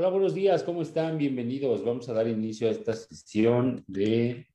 Hola, 0.00 0.10
buenos 0.10 0.32
días, 0.32 0.62
¿cómo 0.62 0.82
están? 0.82 1.18
Bienvenidos. 1.18 1.84
Vamos 1.84 2.08
a 2.08 2.12
dar 2.12 2.28
inicio 2.28 2.68
a 2.68 2.70
esta 2.70 2.92
sesión 2.92 3.82
de 3.88 4.46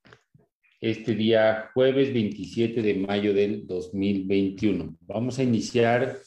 este 0.79 1.15
día 1.15 1.69
jueves 1.73 2.13
27 2.13 2.81
de 2.81 2.93
mayo 2.93 3.33
del 3.33 3.67
2021. 3.67 4.95
Vamos 5.01 5.39
a 5.39 5.43
iniciar 5.43 6.17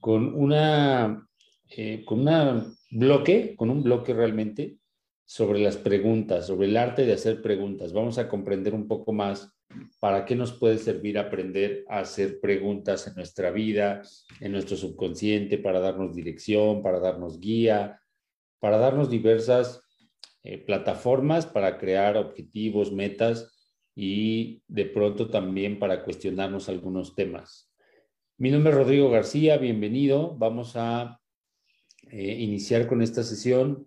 con 0.00 0.34
una, 0.34 1.28
eh, 1.68 2.02
con 2.06 2.20
una 2.20 2.64
bloque, 2.92 3.54
con 3.56 3.68
un 3.68 3.82
bloque 3.82 4.14
realmente 4.14 4.78
sobre 5.26 5.58
las 5.58 5.76
preguntas, 5.76 6.46
sobre 6.46 6.68
el 6.68 6.78
arte 6.78 7.04
de 7.04 7.12
hacer 7.12 7.42
preguntas. 7.42 7.92
Vamos 7.92 8.16
a 8.16 8.26
comprender 8.26 8.72
un 8.72 8.88
poco 8.88 9.12
más 9.12 9.54
para 10.00 10.24
qué 10.24 10.34
nos 10.34 10.52
puede 10.52 10.78
servir 10.78 11.18
aprender 11.18 11.84
a 11.90 11.98
hacer 11.98 12.40
preguntas 12.40 13.06
en 13.06 13.16
nuestra 13.16 13.50
vida, 13.50 14.00
en 14.40 14.52
nuestro 14.52 14.78
subconsciente, 14.78 15.58
para 15.58 15.78
darnos 15.78 16.14
dirección, 16.14 16.82
para 16.82 17.00
darnos 17.00 17.38
guía, 17.38 18.00
para 18.64 18.78
darnos 18.78 19.10
diversas 19.10 19.82
eh, 20.42 20.56
plataformas 20.56 21.44
para 21.44 21.76
crear 21.76 22.16
objetivos, 22.16 22.92
metas 22.92 23.52
y 23.94 24.62
de 24.68 24.86
pronto 24.86 25.28
también 25.28 25.78
para 25.78 26.02
cuestionarnos 26.02 26.70
algunos 26.70 27.14
temas. 27.14 27.70
Mi 28.38 28.50
nombre 28.50 28.72
es 28.72 28.78
Rodrigo 28.78 29.10
García, 29.10 29.58
bienvenido. 29.58 30.34
Vamos 30.38 30.76
a 30.76 31.20
eh, 32.10 32.38
iniciar 32.40 32.86
con 32.86 33.02
esta 33.02 33.22
sesión 33.22 33.86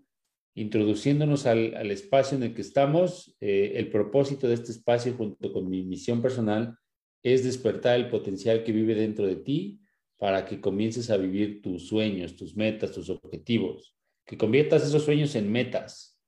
introduciéndonos 0.54 1.48
al, 1.48 1.90
espacio 1.90 2.38
en 2.38 2.44
el 2.44 2.54
que 2.54 2.62
estamos. 2.62 3.36
Eh, 3.42 3.72
el 3.78 3.90
propósito 3.90 4.48
de 4.48 4.54
este 4.54 4.74
espacio 4.74 5.16
junto 5.16 5.54
con 5.54 5.68
mi 5.68 5.82
misión 5.82 6.22
personal 6.22 6.78
es 7.24 7.44
despertar 7.44 7.96
el 7.96 8.10
potencial 8.10 8.64
que 8.64 8.74
vive 8.74 8.94
dentro 8.94 9.26
de 9.26 9.38
ti 9.38 9.80
para 10.20 10.46
que 10.46 10.62
comiences 10.62 11.10
a 11.10 11.18
vivir 11.18 11.64
tus 11.64 11.88
sueños, 11.88 12.36
tus 12.36 12.56
metas, 12.56 12.92
tus 12.92 13.10
objetivos 13.10 13.97
que 14.28 14.38
conviertas 14.38 14.86
esos 14.86 15.04
sueños 15.04 15.34
en 15.36 15.52
metas. 15.52 16.20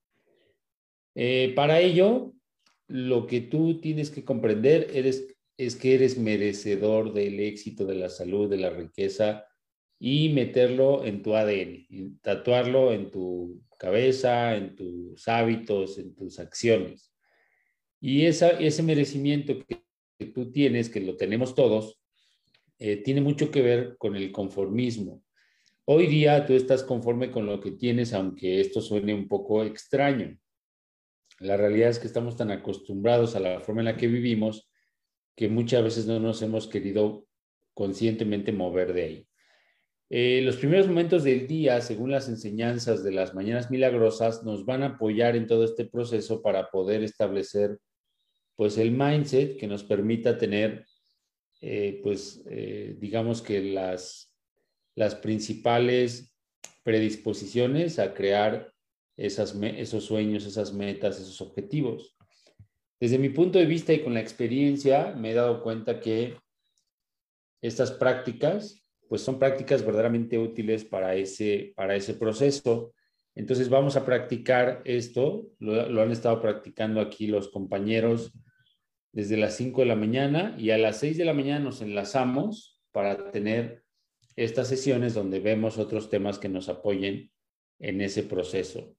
Eh, 1.13 1.53
para 1.55 1.81
ello, 1.81 2.34
lo 2.87 3.27
que 3.27 3.41
tú 3.41 3.79
tienes 3.82 4.10
que 4.10 4.23
comprender 4.23 4.90
es 4.93 5.76
que 5.76 5.93
eres 5.93 6.18
merecedor 6.18 7.13
del 7.13 7.40
éxito, 7.41 7.85
de 7.85 7.96
la 7.96 8.10
salud, 8.10 8.49
de 8.49 8.57
la 8.57 8.70
riqueza 8.70 9.46
y 9.99 10.29
meterlo 10.29 11.04
en 11.04 11.21
tu 11.21 11.35
ADN, 11.35 12.20
tatuarlo 12.21 12.93
en 12.93 13.12
tu 13.12 13.62
cabeza, 13.77 14.55
en 14.55 14.76
tus 14.76 15.27
hábitos, 15.27 15.99
en 15.99 16.16
tus 16.16 16.40
acciones. 16.40 17.13
Y 17.99 18.26
ese 18.26 18.82
merecimiento 18.82 19.60
que, 19.68 19.84
tú 20.34 20.51
tienes, 20.51 20.90
que 20.90 21.01
lo 21.01 21.18
tenemos 21.18 21.54
todos, 21.54 21.99
eh, 22.77 22.98
tiene 22.98 23.20
mucho 23.20 23.51
que 23.51 23.62
ver 23.62 23.98
con 23.98 24.16
el 24.16 24.32
conformismo. 24.32 25.21
Hoy 25.91 26.05
día 26.05 26.45
tú 26.45 26.54
estás 26.54 26.84
conforme 26.84 27.32
con 27.32 27.48
lo 27.48 27.59
que 27.59 27.71
tienes, 27.71 28.13
aunque 28.13 28.62
esto 28.62 28.79
suene 28.79 29.12
un 29.12 29.27
poco 29.27 29.63
extraño. 29.63 30.37
La 31.40 31.57
realidad 31.57 31.90
es 31.90 31.98
que 31.98 32.05
estamos 32.05 32.37
tan 32.37 32.51
acostumbrados 32.51 33.35
a 33.35 33.40
la 33.40 33.59
forma 33.62 33.82
en 33.82 33.85
la 33.85 33.98
que 33.98 34.05
vivimos 34.05 34.70
que 35.35 35.49
muchas 35.49 35.84
veces 35.84 36.05
no 36.05 36.20
nos 36.20 36.43
hemos 36.43 36.67
querido 36.67 37.26
conscientemente 37.73 38.51
mover 38.51 38.93
de 38.93 39.01
ahí. 39.01 39.27
Eh, 40.12 40.41
los 40.43 40.57
primeros 40.57 40.85
momentos 40.85 41.23
del 41.23 41.48
día, 41.48 41.82
según 41.82 42.12
las 42.12 42.29
enseñanzas 42.29 43.04
de 43.04 43.12
las 43.12 43.34
mañanas 43.34 43.71
milagrosas, 43.71 44.43
nos 44.43 44.65
van 44.65 44.84
a 44.84 44.90
apoyar 44.90 45.35
en 45.35 45.48
todo 45.48 45.63
este 45.63 45.85
proceso 45.85 46.43
para 46.43 46.70
poder 46.70 47.01
establecer 47.01 47.79
pues 48.55 48.77
el 48.77 48.91
mindset 48.91 49.57
que 49.57 49.65
nos 49.65 49.84
permita 49.84 50.37
tener 50.37 50.85
eh, 51.62 51.99
pues 52.04 52.43
eh, 52.45 52.95
digamos 52.99 53.41
que 53.41 53.60
las 53.63 54.29
las 54.99 55.15
principales 55.15 56.35
predisposiciones 56.83 57.99
a 57.99 58.13
crear 58.13 58.73
esas, 59.15 59.55
esos 59.55 60.03
sueños, 60.03 60.45
esas 60.45 60.73
metas, 60.73 61.21
esos 61.21 61.39
objetivos. 61.39 62.17
Desde 62.99 63.17
mi 63.17 63.29
punto 63.29 63.59
de 63.59 63.65
vista 63.65 63.93
y 63.93 64.03
con 64.03 64.13
la 64.13 64.19
experiencia, 64.19 65.13
me 65.16 65.31
he 65.31 65.33
dado 65.33 65.63
cuenta 65.63 66.01
que 66.01 66.35
estas 67.61 67.91
prácticas, 67.91 68.83
pues 69.07 69.21
son 69.21 69.39
prácticas 69.39 69.85
verdaderamente 69.85 70.38
útiles 70.38 70.83
para 70.83 71.15
ese, 71.15 71.71
para 71.77 71.95
ese 71.95 72.15
proceso. 72.15 72.93
Entonces 73.35 73.69
vamos 73.69 73.95
a 73.95 74.05
practicar 74.05 74.81
esto, 74.83 75.47
lo, 75.59 75.88
lo 75.88 76.01
han 76.01 76.11
estado 76.11 76.41
practicando 76.41 76.99
aquí 76.99 77.27
los 77.27 77.47
compañeros 77.47 78.33
desde 79.13 79.38
las 79.38 79.55
5 79.55 79.79
de 79.79 79.88
la 79.88 79.95
mañana 79.95 80.57
y 80.59 80.71
a 80.71 80.77
las 80.77 80.97
6 80.97 81.17
de 81.17 81.23
la 81.23 81.33
mañana 81.33 81.63
nos 81.63 81.81
enlazamos 81.81 82.81
para 82.91 83.31
tener 83.31 83.88
estas 84.44 84.69
sesiones 84.69 85.13
donde 85.13 85.39
vemos 85.39 85.77
otros 85.77 86.09
temas 86.09 86.39
que 86.39 86.47
nos 86.47 86.69
apoyen 86.69 87.31
en 87.79 88.01
ese 88.01 88.23
proceso. 88.23 88.95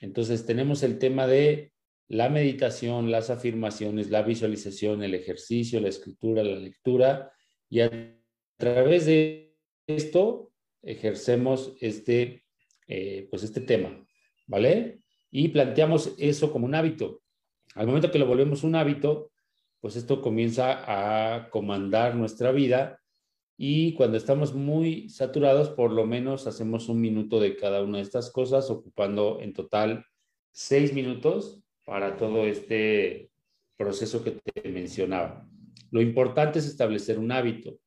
Entonces 0.00 0.46
tenemos 0.46 0.82
el 0.82 0.98
tema 0.98 1.26
de 1.26 1.72
la 2.08 2.28
meditación, 2.28 3.10
las 3.10 3.30
afirmaciones, 3.30 4.10
la 4.10 4.22
visualización, 4.22 5.04
el 5.04 5.14
ejercicio, 5.14 5.80
la 5.80 5.88
escritura, 5.88 6.42
la 6.42 6.58
lectura 6.58 7.32
y 7.68 7.80
a 7.80 8.18
través 8.56 9.06
de 9.06 9.56
esto 9.86 10.52
ejercemos 10.82 11.76
este, 11.80 12.44
eh, 12.88 13.28
pues 13.30 13.44
este 13.44 13.60
tema, 13.60 14.04
¿vale? 14.48 15.02
Y 15.30 15.48
planteamos 15.48 16.14
eso 16.18 16.50
como 16.50 16.66
un 16.66 16.74
hábito. 16.74 17.22
Al 17.76 17.86
momento 17.86 18.10
que 18.10 18.18
lo 18.18 18.26
volvemos 18.26 18.64
un 18.64 18.74
hábito, 18.74 19.30
pues 19.80 19.94
esto 19.94 20.20
comienza 20.20 20.82
a 20.86 21.48
comandar 21.48 22.16
nuestra 22.16 22.50
vida 22.50 22.99
y 23.62 23.92
cuando 23.92 24.16
estamos 24.16 24.54
muy 24.54 25.10
saturados, 25.10 25.68
por 25.68 25.92
lo 25.92 26.06
menos 26.06 26.46
hacemos 26.46 26.88
un 26.88 26.98
minuto 26.98 27.38
de 27.38 27.56
cada 27.56 27.82
una 27.82 27.98
de 27.98 28.04
estas 28.04 28.30
cosas, 28.30 28.70
ocupando 28.70 29.38
en 29.42 29.52
total 29.52 30.06
seis 30.50 30.94
minutos 30.94 31.62
para 31.84 32.16
todo 32.16 32.46
este 32.46 33.30
proceso 33.76 34.24
que 34.24 34.30
te 34.30 34.66
mencionaba. 34.70 35.46
Lo 35.90 36.00
importante 36.00 36.58
es 36.58 36.68
establecer 36.68 37.18
un 37.18 37.32
hábito. 37.32 37.78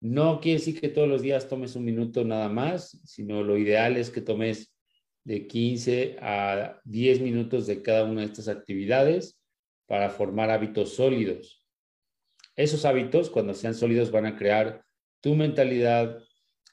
No 0.00 0.40
quiere 0.40 0.60
decir 0.60 0.80
que 0.80 0.88
todos 0.88 1.08
los 1.08 1.20
días 1.20 1.46
tomes 1.46 1.76
un 1.76 1.84
minuto 1.84 2.24
nada 2.24 2.48
más, 2.48 3.02
sino 3.04 3.42
lo 3.42 3.58
ideal 3.58 3.98
es 3.98 4.08
que 4.08 4.22
tomes 4.22 4.74
de 5.24 5.46
15 5.46 6.16
a 6.22 6.80
10 6.84 7.20
minutos 7.20 7.66
de 7.66 7.82
cada 7.82 8.04
una 8.04 8.22
de 8.22 8.28
estas 8.28 8.48
actividades 8.48 9.38
para 9.84 10.08
formar 10.08 10.48
hábitos 10.48 10.94
sólidos. 10.94 11.59
Esos 12.56 12.84
hábitos, 12.84 13.30
cuando 13.30 13.54
sean 13.54 13.74
sólidos, 13.74 14.10
van 14.10 14.26
a 14.26 14.36
crear 14.36 14.84
tu 15.20 15.34
mentalidad, 15.34 16.18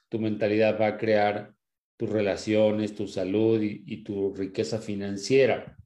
tu 0.10 0.20
mentalidad 0.20 0.80
va 0.80 0.88
a 0.88 0.98
crear 0.98 1.54
tus 1.98 2.10
relaciones, 2.10 2.96
tu 2.96 3.08
salud 3.08 3.62
y, 3.62 4.04
tu 4.04 4.34
riqueza 4.34 4.80
financiera. 4.80 5.78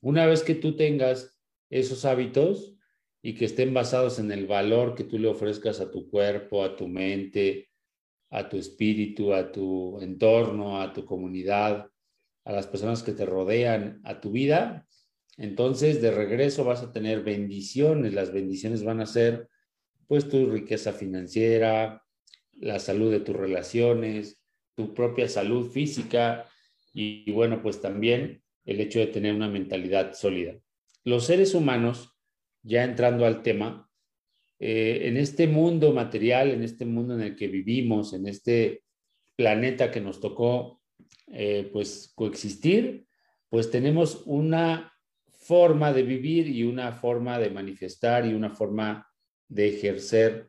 Una 0.00 0.26
vez 0.26 0.42
que 0.42 0.54
tú 0.54 0.76
tengas 0.76 1.36
esos 1.70 2.04
hábitos 2.04 2.74
y 3.22 3.34
que 3.34 3.44
estén 3.44 3.72
basados 3.72 4.18
en 4.18 4.32
el 4.32 4.46
valor 4.46 4.94
que 4.94 5.04
tú 5.04 5.18
le 5.18 5.28
ofrezcas 5.28 5.80
a 5.80 5.90
tu 5.90 6.10
cuerpo, 6.10 6.64
a 6.64 6.74
tu 6.74 6.88
mente, 6.88 7.70
a 8.30 8.48
tu 8.48 8.56
espíritu, 8.56 9.32
a 9.32 9.52
tu 9.52 10.00
entorno, 10.00 10.80
a 10.80 10.92
tu 10.92 11.04
comunidad, 11.04 11.88
a 12.44 12.52
las 12.52 12.66
personas 12.66 13.02
que 13.02 13.12
te 13.12 13.24
rodean, 13.24 14.00
a 14.04 14.20
tu 14.20 14.32
vida, 14.32 14.88
entonces, 15.40 16.02
de 16.02 16.10
regreso 16.10 16.64
vas 16.64 16.82
a 16.82 16.92
tener 16.92 17.22
bendiciones. 17.22 18.12
Las 18.12 18.30
bendiciones 18.30 18.84
van 18.84 19.00
a 19.00 19.06
ser, 19.06 19.48
pues, 20.06 20.28
tu 20.28 20.50
riqueza 20.50 20.92
financiera, 20.92 22.04
la 22.52 22.78
salud 22.78 23.10
de 23.10 23.20
tus 23.20 23.34
relaciones, 23.34 24.38
tu 24.74 24.92
propia 24.92 25.30
salud 25.30 25.70
física 25.70 26.46
y, 26.92 27.30
bueno, 27.32 27.62
pues 27.62 27.80
también 27.80 28.42
el 28.66 28.80
hecho 28.80 28.98
de 28.98 29.06
tener 29.06 29.34
una 29.34 29.48
mentalidad 29.48 30.12
sólida. 30.12 30.58
Los 31.04 31.24
seres 31.24 31.54
humanos, 31.54 32.14
ya 32.62 32.84
entrando 32.84 33.24
al 33.24 33.42
tema, 33.42 33.88
eh, 34.58 35.08
en 35.08 35.16
este 35.16 35.46
mundo 35.46 35.94
material, 35.94 36.50
en 36.50 36.62
este 36.62 36.84
mundo 36.84 37.14
en 37.14 37.22
el 37.22 37.34
que 37.34 37.48
vivimos, 37.48 38.12
en 38.12 38.26
este 38.28 38.82
planeta 39.36 39.90
que 39.90 40.02
nos 40.02 40.20
tocó, 40.20 40.82
eh, 41.28 41.70
pues, 41.72 42.12
coexistir, 42.14 43.06
pues 43.48 43.70
tenemos 43.70 44.22
una 44.26 44.92
forma 45.50 45.92
de 45.92 46.04
vivir 46.04 46.46
y 46.46 46.62
una 46.62 46.92
forma 46.92 47.36
de 47.40 47.50
manifestar 47.50 48.24
y 48.24 48.34
una 48.34 48.50
forma 48.50 49.10
de 49.48 49.66
ejercer 49.66 50.48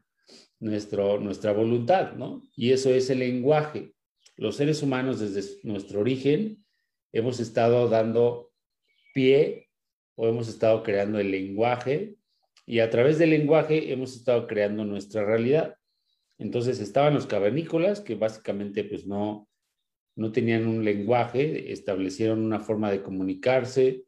nuestro, 0.60 1.20
nuestra 1.20 1.54
voluntad, 1.54 2.14
¿no? 2.14 2.44
Y 2.56 2.72
eso 2.72 2.92
es 2.92 3.10
el 3.10 3.18
lenguaje. 3.18 3.96
Los 4.38 4.58
seres 4.58 4.84
humanos 4.84 5.20
desde 5.20 5.58
nuestro 5.64 6.02
origen 6.02 6.64
hemos 7.12 7.40
estado 7.40 7.90
dando 7.90 8.52
pie 9.12 9.72
o 10.14 10.28
hemos 10.28 10.48
estado 10.48 10.84
creando 10.84 11.18
el 11.18 11.32
lenguaje 11.32 12.18
y 12.68 12.78
a 12.78 12.92
través 12.92 13.18
del 13.18 13.32
lenguaje 13.32 13.92
hemos 13.92 14.16
estado 14.16 14.46
creando 14.46 14.86
nuestra 14.86 15.26
realidad. 15.26 15.78
Entonces 16.38 16.80
estaban 16.80 17.16
los 17.16 17.26
cavernícolas 17.26 18.02
que 18.02 18.14
básicamente 18.14 18.84
pues 18.84 19.08
no, 19.08 19.50
no 20.16 20.32
tenían 20.32 20.68
un 20.68 20.86
lenguaje, 20.86 21.72
establecieron 21.72 22.46
una 22.46 22.60
forma 22.60 22.92
de 22.92 23.02
comunicarse, 23.02 24.06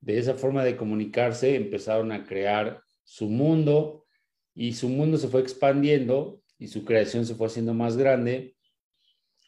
de 0.00 0.18
esa 0.18 0.34
forma 0.34 0.64
de 0.64 0.76
comunicarse 0.76 1.56
empezaron 1.56 2.12
a 2.12 2.24
crear 2.24 2.82
su 3.04 3.28
mundo 3.28 4.06
y 4.54 4.74
su 4.74 4.88
mundo 4.88 5.18
se 5.18 5.28
fue 5.28 5.40
expandiendo 5.40 6.40
y 6.58 6.68
su 6.68 6.84
creación 6.84 7.26
se 7.26 7.34
fue 7.34 7.46
haciendo 7.46 7.74
más 7.74 7.96
grande 7.96 8.56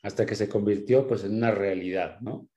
hasta 0.02 0.26
que 0.26 0.34
se 0.34 0.48
convirtió 0.48 1.06
pues 1.06 1.24
en 1.24 1.34
una 1.34 1.50
realidad, 1.50 2.20
¿no? 2.20 2.48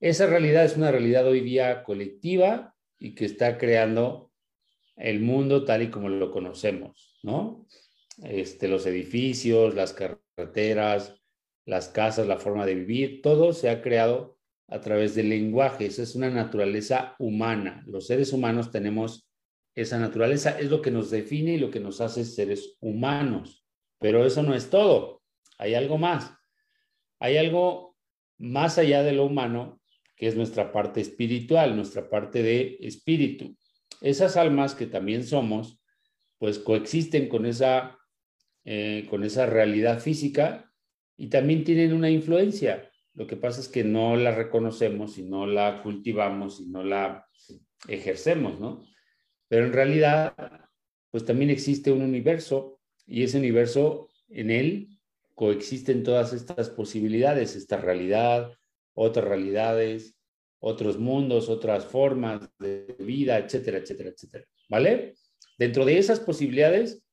Esa 0.00 0.26
realidad 0.26 0.64
es 0.64 0.76
una 0.76 0.90
realidad 0.90 1.26
hoy 1.26 1.40
día 1.40 1.82
colectiva 1.82 2.74
y 2.98 3.14
que 3.14 3.24
está 3.24 3.56
creando 3.56 4.32
el 4.96 5.20
mundo 5.20 5.64
tal 5.64 5.82
y 5.82 5.90
como 5.90 6.08
lo 6.08 6.30
conocemos, 6.30 7.18
¿no? 7.22 7.66
Este, 8.22 8.68
los 8.68 8.86
edificios, 8.86 9.74
las 9.74 9.92
carreteras, 9.92 11.20
las 11.64 11.88
casas, 11.88 12.26
la 12.26 12.38
forma 12.38 12.66
de 12.66 12.74
vivir, 12.74 13.22
todo 13.22 13.52
se 13.52 13.70
ha 13.70 13.82
creado 13.82 14.33
a 14.68 14.80
través 14.80 15.14
del 15.14 15.28
lenguaje. 15.28 15.86
Esa 15.86 16.02
es 16.02 16.14
una 16.14 16.30
naturaleza 16.30 17.14
humana. 17.18 17.82
Los 17.86 18.06
seres 18.06 18.32
humanos 18.32 18.70
tenemos 18.70 19.28
esa 19.74 19.98
naturaleza, 19.98 20.58
es 20.58 20.70
lo 20.70 20.80
que 20.80 20.90
nos 20.90 21.10
define 21.10 21.54
y 21.54 21.58
lo 21.58 21.70
que 21.70 21.80
nos 21.80 22.00
hace 22.00 22.24
seres 22.24 22.76
humanos. 22.80 23.66
Pero 23.98 24.24
eso 24.24 24.42
no 24.42 24.54
es 24.54 24.70
todo. 24.70 25.22
Hay 25.58 25.74
algo 25.74 25.98
más. 25.98 26.32
Hay 27.18 27.36
algo 27.36 27.96
más 28.38 28.78
allá 28.78 29.02
de 29.02 29.12
lo 29.12 29.24
humano, 29.24 29.80
que 30.16 30.28
es 30.28 30.36
nuestra 30.36 30.72
parte 30.72 31.00
espiritual, 31.00 31.74
nuestra 31.74 32.08
parte 32.08 32.42
de 32.42 32.78
espíritu. 32.80 33.56
Esas 34.00 34.36
almas 34.36 34.74
que 34.74 34.86
también 34.86 35.24
somos, 35.24 35.80
pues 36.38 36.58
coexisten 36.58 37.28
con 37.28 37.46
esa, 37.46 37.98
eh, 38.64 39.06
con 39.10 39.24
esa 39.24 39.46
realidad 39.46 40.00
física 40.00 40.70
y 41.16 41.28
también 41.28 41.64
tienen 41.64 41.92
una 41.92 42.10
influencia. 42.10 42.90
Lo 43.14 43.26
que 43.26 43.36
pasa 43.36 43.60
es 43.60 43.68
que 43.68 43.84
no 43.84 44.16
la 44.16 44.34
reconocemos 44.34 45.18
y 45.18 45.22
no 45.22 45.46
la 45.46 45.82
cultivamos 45.82 46.60
y 46.60 46.66
no 46.66 46.82
la 46.82 47.26
ejercemos, 47.88 48.60
¿no? 48.60 48.84
Pero 49.48 49.66
en 49.66 49.72
realidad, 49.72 50.34
pues 51.10 51.24
también 51.24 51.50
existe 51.50 51.92
un 51.92 52.02
universo 52.02 52.80
y 53.06 53.22
ese 53.22 53.38
universo, 53.38 54.08
en 54.28 54.50
él 54.50 54.88
coexisten 55.34 56.02
todas 56.02 56.32
estas 56.32 56.70
posibilidades, 56.70 57.54
esta 57.54 57.76
realidad, 57.76 58.52
otras 58.94 59.26
realidades, 59.26 60.18
otros 60.58 60.98
mundos, 60.98 61.48
otras 61.48 61.84
formas 61.84 62.48
de 62.58 62.96
vida, 62.98 63.38
etcétera, 63.38 63.78
etcétera, 63.78 64.10
etcétera. 64.10 64.44
¿Vale? 64.68 65.14
Dentro 65.58 65.84
de 65.84 65.98
esas 65.98 66.20
posibilidades 66.20 67.04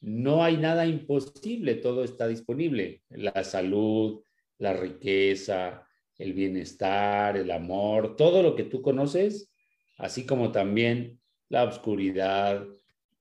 no 0.00 0.44
hay 0.44 0.56
nada 0.56 0.86
imposible, 0.86 1.74
todo 1.76 2.04
está 2.04 2.28
disponible. 2.28 3.02
La 3.08 3.42
salud, 3.44 4.22
la 4.60 4.74
riqueza, 4.74 5.86
el 6.16 6.34
bienestar, 6.34 7.36
el 7.36 7.50
amor, 7.50 8.14
todo 8.14 8.42
lo 8.42 8.54
que 8.54 8.64
tú 8.64 8.82
conoces, 8.82 9.50
así 9.96 10.26
como 10.26 10.52
también 10.52 11.18
la 11.48 11.64
oscuridad, 11.64 12.66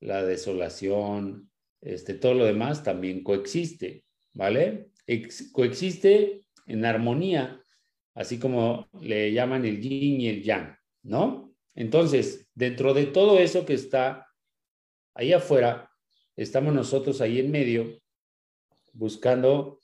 la 0.01 0.23
desolación, 0.23 1.49
este, 1.81 2.13
todo 2.13 2.33
lo 2.33 2.45
demás 2.45 2.83
también 2.83 3.23
coexiste, 3.23 4.03
¿vale? 4.33 4.89
coexiste 5.53 6.43
en 6.67 6.85
armonía, 6.85 7.63
así 8.13 8.37
como 8.37 8.87
le 9.01 9.31
llaman 9.31 9.65
el 9.65 9.81
yin 9.81 10.21
y 10.21 10.27
el 10.27 10.43
yang, 10.43 10.77
¿no? 11.03 11.55
Entonces, 11.73 12.47
dentro 12.53 12.93
de 12.93 13.05
todo 13.05 13.39
eso 13.39 13.65
que 13.65 13.73
está 13.73 14.27
ahí 15.15 15.31
afuera, 15.31 15.89
estamos 16.35 16.73
nosotros 16.73 17.21
ahí 17.21 17.39
en 17.39 17.49
medio 17.49 17.97
buscando 18.93 19.78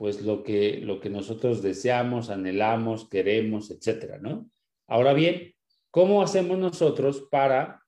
pues 0.00 0.22
lo 0.22 0.42
que, 0.42 0.78
lo 0.78 0.98
que 0.98 1.10
nosotros 1.10 1.60
deseamos, 1.60 2.30
anhelamos, 2.30 3.06
queremos, 3.06 3.70
etcétera, 3.70 4.16
¿no? 4.16 4.50
Ahora 4.86 5.12
bien, 5.12 5.52
¿cómo 5.90 6.22
hacemos 6.22 6.56
nosotros 6.56 7.28
para 7.30 7.82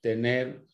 tener 0.00 0.64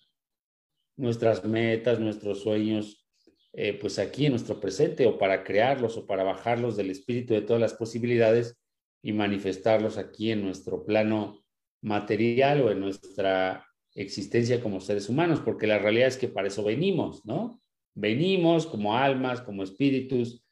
nuestras 0.97 1.45
metas, 1.45 2.01
nuestros 2.01 2.41
sueños, 2.41 3.07
eh, 3.53 3.75
pues 3.75 3.99
aquí 3.99 4.25
en 4.25 4.33
nuestro 4.33 4.61
presente 4.61 5.05
o 5.05 5.19
para 5.19 5.45
crearlos 5.45 5.99
o 5.99 6.07
para 6.07 6.25
bajarlos 6.25 6.75
del 6.79 6.89
espíritu 6.89 7.35
de 7.35 7.43
todas 7.43 7.61
las 7.61 7.75
posibilidades 7.75 8.59
y 9.03 9.13
manifestarlos 9.13 9.99
aquí 9.99 10.31
en 10.31 10.43
nuestro 10.43 10.87
plano 10.87 11.45
material 11.83 12.63
o 12.63 12.71
en 12.71 12.81
nuestra 12.81 13.63
existencia 13.95 14.63
como 14.63 14.81
seres 14.81 15.11
humanos, 15.11 15.43
porque 15.45 15.67
la 15.67 15.79
realidad 15.79 16.09
es 16.09 16.17
que 16.17 16.29
para 16.29 16.49
eso 16.49 16.65
venimos, 16.65 17.27
¿no? 17.27 17.61
Venimos 17.95 18.67
como 18.67 18.97
almas, 18.97 19.43
como 19.43 19.63
espíritus, 19.63 20.43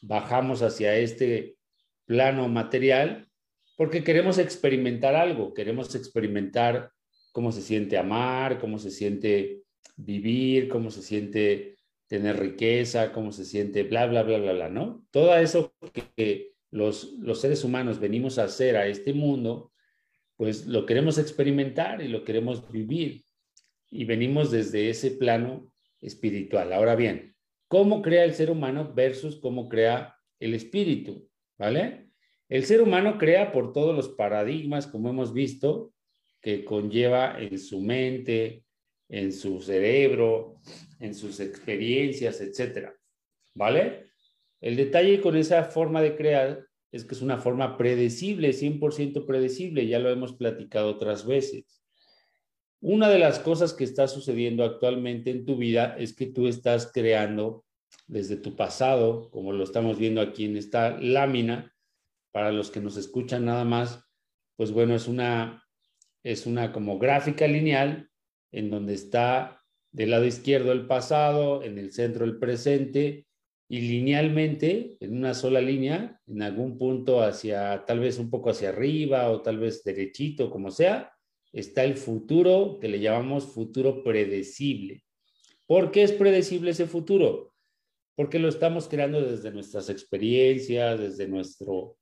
bajamos 0.00 0.62
hacia 0.62 0.96
este 0.96 1.56
plano 2.06 2.48
material 2.48 3.28
porque 3.76 4.02
queremos 4.02 4.38
experimentar 4.38 5.14
algo, 5.14 5.52
queremos 5.52 5.94
experimentar 5.94 6.90
cómo 7.32 7.52
se 7.52 7.60
siente 7.60 7.98
amar, 7.98 8.58
cómo 8.58 8.78
se 8.78 8.90
siente 8.90 9.62
vivir, 9.96 10.68
cómo 10.68 10.90
se 10.90 11.02
siente 11.02 11.76
tener 12.06 12.38
riqueza, 12.38 13.12
cómo 13.12 13.32
se 13.32 13.44
siente 13.44 13.82
bla, 13.82 14.06
bla, 14.06 14.22
bla, 14.22 14.38
bla, 14.38 14.52
bla, 14.52 14.68
¿no? 14.70 15.04
Todo 15.10 15.36
eso 15.36 15.74
que 16.16 16.52
los, 16.70 17.12
los 17.18 17.40
seres 17.40 17.64
humanos 17.64 18.00
venimos 18.00 18.38
a 18.38 18.44
hacer 18.44 18.76
a 18.76 18.86
este 18.86 19.12
mundo, 19.12 19.72
pues 20.36 20.66
lo 20.66 20.86
queremos 20.86 21.18
experimentar 21.18 22.02
y 22.02 22.08
lo 22.08 22.24
queremos 22.24 22.70
vivir. 22.70 23.24
Y 23.90 24.04
venimos 24.04 24.50
desde 24.50 24.88
ese 24.88 25.12
plano 25.12 25.70
espiritual. 26.00 26.72
Ahora 26.72 26.96
bien, 26.96 27.35
¿cómo 27.68 28.02
crea 28.02 28.24
el 28.24 28.34
ser 28.34 28.50
humano 28.50 28.92
versus 28.94 29.36
cómo 29.36 29.68
crea 29.68 30.16
el 30.40 30.54
espíritu? 30.54 31.28
¿Vale? 31.58 32.10
El 32.48 32.64
ser 32.64 32.80
humano 32.80 33.18
crea 33.18 33.52
por 33.52 33.72
todos 33.72 33.94
los 33.94 34.10
paradigmas, 34.10 34.86
como 34.86 35.10
hemos 35.10 35.32
visto, 35.32 35.92
que 36.40 36.64
conlleva 36.64 37.40
en 37.40 37.58
su 37.58 37.80
mente, 37.80 38.64
en 39.08 39.32
su 39.32 39.60
cerebro, 39.60 40.60
en 41.00 41.14
sus 41.14 41.40
experiencias, 41.40 42.40
etcétera. 42.40 42.94
¿Vale? 43.54 44.10
El 44.60 44.76
detalle 44.76 45.20
con 45.20 45.36
esa 45.36 45.64
forma 45.64 46.02
de 46.02 46.16
crear 46.16 46.66
es 46.92 47.04
que 47.04 47.14
es 47.14 47.22
una 47.22 47.38
forma 47.38 47.76
predecible, 47.76 48.50
100% 48.50 49.26
predecible, 49.26 49.86
ya 49.86 49.98
lo 49.98 50.10
hemos 50.10 50.34
platicado 50.34 50.88
otras 50.90 51.26
veces. 51.26 51.82
Una 52.88 53.08
de 53.08 53.18
las 53.18 53.40
cosas 53.40 53.72
que 53.72 53.82
está 53.82 54.06
sucediendo 54.06 54.62
actualmente 54.62 55.32
en 55.32 55.44
tu 55.44 55.56
vida 55.56 55.96
es 55.98 56.14
que 56.14 56.26
tú 56.26 56.46
estás 56.46 56.92
creando 56.94 57.64
desde 58.06 58.36
tu 58.36 58.54
pasado, 58.54 59.28
como 59.32 59.52
lo 59.52 59.64
estamos 59.64 59.98
viendo 59.98 60.20
aquí 60.20 60.44
en 60.44 60.56
esta 60.56 60.96
lámina, 61.00 61.74
para 62.30 62.52
los 62.52 62.70
que 62.70 62.80
nos 62.80 62.96
escuchan 62.96 63.44
nada 63.44 63.64
más, 63.64 64.04
pues 64.54 64.70
bueno, 64.70 64.94
es 64.94 65.08
una, 65.08 65.64
es 66.22 66.46
una 66.46 66.70
como 66.70 66.96
gráfica 67.00 67.48
lineal 67.48 68.08
en 68.52 68.70
donde 68.70 68.94
está 68.94 69.64
del 69.90 70.12
lado 70.12 70.24
izquierdo 70.24 70.70
el 70.70 70.86
pasado, 70.86 71.64
en 71.64 71.78
el 71.78 71.90
centro 71.90 72.24
el 72.24 72.38
presente 72.38 73.26
y 73.68 73.80
linealmente, 73.80 74.96
en 75.00 75.16
una 75.16 75.34
sola 75.34 75.60
línea, 75.60 76.20
en 76.28 76.40
algún 76.40 76.78
punto 76.78 77.20
hacia, 77.20 77.84
tal 77.84 77.98
vez 77.98 78.20
un 78.20 78.30
poco 78.30 78.50
hacia 78.50 78.68
arriba 78.68 79.28
o 79.32 79.42
tal 79.42 79.58
vez 79.58 79.82
derechito, 79.82 80.52
como 80.52 80.70
sea, 80.70 81.15
está 81.56 81.84
el 81.84 81.96
futuro 81.96 82.78
que 82.78 82.88
le 82.88 83.00
llamamos 83.00 83.46
futuro 83.46 84.04
predecible. 84.04 85.02
¿Por 85.66 85.90
qué 85.90 86.02
es 86.02 86.12
predecible 86.12 86.72
ese 86.72 86.86
futuro? 86.86 87.54
Porque 88.14 88.38
lo 88.38 88.48
estamos 88.48 88.88
creando 88.88 89.22
desde 89.22 89.50
nuestras 89.50 89.88
experiencias, 89.88 91.00
desde, 91.00 91.26
nuestro, 91.26 91.96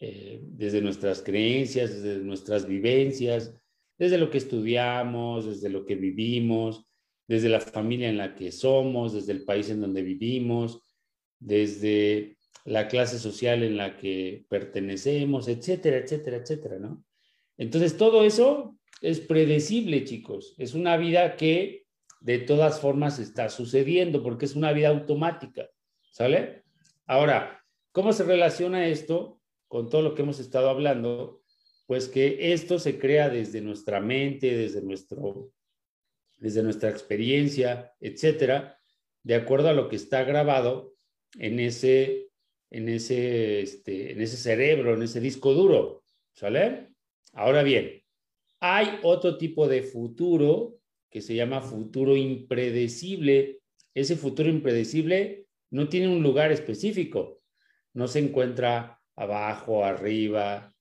eh, 0.00 0.40
desde 0.42 0.80
nuestras 0.80 1.20
creencias, 1.20 2.02
desde 2.02 2.24
nuestras 2.24 2.66
vivencias, 2.66 3.54
desde 3.98 4.16
lo 4.16 4.30
que 4.30 4.38
estudiamos, 4.38 5.44
desde 5.44 5.68
lo 5.68 5.84
que 5.84 5.96
vivimos, 5.96 6.86
desde 7.28 7.50
la 7.50 7.60
familia 7.60 8.08
en 8.08 8.16
la 8.16 8.34
que 8.34 8.50
somos, 8.50 9.12
desde 9.12 9.32
el 9.32 9.44
país 9.44 9.68
en 9.68 9.82
donde 9.82 10.00
vivimos, 10.00 10.80
desde 11.38 12.38
la 12.64 12.88
clase 12.88 13.18
social 13.18 13.62
en 13.62 13.76
la 13.76 13.98
que 13.98 14.46
pertenecemos, 14.48 15.48
etcétera, 15.48 15.98
etcétera, 15.98 16.38
etcétera, 16.38 16.78
¿no? 16.78 17.04
Entonces, 17.60 17.98
todo 17.98 18.24
eso 18.24 18.78
es 19.02 19.20
predecible, 19.20 20.04
chicos. 20.04 20.54
Es 20.56 20.72
una 20.72 20.96
vida 20.96 21.36
que 21.36 21.84
de 22.22 22.38
todas 22.38 22.80
formas 22.80 23.18
está 23.18 23.50
sucediendo 23.50 24.22
porque 24.22 24.46
es 24.46 24.56
una 24.56 24.72
vida 24.72 24.88
automática, 24.88 25.68
¿sale? 26.10 26.64
Ahora, 27.04 27.62
¿cómo 27.92 28.14
se 28.14 28.24
relaciona 28.24 28.86
esto 28.86 29.42
con 29.68 29.90
todo 29.90 30.00
lo 30.00 30.14
que 30.14 30.22
hemos 30.22 30.40
estado 30.40 30.70
hablando? 30.70 31.42
Pues 31.86 32.08
que 32.08 32.54
esto 32.54 32.78
se 32.78 32.98
crea 32.98 33.28
desde 33.28 33.60
nuestra 33.60 34.00
mente, 34.00 34.56
desde 34.56 34.80
nuestro 34.80 35.52
desde 36.38 36.62
nuestra 36.62 36.88
experiencia, 36.88 37.92
etcétera, 38.00 38.80
de 39.22 39.34
acuerdo 39.34 39.68
a 39.68 39.74
lo 39.74 39.90
que 39.90 39.96
está 39.96 40.24
grabado 40.24 40.94
en 41.38 41.60
ese, 41.60 42.30
en 42.70 42.88
ese, 42.88 43.60
este, 43.60 44.12
en 44.12 44.22
ese 44.22 44.38
cerebro, 44.38 44.94
en 44.94 45.02
ese 45.02 45.20
disco 45.20 45.52
duro. 45.52 46.02
¿Sale? 46.32 46.89
Ahora 47.32 47.62
bien, 47.62 48.02
hay 48.60 48.98
otro 49.02 49.38
tipo 49.38 49.68
de 49.68 49.82
futuro 49.82 50.78
que 51.10 51.20
se 51.20 51.34
llama 51.34 51.60
futuro 51.60 52.16
impredecible. 52.16 53.60
Ese 53.94 54.16
futuro 54.16 54.48
impredecible 54.48 55.46
no 55.70 55.88
tiene 55.88 56.08
un 56.08 56.22
lugar 56.22 56.52
específico. 56.52 57.40
No 57.94 58.08
se 58.08 58.20
encuentra 58.20 59.00
abajo, 59.16 59.84
arriba, 59.84 60.74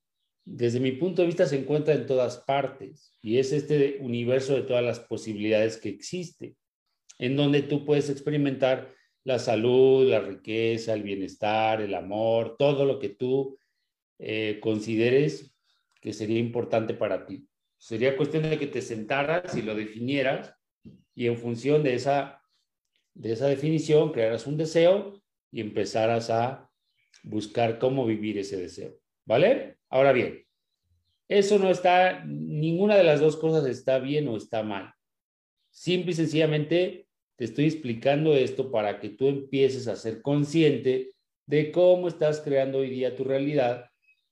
desde 0.51 0.79
mi 0.79 0.93
punto 0.93 1.21
de 1.21 1.27
vista, 1.27 1.45
se 1.45 1.59
encuentra 1.59 1.93
en 1.93 2.07
todas 2.07 2.37
partes 2.37 3.13
y 3.21 3.37
es 3.37 3.51
este 3.51 3.97
universo 3.99 4.55
de 4.55 4.63
todas 4.63 4.83
las 4.83 4.99
posibilidades 4.99 5.77
que 5.77 5.89
existe, 5.89 6.55
en 7.19 7.35
donde 7.35 7.61
tú 7.61 7.85
puedes 7.85 8.09
experimentar 8.09 8.91
la 9.23 9.37
salud, 9.37 10.09
la 10.09 10.21
riqueza, 10.21 10.93
el 10.93 11.03
bienestar, 11.03 11.81
el 11.81 11.93
amor, 11.93 12.55
todo 12.57 12.85
lo 12.85 12.97
que 12.97 13.09
tú 13.09 13.59
eh, 14.17 14.59
consideres 14.59 15.53
que 15.99 16.13
sería 16.13 16.39
importante 16.39 16.93
para 16.93 17.25
ti. 17.25 17.47
Sería 17.77 18.17
cuestión 18.17 18.43
de 18.43 18.57
que 18.57 18.67
te 18.67 18.81
sentaras 18.81 19.55
y 19.55 19.61
lo 19.61 19.75
definieras 19.75 20.53
y 21.15 21.27
en 21.27 21.37
función 21.37 21.83
de 21.83 21.95
esa, 21.95 22.41
de 23.13 23.33
esa 23.33 23.47
definición 23.47 24.11
crearas 24.11 24.47
un 24.47 24.57
deseo 24.57 25.21
y 25.51 25.61
empezaras 25.61 26.29
a 26.29 26.69
buscar 27.23 27.79
cómo 27.79 28.05
vivir 28.05 28.37
ese 28.37 28.57
deseo. 28.57 28.97
¿Vale? 29.25 29.77
Ahora 29.89 30.11
bien, 30.11 30.45
eso 31.27 31.59
no 31.59 31.69
está, 31.69 32.23
ninguna 32.25 32.97
de 32.97 33.03
las 33.03 33.19
dos 33.19 33.37
cosas 33.37 33.65
está 33.67 33.99
bien 33.99 34.27
o 34.27 34.37
está 34.37 34.63
mal. 34.63 34.93
Simple 35.69 36.11
y 36.11 36.15
sencillamente 36.15 37.07
te 37.35 37.45
estoy 37.45 37.65
explicando 37.65 38.35
esto 38.35 38.71
para 38.71 38.99
que 38.99 39.09
tú 39.09 39.27
empieces 39.27 39.87
a 39.87 39.95
ser 39.95 40.21
consciente 40.21 41.13
de 41.45 41.71
cómo 41.71 42.07
estás 42.07 42.41
creando 42.41 42.79
hoy 42.79 42.89
día 42.89 43.15
tu 43.15 43.23
realidad 43.23 43.85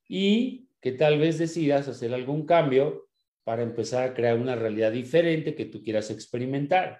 y 0.10 0.67
que 0.82 0.92
tal 0.92 1.18
vez 1.20 1.38
decidas 1.38 1.88
hacer 1.88 2.14
algún 2.14 2.46
cambio 2.46 3.08
para 3.44 3.64
empezar 3.64 4.04
a 4.04 4.14
crear 4.14 4.38
una 4.38 4.56
realidad 4.56 4.92
diferente 4.92 5.56
que 5.56 5.66
tú 5.66 5.82
quieras 5.82 6.12
experimentar. 6.12 7.00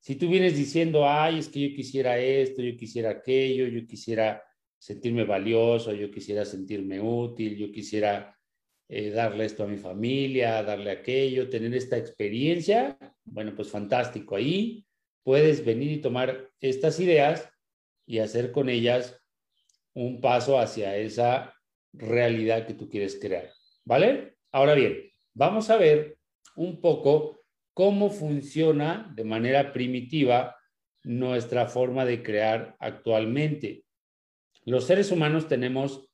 Si 0.00 0.16
tú 0.16 0.28
vienes 0.28 0.56
diciendo, 0.56 1.08
ay, 1.08 1.38
es 1.38 1.48
que 1.48 1.68
yo 1.68 1.76
quisiera 1.76 2.18
esto, 2.18 2.62
yo 2.62 2.76
quisiera 2.76 3.10
aquello, 3.10 3.66
yo 3.66 3.86
quisiera 3.86 4.42
sentirme 4.78 5.24
valioso, 5.24 5.92
yo 5.92 6.10
quisiera 6.10 6.44
sentirme 6.44 7.00
útil, 7.00 7.56
yo 7.56 7.70
quisiera 7.70 8.36
eh, 8.88 9.10
darle 9.10 9.44
esto 9.44 9.62
a 9.62 9.68
mi 9.68 9.76
familia, 9.76 10.62
darle 10.62 10.90
aquello, 10.90 11.48
tener 11.48 11.72
esta 11.74 11.96
experiencia, 11.96 12.98
bueno, 13.24 13.54
pues 13.54 13.68
fantástico. 13.68 14.34
Ahí 14.34 14.84
puedes 15.22 15.64
venir 15.64 15.92
y 15.92 16.00
tomar 16.00 16.50
estas 16.60 16.98
ideas 16.98 17.48
y 18.06 18.18
hacer 18.18 18.50
con 18.50 18.68
ellas 18.68 19.16
un 19.94 20.20
paso 20.20 20.58
hacia 20.58 20.96
esa 20.96 21.51
realidad 21.92 22.66
que 22.66 22.74
tú 22.74 22.88
quieres 22.88 23.18
crear. 23.20 23.50
¿Vale? 23.84 24.36
Ahora 24.50 24.74
bien, 24.74 25.10
vamos 25.34 25.70
a 25.70 25.76
ver 25.76 26.18
un 26.56 26.80
poco 26.80 27.42
cómo 27.74 28.10
funciona 28.10 29.12
de 29.14 29.24
manera 29.24 29.72
primitiva 29.72 30.56
nuestra 31.04 31.66
forma 31.66 32.04
de 32.04 32.22
crear 32.22 32.76
actualmente. 32.78 33.84
Los 34.64 34.84
seres 34.84 35.10
humanos 35.10 35.48
tenemos 35.48 36.08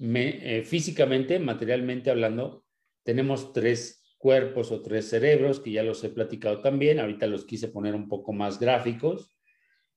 eh, 0.00 0.62
físicamente, 0.64 1.38
materialmente 1.38 2.10
hablando, 2.10 2.64
tenemos 3.02 3.52
tres 3.52 3.98
cuerpos 4.18 4.70
o 4.70 4.82
tres 4.82 5.08
cerebros, 5.08 5.60
que 5.60 5.72
ya 5.72 5.82
los 5.82 6.02
he 6.04 6.08
platicado 6.08 6.60
también, 6.60 7.00
ahorita 7.00 7.26
los 7.26 7.44
quise 7.44 7.68
poner 7.68 7.94
un 7.94 8.08
poco 8.08 8.32
más 8.32 8.60
gráficos, 8.60 9.34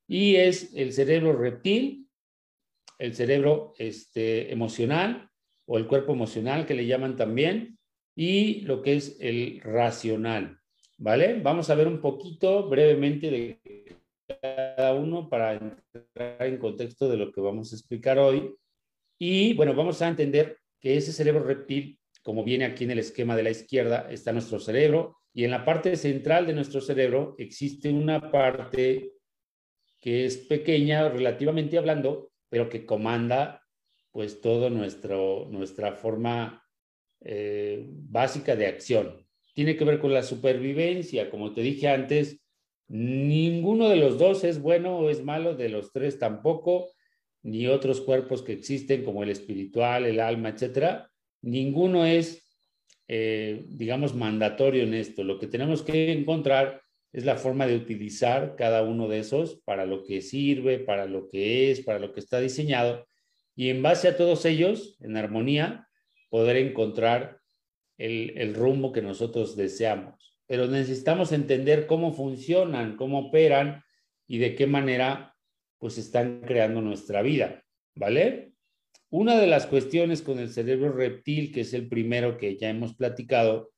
y 0.08 0.36
es 0.36 0.74
el 0.76 0.94
cerebro 0.94 1.34
reptil, 1.34 2.01
el 3.02 3.16
cerebro 3.16 3.74
este, 3.80 4.54
emocional 4.54 5.30
o 5.66 5.78
el 5.78 5.88
cuerpo 5.88 6.14
emocional 6.14 6.66
que 6.66 6.76
le 6.76 6.86
llaman 6.86 7.16
también, 7.16 7.80
y 8.16 8.62
lo 8.62 8.82
que 8.82 8.96
es 8.96 9.18
el 9.20 9.60
racional, 9.62 10.60
¿vale? 10.98 11.40
Vamos 11.42 11.70
a 11.70 11.76
ver 11.76 11.88
un 11.88 12.00
poquito 12.00 12.70
brevemente 12.70 13.32
de 13.32 13.60
cada 14.42 14.94
uno 14.94 15.30
para 15.30 15.54
entrar 15.54 16.48
en 16.48 16.58
contexto 16.58 17.10
de 17.10 17.18
lo 17.18 17.32
que 17.32 17.42
vamos 17.42 17.72
a 17.72 17.76
explicar 17.76 18.20
hoy. 18.20 18.54
Y 19.18 19.54
bueno, 19.54 19.74
vamos 19.74 20.02
a 20.02 20.08
entender 20.08 20.60
que 20.80 20.98
ese 20.98 21.12
cerebro 21.12 21.44
reptil, 21.44 22.00
como 22.22 22.44
viene 22.44 22.66
aquí 22.66 22.84
en 22.84 22.92
el 22.92 23.00
esquema 23.00 23.36
de 23.36 23.44
la 23.44 23.50
izquierda, 23.50 24.08
está 24.12 24.32
nuestro 24.32 24.60
cerebro 24.60 25.18
y 25.34 25.46
en 25.46 25.52
la 25.52 25.66
parte 25.66 25.96
central 25.96 26.46
de 26.46 26.54
nuestro 26.54 26.82
cerebro 26.82 27.36
existe 27.38 27.90
una 27.90 28.30
parte 28.30 29.14
que 30.00 30.26
es 30.26 30.38
pequeña 30.38 31.10
relativamente 31.10 31.78
hablando, 31.78 32.31
pero 32.52 32.70
que 32.70 32.86
comanda 32.86 33.66
pues 34.12 34.40
nuestro, 34.44 35.48
nuestra 35.50 35.94
forma 35.94 36.64
eh, 37.22 37.88
básica 37.88 38.56
de 38.56 38.68
acción. 38.68 39.26
Tiene 39.56 39.76
que 39.76 39.86
ver 39.86 40.00
con 40.00 40.14
la 40.14 40.22
supervivencia, 40.22 41.32
como 41.32 41.54
te 41.54 41.62
dije 41.62 41.88
antes, 41.88 42.42
Ninguno 42.94 43.88
de 43.88 43.96
los 43.96 44.18
dos 44.18 44.44
es 44.44 44.62
bueno 44.62 44.98
o 44.98 45.10
es 45.10 45.24
malo, 45.24 45.56
de 45.56 45.70
los 45.70 45.94
tres 45.94 46.20
tampoco, 46.20 46.92
ni 47.42 47.66
otros 47.66 48.02
cuerpos 48.02 48.42
que 48.42 48.52
existen 48.52 49.06
como 49.06 49.24
el 49.24 49.30
espiritual, 49.30 50.06
el 50.06 50.20
alma, 50.20 50.50
etcétera. 50.50 51.10
Ninguno 51.42 52.06
es, 52.06 52.54
eh, 53.08 53.64
digamos, 53.70 54.14
mandatorio 54.14 54.84
en 54.84 54.94
esto. 54.94 55.24
Lo 55.24 55.40
que 55.40 55.48
tenemos 55.48 55.84
que 55.84 56.12
encontrar 56.12 56.82
es 57.14 57.26
la 57.26 57.36
forma 57.36 57.68
de 57.68 57.76
utilizar 57.76 58.56
cada 58.56 58.84
uno 58.84 59.08
de 59.08 59.20
esos 59.20 59.62
para 59.66 59.86
lo 59.86 60.04
que 60.04 60.22
sirve, 60.22 60.80
para 60.80 61.06
lo 61.06 61.28
que 61.28 61.72
es, 61.72 61.82
para 61.82 62.00
lo 62.00 62.14
que 62.14 62.20
está 62.20 62.40
diseñado. 62.40 63.08
Y 63.56 63.70
en 63.70 63.82
base 63.82 64.08
a 64.08 64.18
todos 64.18 64.46
ellos, 64.46 64.98
en 65.02 65.18
armonía, 65.18 65.88
poder 66.30 66.58
encontrar 66.58 67.40
el, 67.98 68.34
el 68.38 68.56
rumbo 68.56 68.92
que 68.92 69.02
nosotros 69.02 69.56
deseamos 69.56 70.32
pero 70.52 70.68
necesitamos 70.68 71.32
entender 71.32 71.88
cómo 71.88 72.12
funcionan, 72.12 72.98
cómo 72.98 73.20
operan 73.28 73.86
y 74.28 74.38
de 74.38 74.54
qué 74.54 74.68
manera 74.68 75.34
pues 75.78 75.98
están 75.98 76.42
creando 76.42 76.82
nuestra 76.82 77.22
vida, 77.22 77.64
¿vale? 77.96 78.52
Una 79.10 79.40
de 79.40 79.48
las 79.48 79.66
cuestiones 79.66 80.22
con 80.22 80.40
el 80.40 80.50
cerebro 80.50 80.92
reptil, 80.92 81.54
que 81.54 81.62
es 81.62 81.74
el 81.74 81.88
primero 81.88 82.38
que 82.38 82.58
ya 82.58 82.70
hemos 82.70 82.94
platicado, 82.98 83.71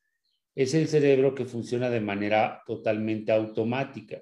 es 0.55 0.73
el 0.73 0.87
cerebro 0.87 1.33
que 1.33 1.45
funciona 1.45 1.89
de 1.89 2.01
manera 2.01 2.61
totalmente 2.65 3.31
automática. 3.31 4.21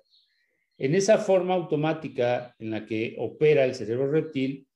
En 0.77 0.95
esa 0.95 1.17
forma 1.17 1.53
automática 1.53 2.55
en 2.57 2.71
la 2.71 2.85
que 2.85 3.15
opera 3.19 3.65
el 3.65 3.75
cerebro 3.75 4.09
reptil, 4.09 4.67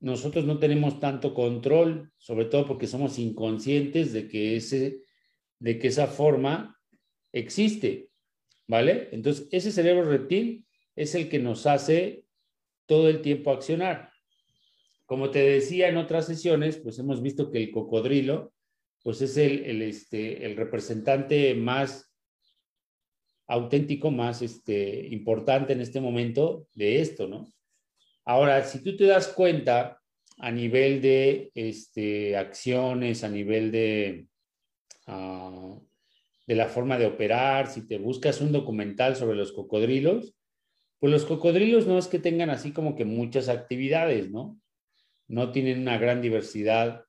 nosotros 0.00 0.44
no 0.44 0.58
tenemos 0.58 1.00
tanto 1.00 1.32
control, 1.32 2.12
sobre 2.18 2.46
todo 2.46 2.66
porque 2.66 2.86
somos 2.86 3.18
inconscientes 3.18 4.12
de 4.12 4.28
que, 4.28 4.56
ese, 4.56 4.98
de 5.58 5.78
que 5.78 5.88
esa 5.88 6.06
forma 6.06 6.78
existe, 7.32 8.10
¿vale? 8.66 9.08
Entonces, 9.12 9.48
ese 9.50 9.72
cerebro 9.72 10.04
reptil 10.10 10.66
es 10.96 11.14
el 11.14 11.28
que 11.28 11.38
nos 11.38 11.66
hace 11.66 12.24
todo 12.86 13.08
el 13.08 13.22
tiempo 13.22 13.50
accionar. 13.50 14.10
Como 15.06 15.30
te 15.30 15.40
decía 15.40 15.88
en 15.88 15.96
otras 15.96 16.26
sesiones, 16.26 16.76
pues 16.78 16.98
hemos 16.98 17.22
visto 17.22 17.50
que 17.50 17.58
el 17.58 17.70
cocodrilo, 17.70 18.53
pues 19.04 19.20
es 19.20 19.36
el, 19.36 19.82
este, 19.82 20.46
el 20.46 20.56
representante 20.56 21.54
más 21.54 22.10
auténtico, 23.46 24.10
más 24.10 24.40
este, 24.40 25.06
importante 25.08 25.74
en 25.74 25.82
este 25.82 26.00
momento 26.00 26.68
de 26.72 27.02
esto, 27.02 27.28
¿no? 27.28 27.46
Ahora, 28.24 28.64
si 28.64 28.82
tú 28.82 28.96
te 28.96 29.04
das 29.04 29.28
cuenta 29.28 30.00
a 30.38 30.50
nivel 30.50 31.02
de 31.02 31.52
este, 31.54 32.34
acciones, 32.38 33.22
a 33.24 33.28
nivel 33.28 33.70
de, 33.70 34.26
ah, 35.06 35.78
de 36.46 36.54
la 36.54 36.68
forma 36.68 36.96
de 36.98 37.04
operar, 37.04 37.66
si 37.66 37.86
te 37.86 37.98
buscas 37.98 38.40
un 38.40 38.52
documental 38.52 39.16
sobre 39.16 39.36
los 39.36 39.52
cocodrilos, 39.52 40.34
pues 40.98 41.12
los 41.12 41.26
cocodrilos 41.26 41.86
no 41.86 41.98
es 41.98 42.08
que 42.08 42.18
tengan 42.18 42.48
así 42.48 42.72
como 42.72 42.96
que 42.96 43.04
muchas 43.04 43.50
actividades, 43.50 44.30
¿no? 44.30 44.58
No 45.28 45.52
tienen 45.52 45.80
una 45.80 45.98
gran 45.98 46.22
diversidad 46.22 47.04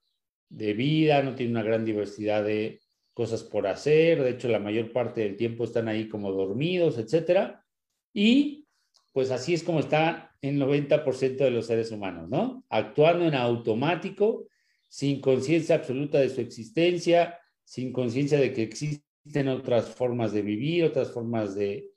de 0.50 0.74
vida, 0.74 1.22
no 1.24 1.36
tienen 1.36 1.56
una 1.56 1.64
gran 1.64 1.86
diversidad 1.86 2.44
de 2.44 2.82
cosas 3.14 3.44
por 3.44 3.68
hacer, 3.68 4.22
de 4.22 4.32
hecho 4.32 4.48
la 4.48 4.60
mayor 4.60 4.92
parte 4.92 5.22
del 5.22 5.36
tiempo 5.38 5.64
están 5.64 5.88
ahí 5.88 6.08
como 6.08 6.32
dormidos, 6.32 6.98
etcétera. 6.98 7.66
Y 8.14 8.68
pues 9.14 9.32
así 9.32 9.54
es 9.54 9.64
como 9.64 9.80
está 9.80 10.36
el 10.42 10.60
90% 10.60 11.38
de 11.38 11.52
los 11.52 11.68
seres 11.68 11.92
humanos, 11.92 12.30
¿no? 12.30 12.66
Actuando 12.70 13.26
en 13.26 13.36
automático, 13.36 14.48
sin 14.90 15.22
conciencia 15.22 15.76
absoluta 15.76 16.20
de 16.20 16.30
su 16.30 16.42
existencia, 16.42 17.40
sin 17.64 17.92
conciencia 17.92 18.40
de 18.40 18.54
que 18.54 18.64
existe 18.64 19.06
existen 19.26 19.48
otras 19.48 19.90
formas 19.90 20.34
de 20.34 20.44
vivir, 20.44 20.84
otras 20.84 21.12
formas 21.12 21.56
de 21.56 21.92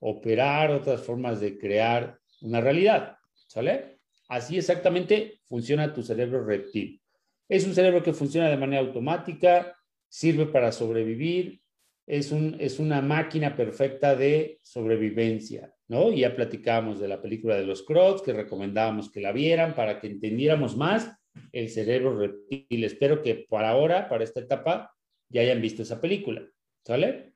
operar, 0.00 0.70
otras 0.70 1.02
formas 1.02 1.38
de 1.38 1.58
crear 1.58 2.18
una 2.40 2.62
realidad, 2.62 3.16
¿sale? 3.46 3.98
Así 4.28 4.56
exactamente 4.56 5.42
funciona 5.46 5.92
tu 5.92 6.02
cerebro 6.02 6.42
reptil. 6.42 7.01
Es 7.48 7.66
un 7.66 7.74
cerebro 7.74 8.02
que 8.02 8.12
funciona 8.12 8.48
de 8.48 8.56
manera 8.56 8.82
automática, 8.82 9.76
sirve 10.08 10.46
para 10.46 10.72
sobrevivir, 10.72 11.62
es, 12.06 12.32
un, 12.32 12.56
es 12.58 12.78
una 12.78 13.00
máquina 13.00 13.56
perfecta 13.56 14.16
de 14.16 14.58
sobrevivencia, 14.62 15.72
¿no? 15.88 16.12
Ya 16.12 16.34
platicábamos 16.34 17.00
de 17.00 17.08
la 17.08 17.22
película 17.22 17.56
de 17.56 17.64
los 17.64 17.82
Crocs, 17.82 18.22
que 18.22 18.32
recomendábamos 18.32 19.10
que 19.10 19.20
la 19.20 19.32
vieran 19.32 19.74
para 19.74 20.00
que 20.00 20.08
entendiéramos 20.08 20.76
más 20.76 21.16
el 21.52 21.70
cerebro 21.70 22.18
reptil. 22.18 22.84
Espero 22.84 23.22
que 23.22 23.46
por 23.48 23.64
ahora, 23.64 24.08
para 24.08 24.24
esta 24.24 24.40
etapa, 24.40 24.92
ya 25.28 25.42
hayan 25.42 25.62
visto 25.62 25.82
esa 25.82 26.00
película. 26.00 26.46
¿Sale? 26.84 27.34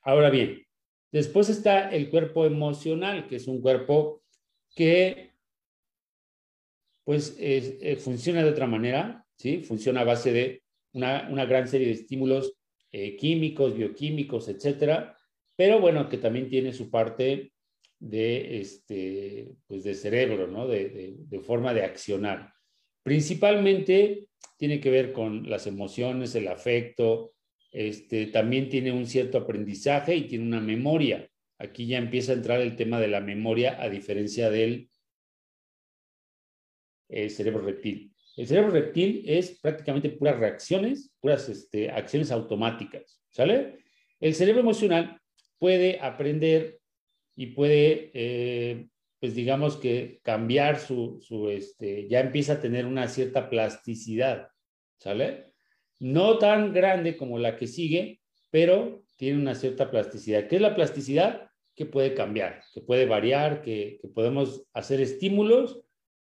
Ahora 0.00 0.30
bien, 0.30 0.62
después 1.12 1.48
está 1.48 1.90
el 1.90 2.08
cuerpo 2.08 2.46
emocional, 2.46 3.26
que 3.26 3.36
es 3.36 3.46
un 3.46 3.60
cuerpo 3.60 4.22
que 4.74 5.33
pues 7.04 7.36
eh, 7.38 7.96
funciona 8.00 8.42
de 8.42 8.50
otra 8.50 8.66
manera, 8.66 9.24
¿sí? 9.36 9.62
Funciona 9.62 10.00
a 10.00 10.04
base 10.04 10.32
de 10.32 10.62
una, 10.94 11.44
gran 11.44 11.68
serie 11.68 11.88
de 11.88 11.92
estímulos 11.92 12.56
eh, 12.92 13.16
químicos, 13.16 13.76
bioquímicos, 13.76 14.48
etcétera, 14.48 15.16
pero 15.56 15.80
bueno, 15.80 16.08
que 16.08 16.18
también 16.18 16.48
tiene 16.48 16.72
su 16.72 16.90
parte 16.90 17.52
de, 17.98 18.60
este, 18.60 19.52
pues 19.66 19.84
de 19.84 19.94
cerebro, 19.94 20.46
¿no? 20.46 20.66
De, 20.66 21.16
de, 21.18 21.40
forma 21.40 21.74
de 21.74 21.84
accionar. 21.84 22.52
Principalmente 23.02 24.28
tiene 24.56 24.80
que 24.80 24.90
ver 24.90 25.12
con 25.12 25.48
las 25.48 25.66
emociones, 25.66 26.34
el 26.34 26.48
afecto, 26.48 27.34
este, 27.70 28.26
también 28.26 28.68
tiene 28.68 28.92
un 28.92 29.06
cierto 29.06 29.38
aprendizaje 29.38 30.14
y 30.16 30.22
tiene 30.22 30.46
una 30.46 30.60
memoria. 30.60 31.28
Aquí 31.58 31.86
ya 31.86 31.98
empieza 31.98 32.32
a 32.32 32.36
entrar 32.36 32.60
el 32.60 32.76
tema 32.76 33.00
de 33.00 33.08
la 33.08 33.20
memoria 33.20 33.80
a 33.82 33.88
diferencia 33.88 34.50
del 34.50 34.90
eh, 37.08 37.28
cerebro 37.28 37.60
reptil. 37.62 38.12
El 38.36 38.46
cerebro 38.46 38.70
reptil 38.70 39.22
es 39.26 39.58
prácticamente 39.60 40.10
puras 40.10 40.38
reacciones, 40.38 41.14
puras 41.20 41.48
este, 41.48 41.90
acciones 41.90 42.32
automáticas, 42.32 43.22
¿sale? 43.30 43.78
El 44.20 44.34
cerebro 44.34 44.60
emocional 44.60 45.20
puede 45.58 46.00
aprender 46.00 46.80
y 47.36 47.46
puede, 47.46 48.10
eh, 48.14 48.88
pues 49.20 49.34
digamos 49.34 49.76
que 49.76 50.20
cambiar 50.22 50.80
su, 50.80 51.20
su, 51.20 51.48
este, 51.48 52.08
ya 52.08 52.20
empieza 52.20 52.54
a 52.54 52.60
tener 52.60 52.86
una 52.86 53.08
cierta 53.08 53.48
plasticidad, 53.48 54.48
¿sale? 54.98 55.52
No 56.00 56.38
tan 56.38 56.72
grande 56.72 57.16
como 57.16 57.38
la 57.38 57.56
que 57.56 57.66
sigue, 57.66 58.20
pero 58.50 59.04
tiene 59.16 59.38
una 59.38 59.54
cierta 59.54 59.90
plasticidad. 59.90 60.48
¿Qué 60.48 60.56
es 60.56 60.62
la 60.62 60.74
plasticidad? 60.74 61.48
Que 61.76 61.86
puede 61.86 62.14
cambiar, 62.14 62.62
que 62.72 62.80
puede 62.80 63.06
variar, 63.06 63.62
que 63.62 64.00
podemos 64.14 64.66
hacer 64.72 65.00
estímulos 65.00 65.83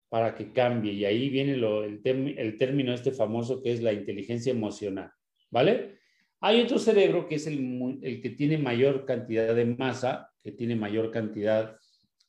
para 0.09 0.35
que 0.35 0.51
cambie. 0.51 0.93
Y 0.93 1.05
ahí 1.05 1.29
viene 1.29 1.53
el, 1.53 2.01
el, 2.37 2.57
término 2.57 2.93
este 2.93 3.11
famoso 3.11 3.61
que 3.61 3.71
es 3.71 3.81
la 3.81 3.93
inteligencia 3.93 4.51
emocional, 4.51 5.11
¿vale? 5.49 5.97
Hay 6.39 6.61
otro 6.61 6.79
cerebro 6.79 7.27
que 7.27 7.35
es 7.35 7.47
el, 7.47 7.99
el 8.01 8.21
que 8.21 8.29
tiene 8.29 8.57
mayor 8.57 9.05
cantidad 9.05 9.55
de 9.55 9.65
masa, 9.65 10.29
que 10.43 10.51
tiene 10.51 10.75
mayor 10.75 11.11
cantidad 11.11 11.75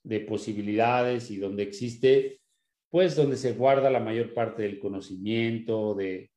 de 0.03 0.21
posibilidades 0.21 1.31
y 1.31 1.37
donde 1.37 1.63
existe, 1.63 2.41
pues 2.91 3.15
donde 3.15 3.37
se 3.37 3.53
guarda 3.53 3.91
la 3.91 4.01
mayor 4.01 4.33
parte 4.33 4.63
del 4.63 4.79
conocimiento, 4.79 5.95
de, 5.95 6.31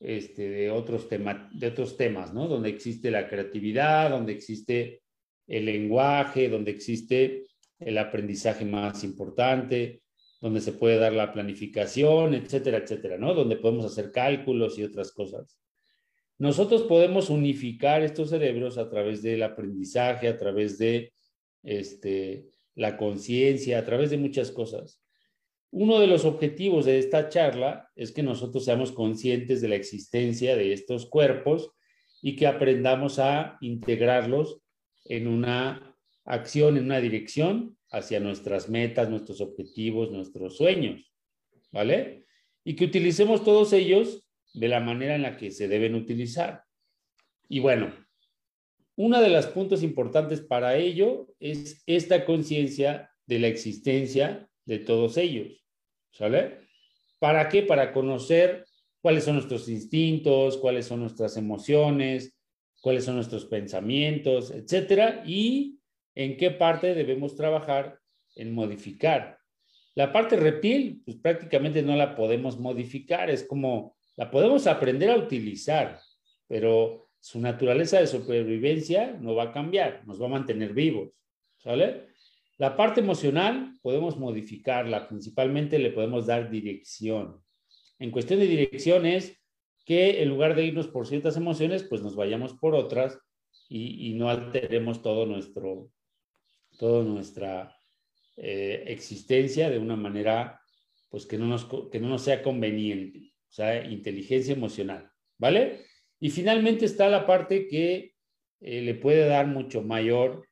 este, 0.00 0.48
de, 0.48 0.70
otros 0.70 1.08
de 1.10 1.66
otros 1.66 1.96
temas, 1.98 2.32
¿no? 2.32 2.48
Donde 2.48 2.70
existe 2.70 3.10
la 3.10 3.28
creatividad, 3.28 4.08
donde 4.08 4.32
existe 4.32 5.02
el 5.46 5.66
lenguaje, 5.66 6.48
donde 6.48 6.70
existe 6.70 7.44
el 7.78 7.98
aprendizaje 7.98 8.64
más 8.64 9.04
importante, 9.04 10.00
donde 10.40 10.60
se 10.60 10.72
puede 10.72 10.96
dar 10.96 11.12
la 11.12 11.32
planificación, 11.32 12.34
etcétera, 12.34 12.78
etcétera, 12.78 13.18
¿no? 13.18 13.34
Donde 13.34 13.56
podemos 13.56 13.84
hacer 13.84 14.10
cálculos 14.10 14.78
y 14.78 14.84
otras 14.84 15.12
cosas. 15.12 15.60
Nosotros 16.38 16.84
podemos 16.84 17.28
unificar 17.28 18.02
estos 18.02 18.30
cerebros 18.30 18.78
a 18.78 18.88
través 18.88 19.22
del 19.22 19.42
aprendizaje, 19.42 20.28
a 20.28 20.38
través 20.38 20.78
de 20.78 21.12
este, 21.62 22.46
la 22.74 22.96
conciencia, 22.96 23.78
a 23.78 23.84
través 23.84 24.08
de 24.08 24.16
muchas 24.16 24.50
cosas. 24.50 25.02
Uno 25.70 26.00
de 26.00 26.06
los 26.06 26.24
objetivos 26.24 26.86
de 26.86 26.98
esta 26.98 27.28
charla 27.28 27.90
es 27.94 28.10
que 28.10 28.22
nosotros 28.22 28.64
seamos 28.64 28.90
conscientes 28.90 29.60
de 29.60 29.68
la 29.68 29.76
existencia 29.76 30.56
de 30.56 30.72
estos 30.72 31.06
cuerpos 31.06 31.70
y 32.22 32.34
que 32.34 32.46
aprendamos 32.46 33.18
a 33.18 33.58
integrarlos 33.60 34.62
en 35.04 35.28
una 35.28 35.96
acción, 36.24 36.78
en 36.78 36.84
una 36.84 37.00
dirección 37.00 37.76
hacia 37.90 38.20
nuestras 38.20 38.68
metas, 38.68 39.10
nuestros 39.10 39.40
objetivos, 39.40 40.10
nuestros 40.10 40.56
sueños, 40.56 41.12
¿vale? 41.72 42.24
Y 42.64 42.76
que 42.76 42.84
utilicemos 42.84 43.44
todos 43.44 43.72
ellos 43.72 44.26
de 44.54 44.68
la 44.68 44.80
manera 44.80 45.14
en 45.14 45.22
la 45.22 45.36
que 45.36 45.50
se 45.50 45.68
deben 45.68 45.94
utilizar. 45.94 46.64
Y 47.48 47.60
bueno, 47.60 47.92
uno 48.96 49.20
de 49.20 49.30
los 49.30 49.46
puntos 49.46 49.82
importantes 49.82 50.40
para 50.40 50.76
ello 50.76 51.28
es 51.40 51.82
esta 51.86 52.24
conciencia 52.24 53.10
de 53.26 53.38
la 53.38 53.48
existencia 53.48 54.48
de 54.66 54.78
todos 54.78 55.16
ellos, 55.16 55.64
¿sale? 56.12 56.68
¿Para 57.18 57.48
qué? 57.48 57.62
Para 57.62 57.92
conocer 57.92 58.66
cuáles 59.00 59.24
son 59.24 59.34
nuestros 59.34 59.68
instintos, 59.68 60.58
cuáles 60.58 60.86
son 60.86 61.00
nuestras 61.00 61.36
emociones, 61.36 62.36
cuáles 62.80 63.04
son 63.04 63.16
nuestros 63.16 63.46
pensamientos, 63.46 64.50
etcétera, 64.50 65.22
y 65.26 65.79
en 66.14 66.36
qué 66.36 66.50
parte 66.50 66.94
debemos 66.94 67.36
trabajar 67.36 67.98
en 68.36 68.54
modificar. 68.54 69.38
La 69.94 70.12
parte 70.12 70.36
reptil, 70.36 71.02
pues 71.04 71.16
prácticamente 71.16 71.82
no 71.82 71.96
la 71.96 72.14
podemos 72.14 72.58
modificar, 72.58 73.28
es 73.30 73.44
como 73.44 73.96
la 74.16 74.30
podemos 74.30 74.66
aprender 74.66 75.10
a 75.10 75.16
utilizar, 75.16 75.98
pero 76.46 77.08
su 77.20 77.40
naturaleza 77.40 78.00
de 78.00 78.06
supervivencia 78.06 79.16
no 79.20 79.34
va 79.34 79.44
a 79.44 79.52
cambiar, 79.52 80.06
nos 80.06 80.20
va 80.20 80.26
a 80.26 80.30
mantener 80.30 80.72
vivos, 80.72 81.10
¿sale? 81.58 82.08
La 82.56 82.76
parte 82.76 83.00
emocional 83.00 83.78
podemos 83.82 84.18
modificarla, 84.18 85.08
principalmente 85.08 85.78
le 85.78 85.90
podemos 85.90 86.26
dar 86.26 86.50
dirección. 86.50 87.42
En 87.98 88.10
cuestión 88.10 88.40
de 88.40 88.46
dirección 88.46 89.06
es 89.06 89.38
que 89.84 90.22
en 90.22 90.28
lugar 90.28 90.54
de 90.54 90.66
irnos 90.66 90.88
por 90.88 91.06
ciertas 91.06 91.36
emociones, 91.36 91.82
pues 91.82 92.02
nos 92.02 92.16
vayamos 92.16 92.54
por 92.54 92.74
otras 92.74 93.18
y, 93.68 94.10
y 94.10 94.14
no 94.14 94.28
alteremos 94.28 95.02
todo 95.02 95.26
nuestro, 95.26 95.90
toda 96.80 97.04
nuestra 97.04 97.76
eh, 98.38 98.84
existencia 98.86 99.68
de 99.68 99.78
una 99.78 99.96
manera 99.96 100.62
pues 101.10 101.26
que 101.26 101.36
no, 101.36 101.46
nos, 101.46 101.68
que 101.92 102.00
no 102.00 102.08
nos 102.08 102.22
sea 102.22 102.42
conveniente, 102.42 103.34
o 103.48 103.52
sea, 103.52 103.84
inteligencia 103.84 104.54
emocional, 104.54 105.10
¿vale? 105.36 105.84
Y 106.18 106.30
finalmente 106.30 106.86
está 106.86 107.08
la 107.10 107.26
parte 107.26 107.68
que 107.68 108.14
eh, 108.60 108.80
le 108.80 108.94
puede 108.94 109.26
dar 109.26 109.46
mucho 109.46 109.82
mayor 109.82 110.48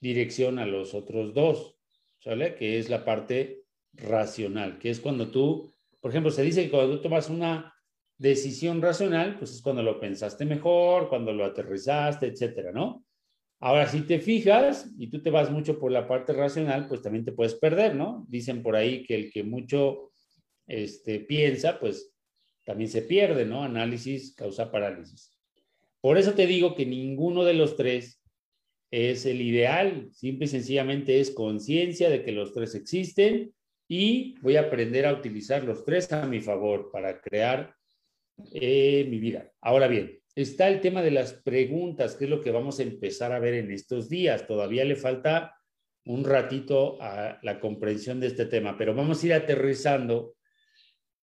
dirección 0.00 0.58
a 0.58 0.64
los 0.64 0.94
otros 0.94 1.34
dos, 1.34 1.76
¿sale? 2.20 2.54
Que 2.54 2.78
es 2.78 2.88
la 2.88 3.04
parte 3.04 3.64
racional, 3.92 4.78
que 4.78 4.88
es 4.88 5.00
cuando 5.00 5.30
tú, 5.30 5.74
por 6.00 6.12
ejemplo, 6.12 6.30
se 6.30 6.44
dice 6.44 6.64
que 6.64 6.70
cuando 6.70 6.96
tú 6.96 7.02
tomas 7.02 7.28
una 7.28 7.74
decisión 8.16 8.80
racional, 8.80 9.36
pues 9.36 9.50
es 9.52 9.60
cuando 9.60 9.82
lo 9.82 10.00
pensaste 10.00 10.46
mejor, 10.46 11.10
cuando 11.10 11.32
lo 11.32 11.44
aterrizaste, 11.44 12.28
etcétera, 12.28 12.72
¿no? 12.72 13.04
Ahora, 13.60 13.88
si 13.88 14.02
te 14.02 14.20
fijas 14.20 14.90
y 14.98 15.08
tú 15.08 15.20
te 15.20 15.30
vas 15.30 15.50
mucho 15.50 15.80
por 15.80 15.90
la 15.90 16.06
parte 16.06 16.32
racional, 16.32 16.86
pues 16.86 17.02
también 17.02 17.24
te 17.24 17.32
puedes 17.32 17.54
perder, 17.54 17.94
¿no? 17.96 18.24
Dicen 18.28 18.62
por 18.62 18.76
ahí 18.76 19.02
que 19.04 19.16
el 19.16 19.32
que 19.32 19.42
mucho 19.42 20.12
este, 20.66 21.20
piensa, 21.20 21.80
pues 21.80 22.14
también 22.64 22.88
se 22.88 23.02
pierde, 23.02 23.44
¿no? 23.44 23.64
Análisis 23.64 24.34
causa 24.34 24.70
parálisis. 24.70 25.32
Por 26.00 26.18
eso 26.18 26.34
te 26.34 26.46
digo 26.46 26.76
que 26.76 26.86
ninguno 26.86 27.44
de 27.44 27.54
los 27.54 27.76
tres 27.76 28.22
es 28.90 29.26
el 29.26 29.40
ideal, 29.40 30.08
simple 30.12 30.46
y 30.46 30.48
sencillamente 30.48 31.20
es 31.20 31.30
conciencia 31.30 32.08
de 32.08 32.22
que 32.22 32.32
los 32.32 32.54
tres 32.54 32.74
existen 32.74 33.52
y 33.88 34.38
voy 34.40 34.56
a 34.56 34.62
aprender 34.62 35.06
a 35.06 35.12
utilizar 35.12 35.64
los 35.64 35.84
tres 35.84 36.12
a 36.12 36.26
mi 36.26 36.40
favor 36.40 36.90
para 36.92 37.20
crear 37.20 37.74
eh, 38.52 39.06
mi 39.10 39.18
vida. 39.18 39.50
Ahora 39.60 39.88
bien, 39.88 40.17
está 40.42 40.68
el 40.68 40.80
tema 40.80 41.02
de 41.02 41.10
las 41.10 41.32
preguntas, 41.32 42.14
que 42.14 42.24
es 42.24 42.30
lo 42.30 42.40
que 42.40 42.52
vamos 42.52 42.78
a 42.78 42.84
empezar 42.84 43.32
a 43.32 43.40
ver 43.40 43.54
en 43.54 43.72
estos 43.72 44.08
días. 44.08 44.46
Todavía 44.46 44.84
le 44.84 44.94
falta 44.94 45.56
un 46.04 46.24
ratito 46.24 46.96
a 47.02 47.38
la 47.42 47.58
comprensión 47.58 48.20
de 48.20 48.28
este 48.28 48.46
tema, 48.46 48.78
pero 48.78 48.94
vamos 48.94 49.22
a 49.22 49.26
ir 49.26 49.34
aterrizando 49.34 50.36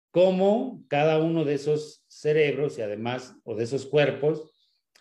cómo 0.10 0.86
cada 0.88 1.20
uno 1.20 1.44
de 1.44 1.56
esos 1.56 2.06
cerebros 2.08 2.78
y 2.78 2.82
además, 2.82 3.36
o 3.44 3.56
de 3.56 3.66
esos 3.66 3.86
cuerpos, 3.86 4.54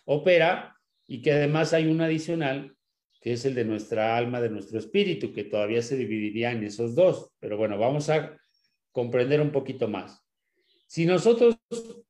opera 0.05 0.75
y 1.07 1.21
que 1.21 1.31
además 1.31 1.73
hay 1.73 1.87
un 1.87 2.01
adicional 2.01 2.75
que 3.21 3.31
es 3.31 3.45
el 3.45 3.55
de 3.55 3.63
nuestra 3.63 4.17
alma, 4.17 4.41
de 4.41 4.49
nuestro 4.49 4.79
espíritu, 4.79 5.31
que 5.31 5.45
todavía 5.45 5.81
se 5.81 5.95
dividiría 5.95 6.51
en 6.51 6.61
esos 6.63 6.93
dos. 6.93 7.31
Pero 7.39 7.55
bueno, 7.55 7.77
vamos 7.77 8.09
a 8.09 8.37
comprender 8.91 9.39
un 9.39 9.53
poquito 9.53 9.87
más. 9.87 10.21
Si 10.87 11.05
nosotros 11.05 11.57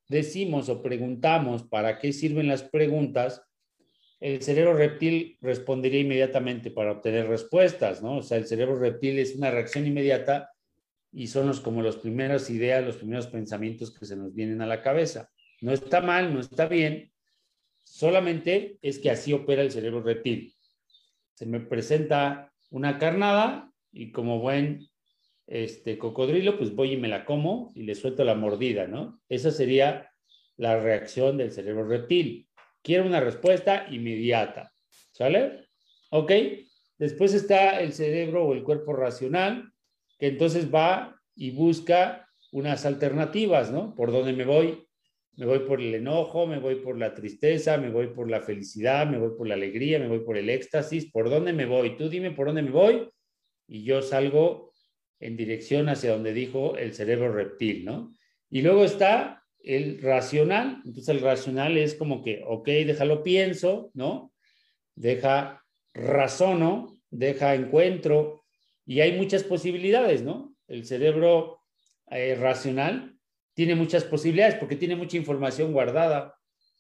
decimos 0.08 0.70
o 0.70 0.82
preguntamos 0.82 1.64
para 1.64 2.00
qué 2.00 2.14
sirven 2.14 2.48
las 2.48 2.64
preguntas, 2.64 3.42
el 4.20 4.42
cerebro 4.42 4.74
reptil 4.74 5.38
respondería 5.42 6.00
inmediatamente 6.00 6.72
para 6.72 6.94
obtener 6.94 7.28
respuestas, 7.28 8.02
¿no? 8.02 8.18
O 8.18 8.22
sea, 8.22 8.38
el 8.38 8.48
cerebro 8.48 8.80
reptil 8.80 9.20
es 9.20 9.36
una 9.36 9.52
reacción 9.52 9.86
inmediata 9.86 10.50
y 11.12 11.28
son 11.28 11.54
como 11.62 11.82
las 11.82 11.98
primeras 11.98 12.50
ideas, 12.50 12.86
los 12.86 12.98
primeros 12.98 13.28
pensamientos 13.28 13.94
que 13.94 14.06
se 14.06 14.16
nos 14.16 14.34
vienen 14.34 14.62
a 14.62 14.66
la 14.66 14.82
cabeza. 14.82 15.30
No 15.62 15.74
está 15.74 16.02
mal, 16.02 16.34
no 16.34 16.40
está 16.40 16.68
bien, 16.68 17.12
solamente 17.84 18.78
es 18.82 18.98
que 19.00 19.12
así 19.12 19.34
opera 19.34 19.62
el 19.62 19.72
cerebro 19.72 20.02
reptil. 20.02 20.56
Se 21.34 21.46
me 21.46 21.60
presenta 21.60 22.52
una 22.70 22.98
carnada 22.98 23.72
y 23.92 24.12
como 24.12 24.40
buen 24.40 24.88
este 25.48 25.98
cocodrilo, 25.98 26.58
pues 26.58 26.74
voy 26.74 26.94
y 26.94 26.98
me 26.98 27.08
la 27.08 27.26
como 27.26 27.72
y 27.76 27.84
le 27.84 27.96
suelto 27.96 28.24
la 28.24 28.36
mordida, 28.36 28.88
¿no? 28.88 29.22
Esa 29.30 29.52
sería 29.52 30.10
la 30.58 30.80
reacción 30.80 31.38
del 31.38 31.52
cerebro 31.52 31.88
reptil. 31.88 32.48
Quiero 32.82 33.06
una 33.06 33.20
respuesta 33.20 33.88
inmediata, 33.90 34.72
¿sale? 35.12 35.68
¿Ok? 36.12 36.32
Después 36.98 37.34
está 37.34 37.82
el 37.82 37.94
cerebro 37.94 38.46
o 38.46 38.54
el 38.54 38.64
cuerpo 38.64 38.94
racional, 38.94 39.72
que 40.20 40.28
entonces 40.28 40.74
va 40.74 41.20
y 41.36 41.52
busca 41.52 42.30
unas 42.52 42.86
alternativas, 42.86 43.72
¿no? 43.72 43.96
¿Por 43.96 44.12
dónde 44.12 44.34
me 44.34 44.46
voy? 44.46 44.88
me 45.36 45.46
voy 45.46 45.60
por 45.60 45.82
el 45.82 45.94
enojo, 45.96 46.46
me 46.46 46.60
voy 46.60 46.76
por 46.76 46.98
la 46.98 47.14
tristeza, 47.14 47.78
me 47.78 47.90
voy 47.90 48.08
por 48.08 48.30
la 48.30 48.42
felicidad, 48.42 49.08
me 49.08 49.18
voy 49.18 49.32
por 49.36 49.48
la 49.48 49.56
alegría, 49.56 50.00
me 50.00 50.08
voy 50.08 50.20
por 50.20 50.38
el 50.38 50.50
éxtasis, 50.50 51.12
¿por 51.12 51.30
dónde 51.30 51.54
me 51.54 51.66
voy? 51.66 51.98
Tú 51.98 52.10
dime 52.10 52.32
por 52.32 52.48
dónde 52.48 52.62
me 52.62 52.72
voy 52.72 53.10
y 53.68 53.84
yo 53.84 54.02
salgo 54.02 54.73
en 55.24 55.38
dirección 55.38 55.90
hacia 55.90 56.12
donde 56.12 56.34
dijo 56.34 56.78
el 56.78 56.94
cerebro 56.94 57.32
reptil, 57.32 57.86
¿no? 57.86 58.14
Y 58.50 58.62
luego 58.62 58.84
está 58.84 59.44
el 59.64 60.02
racional, 60.02 60.82
entonces 60.86 61.10
el 61.10 61.22
racional 61.22 61.78
es 61.78 61.96
como 61.96 62.22
que, 62.22 62.44
ok, 62.46 62.68
déjalo 62.68 63.24
pienso, 63.24 63.90
¿no? 63.94 64.34
Deja 64.96 65.64
razono, 65.94 67.00
deja 67.10 67.56
encuentro, 67.56 68.44
y 68.86 69.00
hay 69.00 69.14
muchas 69.14 69.44
posibilidades, 69.44 70.24
¿no? 70.24 70.56
El 70.68 70.86
cerebro 70.86 71.62
eh, 72.12 72.36
racional 72.36 73.18
tiene 73.54 73.76
muchas 73.76 74.04
posibilidades 74.04 74.56
porque 74.56 74.76
tiene 74.76 74.98
mucha 74.98 75.16
información 75.16 75.72
guardada, 75.72 76.36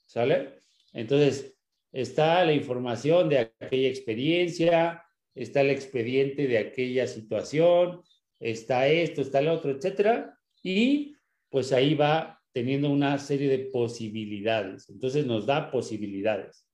¿sale? 0.06 0.56
Entonces, 0.92 1.56
está 1.94 2.44
la 2.44 2.54
información 2.54 3.30
de 3.30 3.54
aquella 3.62 3.88
experiencia, 3.88 5.04
está 5.34 5.62
el 5.62 5.70
expediente 5.70 6.48
de 6.48 6.58
aquella 6.58 7.08
situación, 7.08 8.02
está 8.44 8.88
esto, 8.88 9.22
está 9.22 9.42
lo 9.42 9.54
otro, 9.54 9.72
etcétera, 9.72 10.38
y 10.62 11.16
pues 11.50 11.72
ahí 11.72 11.96
va 11.96 12.42
teniendo 12.52 12.90
una 12.90 13.18
serie 13.18 13.50
de 13.50 13.60
posibilidades. 13.60 14.90
Entonces 14.90 15.26
nos 15.26 15.46
da 15.46 15.72
posibilidades. 15.72 16.68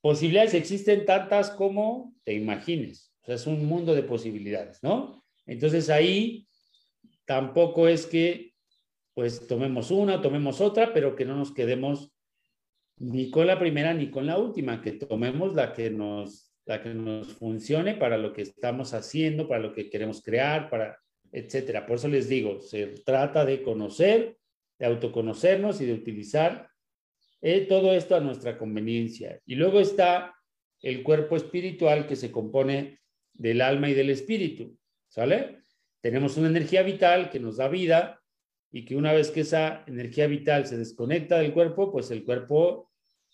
Posibilidades 0.00 0.54
existen 0.54 1.04
tantas 1.04 1.50
como 1.50 2.14
te 2.24 2.34
imagines. 2.34 3.12
O 3.22 3.26
sea, 3.26 3.34
es 3.34 3.46
un 3.46 3.66
mundo 3.66 3.94
de 3.94 4.02
posibilidades, 4.02 4.82
¿no? 4.82 5.24
Entonces 5.46 5.90
ahí 5.90 6.46
tampoco 7.24 7.88
es 7.88 8.06
que 8.06 8.54
pues 9.14 9.46
tomemos 9.48 9.90
una, 9.90 10.22
tomemos 10.22 10.60
otra, 10.60 10.92
pero 10.92 11.16
que 11.16 11.24
no 11.24 11.34
nos 11.34 11.52
quedemos 11.52 12.12
ni 12.98 13.30
con 13.30 13.46
la 13.46 13.58
primera 13.58 13.92
ni 13.94 14.10
con 14.10 14.26
la 14.26 14.38
última, 14.38 14.80
que 14.80 14.92
tomemos 14.92 15.54
la 15.54 15.72
que 15.72 15.90
nos, 15.90 16.47
la 16.68 16.82
que 16.82 16.94
nos 16.94 17.32
funcione 17.34 17.94
para 17.94 18.16
lo 18.16 18.32
que 18.32 18.42
estamos 18.42 18.94
haciendo, 18.94 19.48
para 19.48 19.60
lo 19.60 19.72
que 19.72 19.90
queremos 19.90 20.22
crear, 20.22 20.70
para 20.70 20.98
etcétera. 21.32 21.84
Por 21.86 21.96
eso 21.96 22.08
les 22.08 22.28
digo, 22.28 22.60
se 22.60 22.86
trata 23.04 23.44
de 23.44 23.62
conocer, 23.62 24.38
de 24.78 24.86
autoconocernos 24.86 25.80
y 25.80 25.86
de 25.86 25.94
utilizar 25.94 26.70
eh, 27.40 27.62
todo 27.62 27.92
esto 27.92 28.14
a 28.14 28.20
nuestra 28.20 28.56
conveniencia. 28.56 29.40
Y 29.44 29.56
luego 29.56 29.80
está 29.80 30.34
el 30.80 31.02
cuerpo 31.02 31.36
espiritual 31.36 32.06
que 32.06 32.16
se 32.16 32.30
compone 32.30 33.00
del 33.32 33.60
alma 33.60 33.88
y 33.88 33.94
del 33.94 34.10
espíritu, 34.10 34.78
¿sale? 35.08 35.58
Tenemos 36.00 36.36
una 36.36 36.48
energía 36.48 36.82
vital 36.82 37.30
que 37.30 37.40
nos 37.40 37.56
da 37.56 37.68
vida, 37.68 38.18
y 38.70 38.84
que 38.84 38.96
una 38.96 39.12
vez 39.12 39.30
que 39.30 39.40
esa 39.40 39.84
energía 39.86 40.26
vital 40.26 40.66
se 40.66 40.76
desconecta 40.76 41.38
del 41.38 41.52
cuerpo, 41.52 41.90
pues 41.90 42.10
el 42.10 42.24
cuerpo 42.24 42.90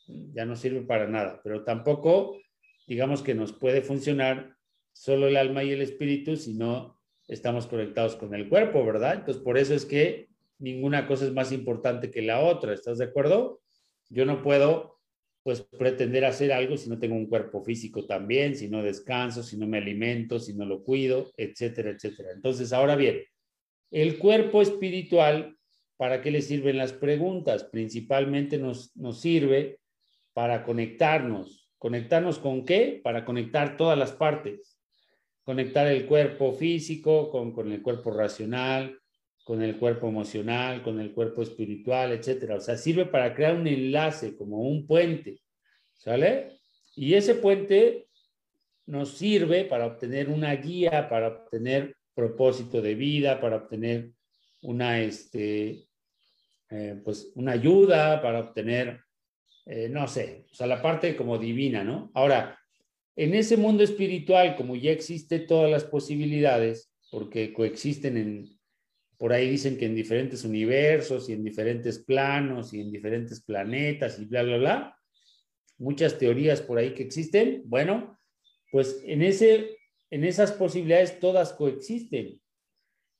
ya 0.07 0.44
no 0.44 0.55
sirve 0.55 0.83
para 0.83 1.09
nada, 1.09 1.40
pero 1.42 1.64
tampoco 1.64 2.38
digamos 2.87 3.23
que 3.23 3.35
nos 3.35 3.53
puede 3.53 3.83
funcionar 3.83 4.57
solo 4.92 5.29
el 5.29 5.37
alma 5.37 5.64
y 5.64 5.73
el 5.73 5.83
espíritu 5.83 6.37
si 6.37 6.55
no 6.55 6.99
estamos 7.29 7.66
conectados 7.66 8.16
con 8.16 8.35
el 8.35 8.49
cuerpo, 8.49 8.85
¿verdad? 8.85 9.14
Entonces, 9.14 9.42
por 9.42 9.59
eso 9.59 9.75
es 9.75 9.85
que 9.85 10.29
ninguna 10.59 11.07
cosa 11.07 11.25
es 11.25 11.33
más 11.33 11.53
importante 11.53 12.11
que 12.11 12.23
la 12.23 12.40
otra, 12.40 12.75
¿estás 12.75 12.99
de 12.99 13.05
acuerdo? 13.05 13.61
Yo 14.11 14.25
no 14.25 14.42
puedo, 14.42 15.01
pues, 15.42 15.62
pretender 15.62 16.25
hacer 16.25 16.53
algo 16.53 16.77
si 16.77 16.88
no 16.88 16.99
tengo 16.99 17.16
un 17.16 17.27
cuerpo 17.27 17.62
físico 17.62 18.05
también, 18.07 18.55
si 18.55 18.68
no 18.68 18.83
descanso, 18.83 19.42
si 19.42 19.57
no 19.57 19.66
me 19.66 19.79
alimento, 19.79 20.38
si 20.38 20.55
no 20.55 20.64
lo 20.64 20.83
cuido, 20.83 21.33
etcétera, 21.37 21.90
etcétera. 21.90 22.31
Entonces, 22.33 22.73
ahora 22.73 22.97
bien, 22.97 23.23
el 23.90 24.18
cuerpo 24.18 24.61
espiritual, 24.61 25.57
¿para 25.97 26.20
qué 26.20 26.31
le 26.31 26.42
sirven 26.42 26.77
las 26.77 26.92
preguntas? 26.92 27.64
Principalmente 27.64 28.59
nos, 28.59 28.92
sirve 29.12 29.79
para 30.33 30.64
conectarnos. 30.64 31.63
¿Conectarnos 31.85 32.38
con 32.38 32.64
qué? 32.64 32.99
Para 33.05 33.27
conectar 33.27 33.77
todas 33.77 33.99
las 33.99 34.12
partes. 34.12 34.81
Conectar 35.42 35.87
el 35.87 36.07
cuerpo 36.07 36.55
físico 36.55 37.29
con, 37.31 37.53
con 37.53 37.70
el 37.70 37.83
cuerpo 37.83 38.11
racional, 38.11 38.99
con 39.44 39.61
el 39.61 39.77
cuerpo 39.77 40.09
emocional, 40.09 40.83
con 40.83 40.99
el 40.99 41.12
cuerpo 41.12 41.42
espiritual, 41.42 42.12
etcétera. 42.12 42.55
O 42.55 42.61
sea, 42.61 42.79
sirve 42.79 43.05
para 43.05 43.35
crear 43.35 43.55
un 43.55 43.66
enlace, 43.66 44.35
como 44.35 44.62
un 44.62 44.87
puente, 44.87 45.42
¿sale? 45.92 46.59
Y 46.97 47.12
ese 47.12 47.35
puente 47.35 48.09
nos 48.87 49.11
sirve 49.11 49.66
para 49.66 49.85
obtener 49.85 50.31
una 50.31 50.55
guía, 50.57 51.07
para 51.11 51.29
obtener 51.29 51.99
propósito 52.14 52.81
de 52.81 52.94
vida, 52.94 53.42
para 53.42 53.57
obtener 53.57 54.11
una, 54.62 55.03
este, 55.03 55.87
eh, 56.70 56.99
pues 57.05 57.31
una 57.35 57.53
ayuda, 57.53 58.23
para 58.23 58.40
obtener, 58.40 59.04
eh, 59.66 59.88
no 59.88 60.07
sé, 60.09 60.46
o 60.50 60.55
sea, 60.55 60.66
la 60.66 60.83
parte 60.83 61.16
como 61.16 61.38
divina, 61.38 61.85
¿no? 61.85 62.11
Ahora, 62.14 62.59
en 63.16 63.35
ese 63.35 63.57
mundo 63.57 63.83
espiritual, 63.83 64.57
como 64.57 64.77
ya 64.77 64.90
existe 64.90 65.38
todas 65.40 65.70
las 65.70 65.85
posibilidades, 65.85 66.92
porque 67.11 67.53
coexisten 67.53 68.16
en, 68.16 68.59
por 69.16 69.33
ahí 69.33 69.48
dicen 69.48 69.79
que 69.79 69.87
en 69.87 69.94
diferentes 69.94 70.44
universos 70.44 71.29
y 71.29 71.33
en 71.33 71.44
diferentes 71.44 72.00
planos 72.00 72.74
y 72.74 72.81
en 72.81 72.90
diferentes 72.90 73.42
planetas 73.42 74.18
y 74.18 74.24
bla, 74.24 74.42
bla, 74.42 74.59
bla, 74.59 74.98
muchas 75.79 76.18
teorías 76.18 76.61
por 76.61 76.79
ahí 76.79 76.92
que 76.92 77.05
existen, 77.05 77.62
bueno, 77.66 78.18
pues 78.70 79.00
en 79.05 79.22
ese 79.22 79.77
en 80.14 80.22
esas 80.22 80.53
posibilidades 80.53 81.18
todas 81.18 81.53
coexisten. 81.55 82.40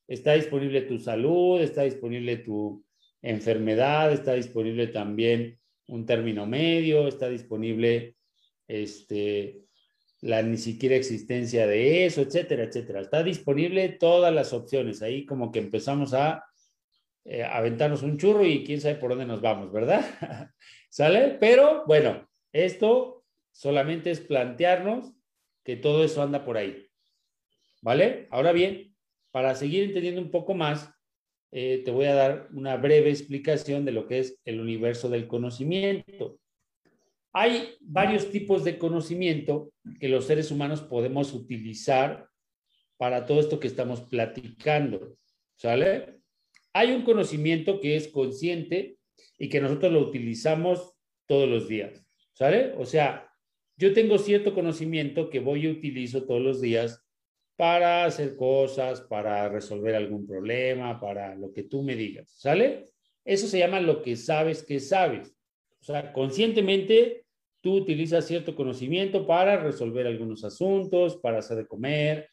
Está 0.07 0.35
disponible 0.35 0.83
tu 0.83 1.01
salud, 1.01 1.61
está 1.61 1.83
disponible 1.83 2.37
tu 2.37 2.85
enfermedad, 3.21 4.13
está 4.13 4.35
disponible 4.35 4.87
también 4.87 5.59
un 5.87 6.07
término 6.07 6.47
medio, 6.47 7.09
está 7.09 7.29
disponible 7.29 8.17
este, 8.67 9.65
la 10.21 10.43
ni 10.43 10.57
siquiera 10.57 10.97
existencia 10.97 11.67
de 11.67 12.07
eso, 12.07 12.23
etcétera, 12.23 12.65
etcétera. 12.65 13.01
Está 13.01 13.23
disponible 13.23 13.89
todas 13.91 14.33
las 14.33 14.53
opciones. 14.53 15.03
Ahí 15.03 15.27
como 15.27 15.53
que 15.53 15.59
empezamos 15.59 16.15
a 16.15 16.45
eh, 17.25 17.43
aventarnos 17.43 18.03
un 18.03 18.19
churro 18.19 18.45
y 18.45 18.65
quién 18.65 18.81
sabe 18.81 18.97
por 18.97 19.11
dónde 19.11 19.27
nos 19.27 19.41
vamos, 19.41 19.73
¿verdad? 19.73 20.05
¿Sale? 20.91 21.37
Pero 21.41 21.85
bueno, 21.87 22.29
esto 22.53 23.25
solamente 23.51 24.11
es 24.11 24.21
plantearnos 24.21 25.13
que 25.63 25.77
todo 25.77 26.05
eso 26.05 26.23
anda 26.23 26.45
por 26.45 26.57
ahí. 26.57 26.87
¿Vale? 27.83 28.29
Ahora 28.31 28.53
bien, 28.53 28.95
para 29.31 29.55
seguir 29.55 29.85
entendiendo 29.85 30.21
un 30.21 30.31
poco 30.31 30.55
más, 30.55 30.91
eh, 31.57 31.83
te 31.85 31.93
voy 31.93 32.07
a 32.07 32.15
dar 32.15 32.49
una 32.53 32.77
breve 32.77 33.11
explicación 33.11 33.85
de 33.85 33.93
lo 33.93 34.09
que 34.09 34.19
es 34.19 34.41
el 34.45 34.61
universo 34.61 35.09
del 35.09 35.29
conocimiento. 35.29 36.41
Hay 37.33 37.77
varios 37.81 38.29
tipos 38.33 38.65
de 38.65 38.77
conocimiento 38.77 39.73
que 40.01 40.09
los 40.09 40.27
seres 40.27 40.51
humanos 40.51 40.81
podemos 40.81 41.33
utilizar 41.33 42.29
para 42.97 43.25
todo 43.25 43.39
esto 43.39 43.61
que 43.61 43.69
estamos 43.69 44.01
platicando. 44.01 45.17
¿Sale? 45.55 46.19
Hay 46.73 46.91
un 46.91 47.05
conocimiento 47.05 47.81
que 47.81 47.95
es 47.95 48.09
consciente 48.09 48.99
y 49.39 49.49
que 49.49 49.61
nosotros 49.61 49.93
lo 49.93 50.01
utilizamos 50.01 50.97
todos 51.29 51.49
los 51.49 51.69
días. 51.69 52.05
¿Sale? 52.33 52.75
O 52.79 52.85
sea, 52.85 53.31
yo 53.77 53.93
tengo 53.93 54.19
cierto 54.19 54.55
conocimiento 54.55 55.31
que 55.31 55.39
voy 55.39 55.67
y 55.67 55.71
utilizo 55.71 56.25
todos 56.25 56.43
los 56.43 56.61
días 56.61 57.04
para 57.57 58.05
hacer 58.05 58.37
cosas, 58.37 59.01
para 59.03 59.49
resolver 59.49 59.95
algún 59.95 60.27
problema, 60.27 61.01
para 61.01 61.35
lo 61.35 61.53
que 61.53 61.65
tú 61.65 61.83
me 61.83 61.95
digas, 61.95 62.33
¿sale? 62.37 62.87
Eso 63.25 63.47
se 63.47 63.59
llama 63.59 63.81
lo 63.81 64.03
que 64.03 64.17
sabes 64.17 64.63
que 64.63 64.81
sabes. 64.81 65.35
O 65.81 65.85
sea, 65.85 66.13
conscientemente 66.13 67.25
tú 67.61 67.77
utilizas 67.77 68.27
cierto 68.27 68.55
conocimiento 68.55 69.27
para 69.27 69.57
resolver 69.57 70.07
algunos 70.07 70.45
asuntos, 70.45 71.17
para 71.17 71.39
hacer 71.39 71.59
de 71.59 71.67
comer, 71.67 72.29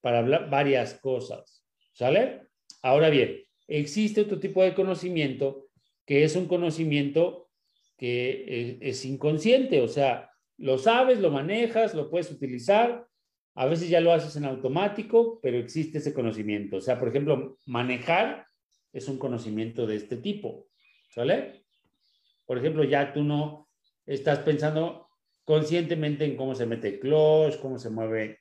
para 0.00 0.18
hablar 0.18 0.50
varias 0.50 0.94
cosas, 0.94 1.64
¿sale? 1.92 2.42
Ahora 2.82 3.10
bien, 3.10 3.42
existe 3.66 4.20
otro 4.20 4.38
tipo 4.38 4.62
de 4.62 4.74
conocimiento 4.74 5.68
que 6.04 6.22
es 6.22 6.36
un 6.36 6.46
conocimiento 6.46 7.48
que 7.96 8.78
es, 8.80 8.98
es 8.98 9.04
inconsciente, 9.06 9.80
o 9.80 9.88
sea, 9.88 10.30
lo 10.58 10.78
sabes, 10.78 11.18
lo 11.20 11.30
manejas, 11.30 11.94
lo 11.94 12.08
puedes 12.10 12.30
utilizar. 12.30 13.06
A 13.56 13.66
veces 13.66 13.88
ya 13.88 14.00
lo 14.00 14.12
haces 14.12 14.36
en 14.36 14.44
automático, 14.44 15.40
pero 15.42 15.58
existe 15.58 15.98
ese 15.98 16.14
conocimiento. 16.14 16.76
O 16.76 16.80
sea, 16.80 16.98
por 16.98 17.08
ejemplo, 17.08 17.58
manejar 17.66 18.46
es 18.92 19.08
un 19.08 19.18
conocimiento 19.18 19.86
de 19.86 19.96
este 19.96 20.16
tipo. 20.18 20.68
¿Sale? 21.10 21.64
Por 22.44 22.58
ejemplo, 22.58 22.84
ya 22.84 23.12
tú 23.12 23.24
no 23.24 23.68
estás 24.04 24.40
pensando 24.40 25.08
conscientemente 25.44 26.24
en 26.24 26.36
cómo 26.36 26.54
se 26.54 26.66
mete 26.66 26.88
el 26.88 27.00
clutch, 27.00 27.58
cómo 27.60 27.78
se 27.78 27.90
mueve. 27.90 28.40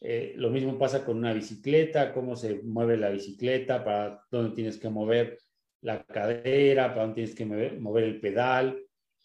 Eh, 0.00 0.34
lo 0.36 0.50
mismo 0.50 0.78
pasa 0.78 1.04
con 1.04 1.16
una 1.16 1.32
bicicleta, 1.32 2.12
cómo 2.12 2.36
se 2.36 2.60
mueve 2.62 2.96
la 2.96 3.10
bicicleta, 3.10 3.84
para 3.84 4.20
dónde 4.30 4.54
tienes 4.54 4.78
que 4.78 4.88
mover 4.88 5.38
la 5.80 6.04
cadera, 6.04 6.88
para 6.88 7.02
dónde 7.02 7.14
tienes 7.14 7.34
que 7.34 7.46
mover 7.46 8.04
el 8.04 8.20
pedal 8.20 8.78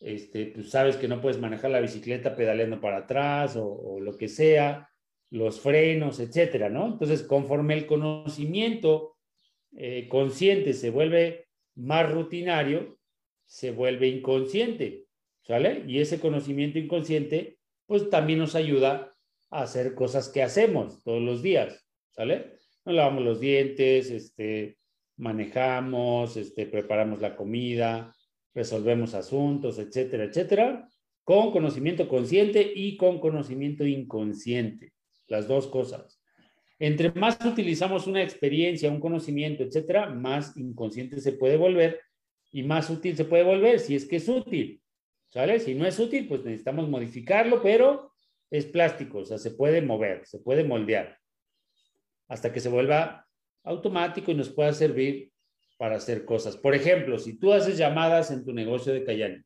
este, 0.04 0.48
pues 0.48 0.70
sabes 0.70 0.98
que 0.98 1.08
no 1.08 1.22
puedes 1.22 1.40
manejar 1.40 1.72
la 1.72 1.80
bicicleta 1.80 2.36
pedaleando 2.36 2.82
para 2.82 2.98
atrás 2.98 3.56
o, 3.56 4.00
lo 4.02 4.18
que 4.18 4.28
sea, 4.28 4.90
los 5.34 5.60
frenos, 5.62 6.20
etcétera, 6.20 6.70
¿no? 6.70 6.86
Entonces, 6.86 7.24
conforme 7.24 7.74
el 7.74 7.88
conocimiento 7.88 9.18
eh, 9.76 10.08
consciente 10.08 10.74
se 10.74 10.92
vuelve 10.92 11.48
más 11.74 12.12
rutinario, 12.12 13.00
se 13.44 13.72
vuelve 13.72 14.08
inconsciente, 14.10 15.06
¿sale? 15.42 15.86
Y 15.88 16.00
ese 16.00 16.20
conocimiento 16.20 16.78
inconsciente, 16.78 17.58
pues 17.88 18.12
también 18.12 18.38
nos 18.38 18.54
ayuda 18.54 19.16
a 19.50 19.64
hacer 19.64 19.96
cosas 19.96 20.30
que 20.30 20.44
hacemos 20.44 21.02
todos 21.02 21.24
los 21.24 21.42
días, 21.42 21.84
¿sale? 22.12 22.54
Nos 22.86 22.94
lavamos 22.94 23.24
los 23.24 23.40
dientes, 23.40 24.12
este, 24.12 24.78
manejamos, 25.18 26.38
este, 26.38 26.68
preparamos 26.68 27.22
la 27.22 27.36
comida, 27.36 28.14
resolvemos 28.54 29.16
asuntos, 29.16 29.80
etcétera, 29.80 30.26
etcétera, 30.26 30.88
con 31.24 31.52
conocimiento 31.52 32.08
consciente 32.08 32.72
y 32.76 32.98
con 32.98 33.20
conocimiento 33.20 33.84
inconsciente, 33.84 34.94
las 35.34 35.48
dos 35.48 35.68
cosas. 35.68 36.22
Entre 36.80 37.12
más 37.12 37.38
utilizamos 37.46 38.08
una 38.08 38.24
experiencia, 38.24 38.92
un 38.92 39.00
conocimiento, 39.00 39.64
etcétera, 39.64 40.10
más 40.10 40.56
inconsciente 40.58 41.20
se 41.20 41.34
puede 41.34 41.58
volver 41.58 42.02
y 42.52 42.64
más 42.64 42.90
útil 42.90 43.16
se 43.16 43.26
puede 43.26 43.44
volver 43.44 43.80
si 43.80 43.96
es 43.96 44.06
que 44.06 44.18
es 44.18 44.30
útil. 44.30 44.82
¿Sale? 45.30 45.60
Si 45.60 45.74
no 45.74 45.88
es 45.88 45.98
útil, 45.98 46.28
pues 46.28 46.44
necesitamos 46.44 46.88
modificarlo, 46.88 47.62
pero 47.64 48.12
es 48.52 48.68
plástico, 48.68 49.20
o 49.20 49.26
sea, 49.26 49.40
se 49.40 49.52
puede 49.52 49.82
mover, 49.82 50.28
se 50.28 50.38
puede 50.38 50.64
moldear 50.64 51.18
hasta 52.28 52.54
que 52.54 52.60
se 52.60 52.70
vuelva 52.70 53.28
automático 53.64 54.32
y 54.32 54.36
nos 54.36 54.50
pueda 54.50 54.74
servir 54.74 55.32
para 55.78 55.96
hacer 55.96 56.24
cosas. 56.26 56.56
Por 56.56 56.76
ejemplo, 56.76 57.18
si 57.18 57.40
tú 57.40 57.52
haces 57.52 57.78
llamadas 57.78 58.30
en 58.30 58.46
tu 58.46 58.54
negocio 58.54 58.94
de 58.94 59.04
Cayenne, 59.04 59.44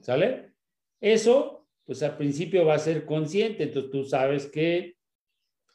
¿sale? 0.00 0.52
Eso, 1.00 1.66
pues 1.84 2.02
al 2.02 2.16
principio 2.16 2.64
va 2.64 2.74
a 2.74 2.78
ser 2.78 3.04
consciente, 3.04 3.64
entonces 3.64 3.90
tú 3.90 4.04
sabes 4.04 4.46
que 4.46 4.96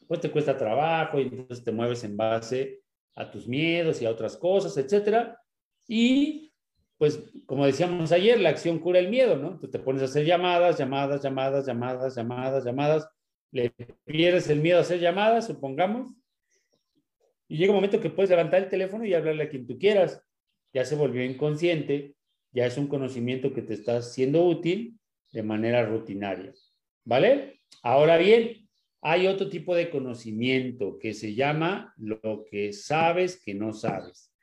pues 0.07 0.21
te 0.21 0.31
cuesta 0.31 0.57
trabajo 0.57 1.19
y 1.19 1.23
entonces 1.23 1.63
te 1.63 1.71
mueves 1.71 2.03
en 2.03 2.17
base 2.17 2.81
a 3.15 3.29
tus 3.29 3.47
miedos 3.47 4.01
y 4.01 4.05
a 4.05 4.11
otras 4.11 4.37
cosas, 4.37 4.77
etcétera. 4.77 5.41
Y 5.87 6.53
pues 6.97 7.23
como 7.45 7.65
decíamos 7.65 8.11
ayer, 8.11 8.39
la 8.39 8.49
acción 8.49 8.79
cura 8.79 8.99
el 8.99 9.09
miedo, 9.09 9.37
¿no? 9.37 9.47
Entonces 9.47 9.71
te 9.71 9.79
pones 9.79 10.01
a 10.01 10.05
hacer 10.05 10.25
llamadas, 10.25 10.77
llamadas, 10.77 11.21
llamadas, 11.21 11.65
llamadas, 11.65 12.15
llamadas, 12.15 12.65
llamadas, 12.65 13.09
le 13.51 13.73
pierdes 14.05 14.49
el 14.49 14.61
miedo 14.61 14.79
a 14.79 14.81
hacer 14.81 14.99
llamadas, 14.99 15.47
supongamos, 15.47 16.13
y 17.47 17.57
llega 17.57 17.71
un 17.71 17.77
momento 17.77 18.01
que 18.01 18.09
puedes 18.09 18.29
levantar 18.29 18.63
el 18.63 18.69
teléfono 18.69 19.05
y 19.05 19.13
hablarle 19.13 19.43
a 19.43 19.49
quien 19.49 19.65
tú 19.65 19.77
quieras. 19.77 20.21
Ya 20.73 20.83
se 20.83 20.95
volvió 20.95 21.23
inconsciente, 21.23 22.15
ya 22.51 22.65
es 22.65 22.77
un 22.77 22.87
conocimiento 22.87 23.53
que 23.53 23.61
te 23.61 23.73
está 23.73 24.01
siendo 24.01 24.45
útil 24.45 24.99
de 25.31 25.43
manera 25.43 25.85
rutinaria. 25.85 26.53
¿Vale? 27.05 27.61
Ahora 27.83 28.17
bien, 28.17 28.66
hay 29.09 29.25
otro 29.27 29.47
tipo 29.47 29.73
de 29.73 29.89
conocimiento 29.89 30.99
que 30.99 31.13
se 31.13 31.33
llama 31.33 31.93
lo 31.95 32.43
que 32.43 32.73
sabes 32.73 33.41
que 33.41 33.53
no 33.53 33.71
sabes. 33.71 34.33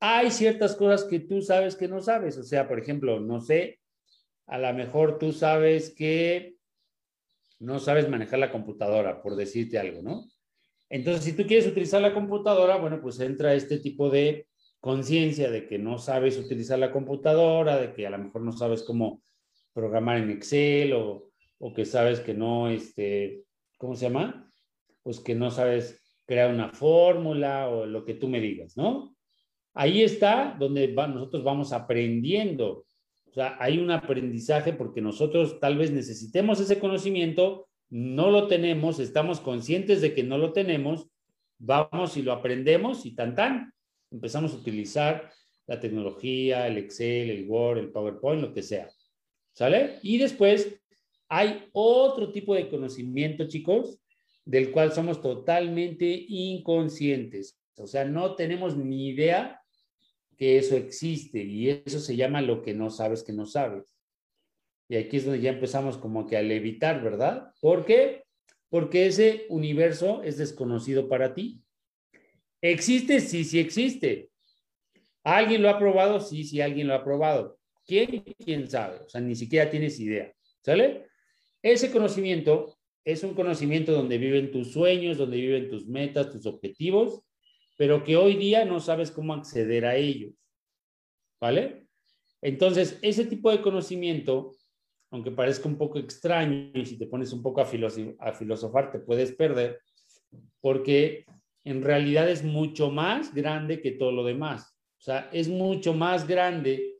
Hay 0.00 0.32
ciertas 0.32 0.74
cosas 0.74 1.04
que 1.04 1.20
tú 1.20 1.40
sabes 1.42 1.76
que 1.76 1.86
no 1.86 2.00
sabes. 2.00 2.36
O 2.36 2.42
sea, 2.42 2.66
por 2.66 2.80
ejemplo, 2.80 3.20
no 3.20 3.40
sé, 3.40 3.78
a 4.46 4.58
lo 4.58 4.74
mejor 4.74 5.20
tú 5.20 5.30
sabes 5.30 5.94
que 5.94 6.56
no 7.60 7.78
sabes 7.78 8.08
manejar 8.08 8.40
la 8.40 8.50
computadora, 8.50 9.22
por 9.22 9.36
decirte 9.36 9.78
algo, 9.78 10.02
¿no? 10.02 10.24
Entonces, 10.90 11.22
si 11.22 11.32
tú 11.32 11.46
quieres 11.46 11.68
utilizar 11.68 12.02
la 12.02 12.14
computadora, 12.14 12.78
bueno, 12.78 13.00
pues 13.00 13.20
entra 13.20 13.54
este 13.54 13.78
tipo 13.78 14.10
de 14.10 14.48
conciencia 14.80 15.52
de 15.52 15.68
que 15.68 15.78
no 15.78 15.98
sabes 15.98 16.36
utilizar 16.36 16.80
la 16.80 16.90
computadora, 16.90 17.76
de 17.76 17.92
que 17.92 18.08
a 18.08 18.10
lo 18.10 18.18
mejor 18.18 18.42
no 18.42 18.50
sabes 18.50 18.82
cómo 18.82 19.22
programar 19.72 20.18
en 20.18 20.30
Excel 20.30 20.94
o, 20.94 21.30
o 21.58 21.72
que 21.72 21.84
sabes 21.84 22.18
que 22.18 22.34
no, 22.34 22.68
este, 22.68 23.44
¿cómo 23.78 23.94
se 23.94 24.06
llama? 24.06 24.50
Pues 25.02 25.20
que 25.20 25.34
no 25.34 25.50
sabes 25.50 26.02
crear 26.26 26.52
una 26.52 26.70
fórmula 26.70 27.68
o 27.68 27.86
lo 27.86 28.04
que 28.04 28.14
tú 28.14 28.28
me 28.28 28.40
digas, 28.40 28.76
¿no? 28.76 29.14
Ahí 29.74 30.02
está 30.02 30.56
donde 30.58 30.88
nosotros 30.88 31.42
vamos 31.44 31.72
aprendiendo. 31.72 32.86
O 33.26 33.32
sea, 33.32 33.56
hay 33.58 33.78
un 33.78 33.90
aprendizaje 33.90 34.72
porque 34.72 35.00
nosotros 35.00 35.58
tal 35.60 35.76
vez 35.76 35.90
necesitemos 35.90 36.60
ese 36.60 36.78
conocimiento 36.78 37.68
no 37.90 38.30
lo 38.30 38.48
tenemos, 38.48 38.98
estamos 38.98 39.40
conscientes 39.40 40.00
de 40.00 40.14
que 40.14 40.24
no 40.24 40.36
lo 40.38 40.52
tenemos, 40.52 41.08
vamos 41.58 42.16
y 42.16 42.22
lo 42.22 42.32
aprendemos 42.32 43.06
y 43.06 43.14
tan 43.14 43.34
tan, 43.34 43.72
empezamos 44.10 44.52
a 44.52 44.56
utilizar 44.56 45.30
la 45.66 45.78
tecnología, 45.78 46.66
el 46.66 46.78
Excel, 46.78 47.30
el 47.30 47.48
Word, 47.48 47.78
el 47.78 47.92
PowerPoint, 47.92 48.42
lo 48.42 48.52
que 48.52 48.62
sea. 48.62 48.88
¿Sale? 49.52 50.00
Y 50.02 50.18
después 50.18 50.80
hay 51.28 51.68
otro 51.72 52.32
tipo 52.32 52.54
de 52.54 52.68
conocimiento, 52.68 53.48
chicos, 53.48 53.98
del 54.44 54.70
cual 54.70 54.92
somos 54.92 55.20
totalmente 55.20 56.26
inconscientes. 56.28 57.58
O 57.76 57.86
sea, 57.86 58.04
no 58.04 58.34
tenemos 58.34 58.76
ni 58.76 59.08
idea 59.08 59.60
que 60.36 60.58
eso 60.58 60.76
existe 60.76 61.42
y 61.42 61.70
eso 61.70 62.00
se 62.00 62.16
llama 62.16 62.42
lo 62.42 62.62
que 62.62 62.74
no 62.74 62.90
sabes 62.90 63.22
que 63.22 63.32
no 63.32 63.46
sabes. 63.46 63.96
Y 64.88 64.96
aquí 64.96 65.16
es 65.16 65.24
donde 65.24 65.40
ya 65.40 65.50
empezamos 65.50 65.96
como 65.96 66.26
que 66.26 66.36
a 66.36 66.42
levitar, 66.42 67.02
¿verdad? 67.02 67.52
¿Por 67.60 67.84
qué? 67.84 68.24
Porque 68.68 69.06
ese 69.06 69.46
universo 69.48 70.22
es 70.22 70.36
desconocido 70.36 71.08
para 71.08 71.34
ti. 71.34 71.62
¿Existe? 72.60 73.20
Sí, 73.20 73.44
sí 73.44 73.58
existe. 73.58 74.30
¿Alguien 75.22 75.62
lo 75.62 75.70
ha 75.70 75.78
probado? 75.78 76.20
Sí, 76.20 76.44
sí, 76.44 76.60
alguien 76.60 76.88
lo 76.88 76.94
ha 76.94 77.04
probado. 77.04 77.58
¿Quién? 77.86 78.22
¿Quién 78.44 78.68
sabe? 78.68 78.98
O 79.04 79.08
sea, 79.08 79.20
ni 79.20 79.34
siquiera 79.34 79.70
tienes 79.70 79.98
idea. 80.00 80.32
¿Sale? 80.62 81.06
Ese 81.64 81.90
conocimiento 81.90 82.76
es 83.04 83.24
un 83.24 83.34
conocimiento 83.34 83.90
donde 83.90 84.18
viven 84.18 84.52
tus 84.52 84.72
sueños, 84.72 85.18
donde 85.18 85.38
viven 85.38 85.68
tus 85.68 85.88
metas, 85.88 86.30
tus 86.30 86.46
objetivos, 86.46 87.22
pero 87.76 88.04
que 88.04 88.16
hoy 88.16 88.36
día 88.36 88.64
no 88.64 88.78
sabes 88.78 89.10
cómo 89.10 89.34
acceder 89.34 89.84
a 89.84 89.96
ellos. 89.96 90.32
¿Vale? 91.40 91.88
Entonces, 92.40 92.98
ese 93.02 93.24
tipo 93.24 93.50
de 93.50 93.60
conocimiento 93.60 94.52
aunque 95.14 95.30
parezca 95.30 95.68
un 95.68 95.78
poco 95.78 96.00
extraño 96.00 96.72
y 96.74 96.84
si 96.84 96.98
te 96.98 97.06
pones 97.06 97.32
un 97.32 97.40
poco 97.40 97.60
a, 97.60 97.64
filosofar 97.64 98.90
te 98.90 98.98
puedes 98.98 99.30
perder, 99.30 99.78
porque 100.60 101.24
en 101.62 101.82
realidad 101.82 102.28
es 102.28 102.42
mucho 102.42 102.90
más 102.90 103.32
grande 103.32 103.80
que 103.80 103.92
todo 103.92 104.10
lo 104.10 104.24
demás. 104.24 104.76
O 104.98 105.02
sea, 105.02 105.30
es 105.32 105.48
mucho 105.48 105.94
más 105.94 106.26
grande 106.26 106.96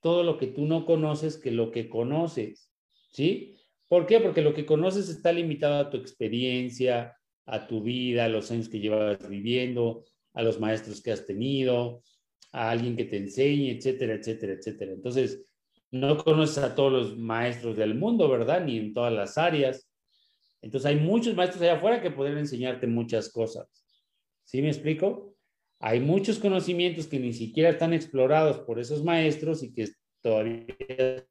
todo 0.00 0.22
lo 0.22 0.38
que 0.38 0.46
tú 0.46 0.66
no 0.66 0.86
conoces 0.86 1.36
que 1.36 1.50
lo 1.50 1.72
que 1.72 1.88
conoces. 1.88 2.72
¿Sí? 3.10 3.57
¿Por 3.88 4.06
qué? 4.06 4.20
Porque 4.20 4.42
lo 4.42 4.54
que 4.54 4.66
conoces 4.66 5.08
está 5.08 5.32
limitado 5.32 5.80
a 5.80 5.90
tu 5.90 5.96
experiencia, 5.96 7.16
a 7.46 7.66
tu 7.66 7.82
vida, 7.82 8.26
a 8.26 8.28
los 8.28 8.50
años 8.50 8.68
que 8.68 8.80
llevas 8.80 9.26
viviendo, 9.28 10.04
a 10.34 10.42
los 10.42 10.60
maestros 10.60 11.02
que 11.02 11.12
has 11.12 11.26
tenido, 11.26 12.02
a 12.52 12.70
alguien 12.70 12.96
que 12.96 13.06
te 13.06 13.16
enseñe, 13.16 13.70
etcétera, 13.70 14.14
etcétera, 14.14 14.52
etcétera. 14.52 14.92
Entonces, 14.92 15.48
no 15.90 16.22
conoces 16.22 16.58
a 16.58 16.74
todos 16.74 16.92
los 16.92 17.18
maestros 17.18 17.76
del 17.76 17.94
mundo, 17.94 18.28
¿verdad? 18.28 18.64
Ni 18.64 18.76
en 18.76 18.92
todas 18.92 19.12
las 19.12 19.38
áreas. 19.38 19.90
Entonces 20.60 20.86
hay 20.86 20.96
muchos 20.96 21.34
maestros 21.34 21.62
allá 21.62 21.76
afuera 21.76 22.02
que 22.02 22.10
podrían 22.10 22.38
enseñarte 22.38 22.86
muchas 22.86 23.30
cosas. 23.30 23.68
¿Sí 24.44 24.60
me 24.60 24.68
explico? 24.68 25.34
Hay 25.80 26.00
muchos 26.00 26.38
conocimientos 26.38 27.06
que 27.06 27.20
ni 27.20 27.32
siquiera 27.32 27.70
están 27.70 27.92
explorados 27.92 28.58
por 28.60 28.80
esos 28.80 29.04
maestros 29.04 29.62
y 29.62 29.72
que 29.72 29.88
todavía 30.20 30.66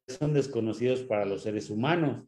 son 0.06 0.32
desconocidos 0.32 1.02
para 1.02 1.26
los 1.26 1.42
seres 1.42 1.68
humanos. 1.68 2.24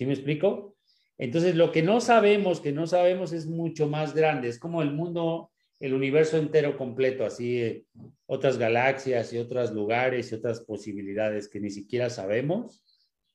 ¿Sí 0.00 0.06
me 0.06 0.14
explico? 0.14 0.78
Entonces, 1.18 1.56
lo 1.56 1.72
que 1.72 1.82
no 1.82 2.00
sabemos, 2.00 2.62
que 2.62 2.72
no 2.72 2.86
sabemos 2.86 3.34
es 3.34 3.44
mucho 3.44 3.86
más 3.86 4.14
grande. 4.14 4.48
Es 4.48 4.58
como 4.58 4.80
el 4.80 4.92
mundo 4.92 5.50
el 5.78 5.92
universo 5.92 6.38
entero 6.38 6.78
completo, 6.78 7.26
así 7.26 7.58
eh, 7.58 7.84
otras 8.24 8.56
galaxias 8.56 9.30
y 9.34 9.36
otros 9.36 9.72
lugares 9.72 10.32
y 10.32 10.36
otras 10.36 10.60
posibilidades 10.60 11.50
que 11.50 11.60
ni 11.60 11.68
siquiera 11.68 12.08
sabemos 12.08 12.82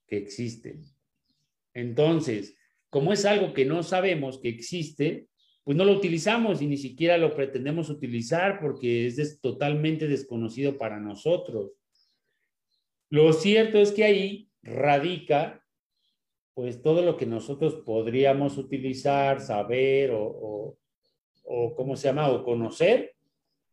que 0.08 0.18
existen. 0.18 0.82
Entonces, 1.76 2.58
como 2.90 3.14
es 3.14 3.26
algo 3.26 3.54
que 3.54 3.66
no 3.66 3.84
sabemos 3.84 4.40
que 4.40 4.50
existe, 4.50 5.28
pues 5.64 5.78
no 5.78 5.86
lo 5.86 5.92
utilizamos 5.92 6.64
y 6.64 6.66
ni 6.66 6.78
siquiera 6.78 7.20
lo 7.20 7.36
pretendemos 7.36 7.92
utilizar 7.92 8.60
porque 8.60 9.06
es 9.06 9.40
totalmente 9.40 10.08
desconocido 10.08 10.80
para 10.80 11.00
nosotros. 11.00 11.74
Lo 13.12 13.34
cierto 13.34 13.78
es 13.78 13.92
que 13.92 14.04
ahí 14.04 14.50
radica 14.64 15.62
pues 16.56 16.82
todo 16.82 17.04
lo 17.04 17.18
que 17.18 17.28
nosotros 17.28 17.76
podríamos 17.86 18.58
utilizar, 18.58 19.40
saber 19.40 20.12
o 20.12 20.78
o 21.46 21.76
cómo 21.76 21.96
se 21.96 22.08
llama, 22.08 22.30
o 22.30 22.44
conocer 22.44 23.14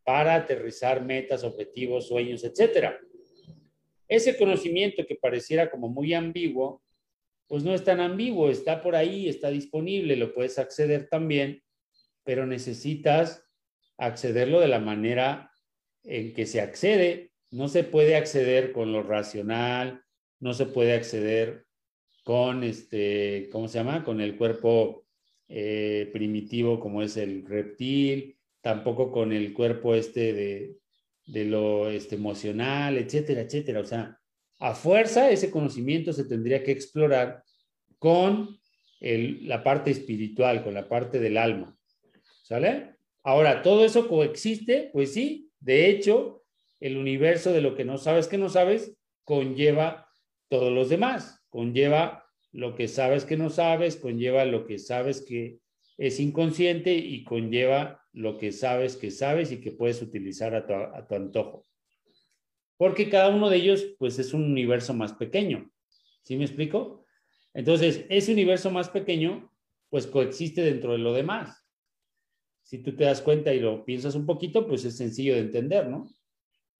para 0.04 0.34
aterrizar 0.34 1.04
metas, 1.04 1.44
objetivos, 1.44 2.08
sueños, 2.08 2.44
etcétera. 2.44 2.98
Ese 4.08 4.36
conocimiento 4.36 5.04
que 5.06 5.16
pareciera 5.16 5.70
como 5.70 5.88
muy 5.88 6.12
ambiguo, 6.12 6.82
pues 7.48 7.64
no 7.64 7.74
es 7.74 7.82
tan 7.84 8.00
ambiguo, 8.00 8.50
está 8.50 8.82
por 8.82 8.94
ahí, 8.94 9.28
está 9.28 9.50
disponible, 9.50 10.16
lo 10.16 10.34
puedes 10.34 10.58
acceder 10.58 11.08
también, 11.08 11.62
pero 12.24 12.46
necesitas 12.46 13.44
accederlo 13.96 14.60
de 14.60 14.68
la 14.68 14.80
manera 14.80 15.50
en 16.04 16.34
que 16.34 16.46
se 16.46 16.60
accede. 16.60 17.30
No 17.50 17.68
se 17.68 17.84
puede 17.84 18.16
acceder 18.16 18.72
con 18.72 18.92
lo 18.92 19.02
racional, 19.02 20.02
no 20.40 20.52
se 20.52 20.66
puede 20.66 20.94
acceder 20.94 21.64
con 22.22 22.62
este, 22.64 23.48
¿cómo 23.50 23.68
se 23.68 23.78
llama? 23.78 24.04
Con 24.04 24.20
el 24.20 24.36
cuerpo 24.36 25.04
eh, 25.48 26.08
primitivo 26.12 26.80
como 26.80 27.02
es 27.02 27.16
el 27.16 27.44
reptil, 27.44 28.36
tampoco 28.60 29.10
con 29.10 29.32
el 29.32 29.52
cuerpo 29.52 29.94
este 29.94 30.32
de, 30.32 30.76
de 31.26 31.44
lo 31.44 31.90
este, 31.90 32.14
emocional, 32.14 32.96
etcétera, 32.98 33.42
etcétera. 33.42 33.80
O 33.80 33.84
sea, 33.84 34.18
a 34.58 34.74
fuerza 34.74 35.30
ese 35.30 35.50
conocimiento 35.50 36.12
se 36.12 36.24
tendría 36.24 36.62
que 36.62 36.72
explorar 36.72 37.42
con 37.98 38.60
la 39.00 39.64
parte 39.64 39.90
espiritual, 39.90 40.62
con 40.62 40.74
la 40.74 40.88
parte 40.88 41.18
del 41.18 41.36
alma. 41.36 41.76
¿Sale? 42.44 42.94
Ahora, 43.24 43.62
¿todo 43.62 43.84
eso 43.84 44.08
coexiste? 44.08 44.90
Pues 44.92 45.12
sí, 45.12 45.50
de 45.58 45.90
hecho, 45.90 46.44
el 46.78 46.96
universo 46.96 47.52
de 47.52 47.60
lo 47.60 47.74
que 47.74 47.84
no 47.84 47.98
sabes 47.98 48.28
que 48.28 48.38
no 48.38 48.48
sabes 48.48 48.96
conlleva 49.24 50.08
todos 50.48 50.72
los 50.72 50.88
demás, 50.88 51.41
conlleva 51.52 52.26
lo 52.50 52.74
que 52.74 52.88
sabes 52.88 53.24
que 53.24 53.36
no 53.36 53.50
sabes, 53.50 53.96
conlleva 53.96 54.44
lo 54.44 54.66
que 54.66 54.80
sabes 54.80 55.20
que 55.20 55.60
es 55.98 56.18
inconsciente 56.18 56.94
y 56.94 57.22
conlleva 57.22 58.02
lo 58.12 58.38
que 58.38 58.50
sabes 58.50 58.96
que 58.96 59.10
sabes 59.12 59.52
y 59.52 59.60
que 59.60 59.70
puedes 59.70 60.02
utilizar 60.02 60.54
a 60.56 60.66
tu, 61.06 61.14
antojo. 61.14 61.64
Porque 62.76 63.08
cada 63.08 63.28
uno 63.28 63.50
de 63.50 63.58
ellos, 63.58 63.94
pues, 63.98 64.18
es 64.18 64.34
un 64.34 64.42
universo 64.42 64.94
más 64.94 65.12
pequeño. 65.12 65.70
¿Sí 66.24 66.36
me 66.36 66.44
explico? 66.44 67.04
Entonces, 67.54 68.06
ese 68.08 68.32
universo 68.32 68.70
más 68.70 68.88
pequeño, 68.88 69.52
pues, 69.90 70.06
coexiste 70.06 70.62
dentro 70.62 70.92
de 70.92 70.98
lo 70.98 71.12
demás 71.12 71.62
si 72.62 72.78
tú 72.78 72.96
te 72.96 73.04
das 73.04 73.20
cuenta 73.20 73.52
y 73.52 73.60
lo 73.60 73.84
piensas 73.84 74.14
un 74.14 74.24
poquito, 74.24 74.66
pues 74.66 74.84
es 74.84 74.96
sencillo 74.96 75.34
de 75.34 75.40
entender, 75.40 75.88
¿no? 75.88 76.08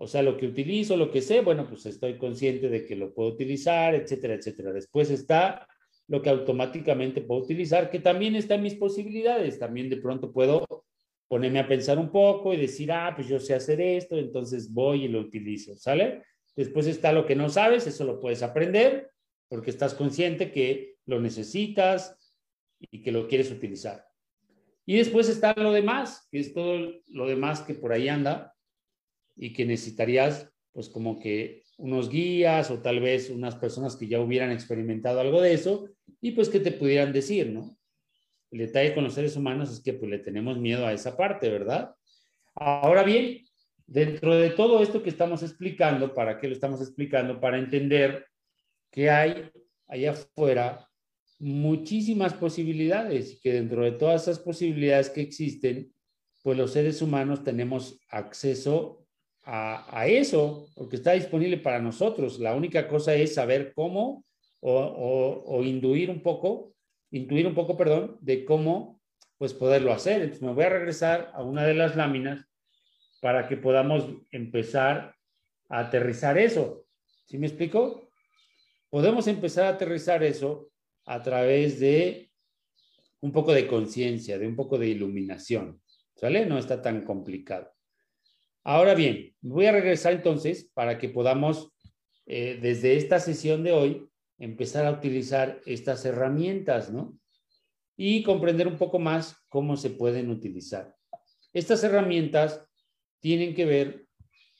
O 0.03 0.09
sea, 0.09 0.21
lo 0.21 0.37
que 0.37 0.49
utilizo, 0.49 0.97
lo 0.97 1.13
que 1.13 1.23
sé, 1.23 1.43
bueno, 1.43 1.69
pues 1.69 1.87
estoy 1.87 2.19
consciente 2.19 2.69
de 2.69 2.85
que 2.85 2.97
lo 2.97 3.15
puedo 3.15 3.29
utilizar, 3.29 3.95
etcétera, 3.95 4.35
etcétera. 4.35 4.73
Después 4.73 5.11
está 5.11 5.69
lo 6.09 6.21
que 6.21 6.29
automáticamente 6.29 7.21
puedo 7.21 7.43
utilizar, 7.43 7.89
que 7.89 8.01
también 8.01 8.35
está 8.35 8.57
en 8.57 8.65
mis 8.65 8.75
posibilidades. 8.75 9.61
También 9.61 9.89
de 9.89 9.99
pronto 9.99 10.33
puedo 10.33 10.67
ponerme 11.29 11.61
a 11.61 11.69
pensar 11.69 12.01
un 12.01 12.11
poco 12.11 12.53
y 12.53 12.57
decir, 12.57 12.91
ah, 12.91 13.13
pues 13.15 13.29
yo 13.29 13.39
sé 13.39 13.55
hacer 13.55 13.81
esto, 13.81 14.19
entonces 14.19 14.75
voy 14.75 15.05
y 15.05 15.09
lo 15.09 15.21
utilizo, 15.21 15.77
¿sale? 15.77 16.25
Después 16.57 16.89
está 16.89 17.13
lo 17.13 17.25
que 17.25 17.37
no 17.37 17.49
sabes, 17.49 17.87
eso 17.87 18.05
lo 18.05 18.19
puedes 18.19 18.43
aprender 18.43 19.09
porque 19.49 19.71
estás 19.71 19.95
consciente 19.95 20.51
que 20.51 20.97
lo 21.07 21.21
necesitas 21.21 22.37
y 22.81 23.03
que 23.03 23.13
lo 23.13 23.29
quieres 23.29 23.53
utilizar. 23.53 24.05
Y 24.85 24.97
después 24.97 25.29
está 25.29 25.55
lo 25.57 25.71
demás, 25.71 26.27
que 26.29 26.41
es 26.41 26.53
todo 26.53 26.91
lo 27.07 27.27
demás 27.29 27.61
que 27.61 27.75
por 27.75 27.93
ahí 27.93 28.09
anda 28.09 28.52
y 29.43 29.53
que 29.53 29.67
necesitarías, 29.67 30.49
pues 30.73 30.89
como 30.89 31.19
que 31.19 31.65
unos 31.77 32.09
guías 32.09 32.71
o 32.71 32.79
tal 32.79 33.01
vez 33.01 33.29
unas 33.29 33.57
personas 33.57 33.97
que 33.97 34.07
ya 34.07 34.21
hubieran 34.21 34.53
experimentado 34.53 35.19
algo 35.19 35.41
de 35.41 35.53
eso 35.53 35.89
y 36.21 36.31
pues 36.31 36.49
que 36.49 36.61
te 36.61 36.71
pudieran 36.71 37.13
decir, 37.13 37.51
¿no? 37.51 37.77
El 38.53 38.61
detalle 38.61 38.95
con 38.95 39.03
los 39.03 39.15
seres 39.15 39.35
humanos 39.35 39.73
es 39.73 39.83
que 39.83 39.95
pues 39.95 40.09
le 40.09 40.21
tenemos 40.21 40.59
miedo 40.59 40.87
a 40.87 40.93
esa 40.93 41.17
parte, 41.17 41.51
¿verdad? 41.51 41.93
Ahora 42.55 43.03
bien, 43.03 43.41
dentro 43.85 44.37
de 44.37 44.51
todo 44.51 44.81
esto 44.81 45.03
que 45.03 45.11
estamos 45.11 45.43
explicando, 45.43 46.15
¿para 46.15 46.39
qué 46.39 46.47
lo 46.47 46.55
estamos 46.55 46.81
explicando? 46.81 47.41
Para 47.41 47.59
entender 47.59 48.25
que 48.93 49.11
hay 49.11 49.51
allá 49.89 50.13
afuera 50.13 50.89
muchísimas 51.41 52.33
posibilidades 52.35 53.33
y 53.33 53.41
que 53.41 53.55
dentro 53.55 53.83
de 53.83 53.91
todas 53.91 54.23
esas 54.23 54.39
posibilidades 54.39 55.11
que 55.11 55.23
existen, 55.23 55.93
pues 56.45 56.57
los 56.57 56.73
seres 56.73 57.03
humanos 57.03 57.43
tenemos 57.43 57.99
acceso 58.09 59.02
a, 59.45 60.07
eso, 60.07 60.69
porque 60.75 60.97
está 60.97 61.13
disponible 61.13 61.59
para 61.59 61.81
nosotros. 61.81 62.39
La 62.39 62.55
única 62.55 62.87
cosa 62.89 63.15
es 63.15 63.35
saber 63.35 63.73
cómo 63.75 64.25
o, 64.61 65.61
induir 65.65 66.11
un 66.11 66.23
poco, 66.23 66.75
intuir 67.11 67.47
un 67.47 67.55
poco, 67.55 67.77
perdón, 67.77 68.19
de 68.21 68.45
cómo 68.45 69.01
pues 69.39 69.53
poderlo 69.53 69.93
hacer. 69.93 70.23
Entonces 70.23 70.43
me 70.43 70.53
voy 70.53 70.65
a 70.65 70.69
regresar 70.69 71.33
a 71.35 71.43
una 71.43 71.65
de 71.67 71.75
las 71.75 71.97
láminas 71.97 72.47
para 73.21 73.49
que 73.49 73.57
podamos 73.57 74.09
empezar 74.31 75.17
a 75.69 75.81
aterrizar 75.81 76.39
eso. 76.39 76.87
¿Sí 77.27 77.39
me 77.39 77.49
explico? 77.49 78.09
Podemos 78.91 79.27
empezar 79.27 79.65
a 79.65 79.71
aterrizar 79.71 80.23
eso 80.23 80.71
a 81.07 81.21
través 81.23 81.81
de 81.81 82.31
un 83.21 83.33
poco 83.33 83.53
de 83.53 83.67
conciencia, 83.67 84.39
de 84.39 84.47
un 84.47 84.55
poco 84.55 84.79
de 84.79 84.89
iluminación. 84.89 85.81
¿Sale? 86.15 86.47
No 86.47 86.59
está 86.59 86.81
tan 86.83 87.03
complicado. 87.05 87.72
Ahora 88.65 88.95
bien, 88.95 89.35
voy 89.41 89.67
a 89.67 89.73
regresar 89.73 90.13
entonces 90.13 90.71
para 90.73 90.99
que 90.99 91.09
podamos, 91.09 91.73
eh, 92.27 92.59
desde 92.63 92.97
esta 92.97 93.19
sesión 93.19 93.65
de 93.65 93.73
hoy, 93.73 94.09
empezar 94.39 94.87
a 94.87 94.93
utilizar 94.93 95.61
estas 95.67 96.05
herramientas, 96.05 96.93
¿no? 96.93 97.19
Y 97.97 98.23
comprender 98.23 98.69
un 98.69 98.79
poco 98.79 98.99
más 98.99 99.37
cómo 99.49 99.77
se 99.77 99.91
pueden 99.91 100.31
utilizar. 100.31 100.95
Estas 101.53 101.85
herramientas 101.85 102.65
tienen 103.21 103.55
que 103.55 103.67
ver 103.67 104.07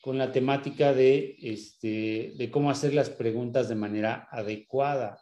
con 0.01 0.17
la 0.17 0.31
temática 0.31 0.93
de, 0.93 1.37
este, 1.41 2.33
de 2.37 2.51
cómo 2.51 2.69
hacer 2.69 2.93
las 2.93 3.09
preguntas 3.09 3.69
de 3.69 3.75
manera 3.75 4.27
adecuada. 4.31 5.17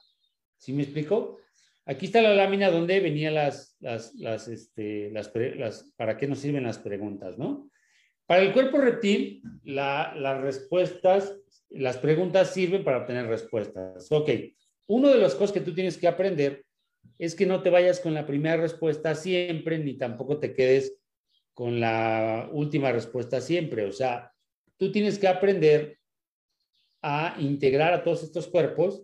¿Sí 0.57 0.73
me 0.73 0.83
explico? 0.83 1.37
Aquí 1.85 2.07
está 2.07 2.21
la 2.21 2.33
lámina 2.33 2.69
donde 2.69 2.99
venían 2.99 3.35
las, 3.35 3.75
las, 3.79 4.13
las, 4.15 4.47
este, 4.47 5.11
las, 5.11 5.31
para 5.95 6.17
qué 6.17 6.27
nos 6.27 6.39
sirven 6.39 6.63
las 6.63 6.79
preguntas, 6.79 7.37
¿no? 7.37 7.70
Para 8.31 8.43
el 8.43 8.53
cuerpo 8.53 8.77
reptil, 8.77 9.43
la, 9.65 10.15
las 10.15 10.39
respuestas, 10.39 11.37
las 11.69 11.97
preguntas 11.97 12.53
sirven 12.53 12.81
para 12.81 12.99
obtener 12.99 13.27
respuestas. 13.27 14.09
Ok, 14.09 14.29
uno 14.87 15.09
de 15.09 15.17
las 15.17 15.35
cosas 15.35 15.51
que 15.51 15.59
tú 15.59 15.73
tienes 15.75 15.97
que 15.97 16.07
aprender 16.07 16.63
es 17.19 17.35
que 17.35 17.45
no 17.45 17.61
te 17.61 17.69
vayas 17.69 17.99
con 17.99 18.13
la 18.13 18.25
primera 18.25 18.55
respuesta 18.55 19.15
siempre, 19.15 19.79
ni 19.79 19.97
tampoco 19.97 20.39
te 20.39 20.53
quedes 20.53 20.97
con 21.53 21.81
la 21.81 22.49
última 22.53 22.93
respuesta 22.93 23.41
siempre. 23.41 23.83
O 23.83 23.91
sea, 23.91 24.31
tú 24.77 24.93
tienes 24.93 25.19
que 25.19 25.27
aprender 25.27 25.99
a 27.01 27.35
integrar 27.37 27.91
a 27.91 28.01
todos 28.01 28.23
estos 28.23 28.47
cuerpos 28.47 29.03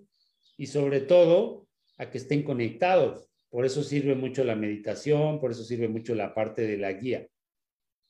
y 0.56 0.68
sobre 0.68 1.02
todo 1.02 1.68
a 1.98 2.10
que 2.10 2.20
estén 2.20 2.44
conectados. 2.44 3.30
Por 3.50 3.66
eso 3.66 3.84
sirve 3.84 4.16
mucho 4.16 4.46
la 4.46 4.56
meditación, 4.56 5.42
por 5.42 5.52
eso 5.52 5.66
sirve 5.66 5.90
mucho 5.90 6.16
la 6.16 6.34
parte 6.34 6.62
de 6.62 6.78
la 6.78 6.94
guía. 6.94 7.28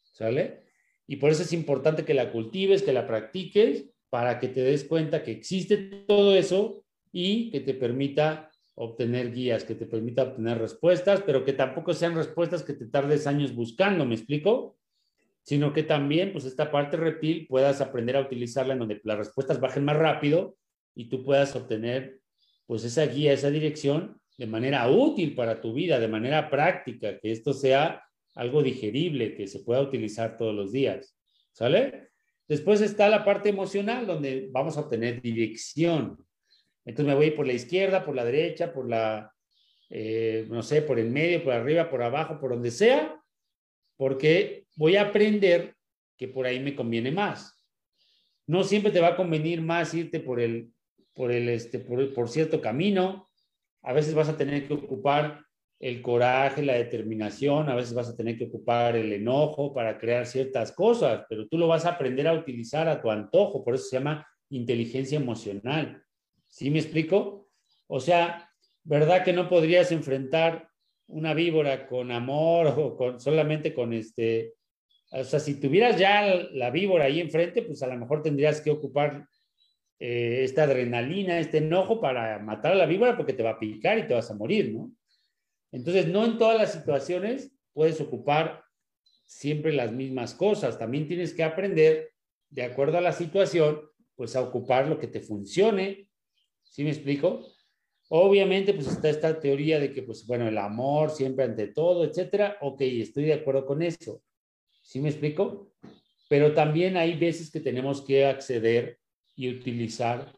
¿Sale? 0.03 0.66
Y 1.07 1.15
por 1.15 1.31
eso 1.31 1.43
es 1.43 1.53
importante 1.53 2.03
que 2.03 2.13
la 2.13 2.31
cultives, 2.31 2.83
que 2.83 2.93
la 2.93 3.07
practiques, 3.07 3.85
para 4.09 4.39
que 4.39 4.49
te 4.49 4.61
des 4.61 4.83
cuenta 4.83 5.23
que 5.23 5.31
existe 5.31 5.77
todo 6.07 6.35
eso 6.35 6.83
y 7.11 7.49
que 7.49 7.61
te 7.61 7.73
permita 7.73 8.51
obtener 8.75 9.33
guías, 9.33 9.63
que 9.63 9.75
te 9.75 9.85
permita 9.85 10.23
obtener 10.23 10.59
respuestas, 10.59 11.21
pero 11.25 11.43
que 11.43 11.53
tampoco 11.53 11.93
sean 11.93 12.15
respuestas 12.15 12.63
que 12.63 12.73
te 12.73 12.85
tardes 12.85 13.25
años 13.25 13.55
buscando, 13.55 14.05
¿me 14.05 14.15
explico? 14.15 14.77
Sino 15.41 15.73
que 15.73 15.83
también, 15.83 16.31
pues 16.31 16.45
esta 16.45 16.69
parte 16.69 16.95
reptil 16.95 17.47
puedas 17.47 17.81
aprender 17.81 18.15
a 18.17 18.21
utilizarla 18.21 18.73
en 18.73 18.79
donde 18.79 19.01
las 19.03 19.17
respuestas 19.17 19.59
bajen 19.59 19.83
más 19.83 19.97
rápido 19.97 20.57
y 20.93 21.09
tú 21.09 21.23
puedas 21.23 21.55
obtener 21.55 22.19
pues 22.67 22.83
esa 22.83 23.05
guía, 23.07 23.33
esa 23.33 23.49
dirección 23.49 24.19
de 24.37 24.45
manera 24.45 24.87
útil 24.89 25.33
para 25.33 25.59
tu 25.59 25.73
vida, 25.73 25.99
de 25.99 26.07
manera 26.07 26.49
práctica, 26.49 27.17
que 27.17 27.31
esto 27.31 27.53
sea 27.53 28.03
algo 28.37 28.63
digerible, 28.63 29.35
que 29.35 29.47
se 29.47 29.59
pueda 29.59 29.81
utilizar 29.81 30.37
todos 30.37 30.55
los 30.55 30.71
días. 30.71 31.15
¿Sale? 31.51 32.09
Después 32.47 32.81
está 32.81 33.09
la 33.09 33.25
parte 33.25 33.49
emocional, 33.49 34.05
donde 34.07 34.47
vamos 34.51 34.77
a 34.77 34.81
obtener 34.81 35.21
dirección. 35.21 36.17
Entonces 36.85 37.05
me 37.05 37.15
voy 37.15 37.31
por 37.31 37.45
la 37.45 37.53
izquierda, 37.53 38.05
por 38.05 38.15
la 38.15 38.23
derecha, 38.23 38.71
por 38.71 38.87
la, 38.87 39.33
eh, 39.89 40.45
no 40.49 40.63
sé, 40.63 40.81
por 40.81 40.99
el 40.99 41.09
medio, 41.09 41.43
por 41.43 41.53
arriba, 41.53 41.89
por 41.89 42.01
abajo, 42.01 42.39
por 42.39 42.51
donde 42.51 42.71
sea, 42.71 43.21
porque 43.97 44.65
voy 44.75 44.95
a 44.95 45.01
aprender 45.01 45.75
que 46.15 46.29
por 46.29 46.45
ahí 46.45 46.59
me 46.59 46.75
conviene 46.75 47.11
más. 47.11 47.61
No 48.45 48.63
siempre 48.63 48.91
te 48.91 49.01
va 49.01 49.09
a 49.09 49.15
convenir 49.17 49.61
más 49.61 49.93
irte 49.93 50.21
por 50.21 50.39
el 50.39 50.71
por, 51.17 51.31
el, 51.31 51.49
este, 51.49 51.79
por, 51.79 52.29
cierto 52.29 52.61
camino, 52.61 53.27
a 53.81 53.91
veces 53.91 54.13
vas 54.13 54.29
a 54.29 54.37
tener 54.37 54.67
que 54.67 54.75
ocupar 54.75 55.43
el 55.79 56.01
coraje, 56.01 56.63
la 56.63 56.73
determinación, 56.73 57.69
a 57.69 57.75
veces 57.75 57.93
vas 57.93 58.09
a 58.09 58.15
tener 58.15 58.37
que 58.37 58.45
ocupar 58.45 58.95
el 58.95 59.13
enojo 59.13 59.73
para 59.73 59.97
crear 59.97 60.25
ciertas 60.25 60.71
cosas, 60.71 61.25
pero 61.29 61.47
tú 61.47 61.57
lo 61.57 61.67
vas 61.67 61.85
a 61.85 61.91
aprender 61.91 62.27
a 62.27 62.33
utilizar 62.33 62.87
a 62.87 63.01
tu 63.01 63.11
antojo, 63.11 63.63
por 63.63 63.75
eso 63.75 63.85
se 63.85 63.97
llama 63.97 64.27
inteligencia 64.49 65.17
emocional. 65.17 66.03
¿Sí 66.47 66.71
me 66.71 66.79
explico? 66.79 67.49
O 67.87 67.99
sea, 67.99 68.49
¿verdad 68.83 69.23
que 69.23 69.33
no 69.33 69.49
podrías 69.49 69.91
enfrentar 69.91 70.67
una 71.07 71.33
víbora 71.33 71.87
con 71.87 72.11
amor 72.11 72.73
o 72.77 72.97
con 72.97 73.19
solamente 73.19 73.73
con 73.73 73.93
este, 73.93 74.55
o 75.11 75.23
sea, 75.23 75.39
si 75.39 75.59
tuvieras 75.59 75.97
ya 75.97 76.25
la 76.51 76.71
víbora 76.71 77.05
ahí 77.05 77.19
enfrente, 77.19 77.61
pues 77.61 77.83
a 77.83 77.87
lo 77.87 77.97
mejor 77.97 78.23
tendrías 78.23 78.61
que 78.61 78.71
ocupar 78.71 79.27
eh, 79.99 80.41
esta 80.43 80.63
adrenalina, 80.63 81.39
este 81.39 81.59
enojo 81.59 82.01
para 82.01 82.39
matar 82.39 82.73
a 82.73 82.75
la 82.75 82.85
víbora 82.85 83.15
porque 83.15 83.33
te 83.33 83.43
va 83.43 83.51
a 83.51 83.59
picar 83.59 83.99
y 83.99 84.07
te 84.07 84.13
vas 84.13 84.29
a 84.31 84.35
morir, 84.35 84.73
¿no? 84.73 84.91
Entonces, 85.71 86.07
no 86.07 86.25
en 86.25 86.37
todas 86.37 86.57
las 86.57 86.73
situaciones 86.73 87.51
puedes 87.73 87.99
ocupar 88.01 88.63
siempre 89.25 89.73
las 89.73 89.91
mismas 89.91 90.33
cosas. 90.33 90.79
También 90.79 91.07
tienes 91.07 91.33
que 91.33 91.43
aprender, 91.43 92.11
de 92.49 92.63
acuerdo 92.63 92.97
a 92.97 93.01
la 93.01 93.11
situación, 93.11 93.81
pues 94.15 94.35
a 94.35 94.41
ocupar 94.41 94.87
lo 94.87 94.99
que 94.99 95.07
te 95.07 95.19
funcione. 95.19 96.09
¿Sí 96.63 96.83
me 96.83 96.89
explico? 96.89 97.45
Obviamente, 98.09 98.73
pues 98.73 98.87
está 98.87 99.09
esta 99.09 99.39
teoría 99.39 99.79
de 99.79 99.91
que, 99.91 100.03
pues 100.03 100.25
bueno, 100.25 100.47
el 100.47 100.57
amor 100.57 101.11
siempre 101.11 101.45
ante 101.45 101.67
todo, 101.67 102.05
etcétera. 102.05 102.57
Ok, 102.61 102.81
estoy 102.81 103.25
de 103.25 103.33
acuerdo 103.33 103.65
con 103.65 103.81
eso. 103.81 104.21
¿Sí 104.81 105.01
me 105.01 105.09
explico? 105.09 105.73
pero 106.27 106.53
también 106.53 106.97
hay 106.97 107.17
veces 107.17 107.51
que 107.51 107.59
tenemos 107.59 108.01
que 108.01 108.25
acceder 108.25 108.99
y 109.35 109.49
utilizar 109.49 110.33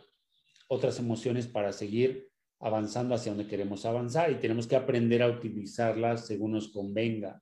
otras 0.67 0.99
emociones 0.99 1.47
para 1.47 1.73
seguir 1.73 2.28
avanzando 2.59 3.15
hacia 3.15 3.31
donde 3.31 3.47
queremos 3.47 3.85
avanzar 3.85 4.31
y 4.31 4.35
tenemos 4.35 4.67
que 4.67 4.75
aprender 4.75 5.23
a 5.23 5.29
utilizarlas 5.29 6.27
según 6.27 6.53
nos 6.53 6.69
convenga. 6.69 7.41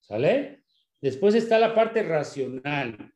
¿Sale? 0.00 0.62
Después 1.00 1.34
está 1.34 1.58
la 1.58 1.74
parte 1.74 2.02
racional, 2.02 3.12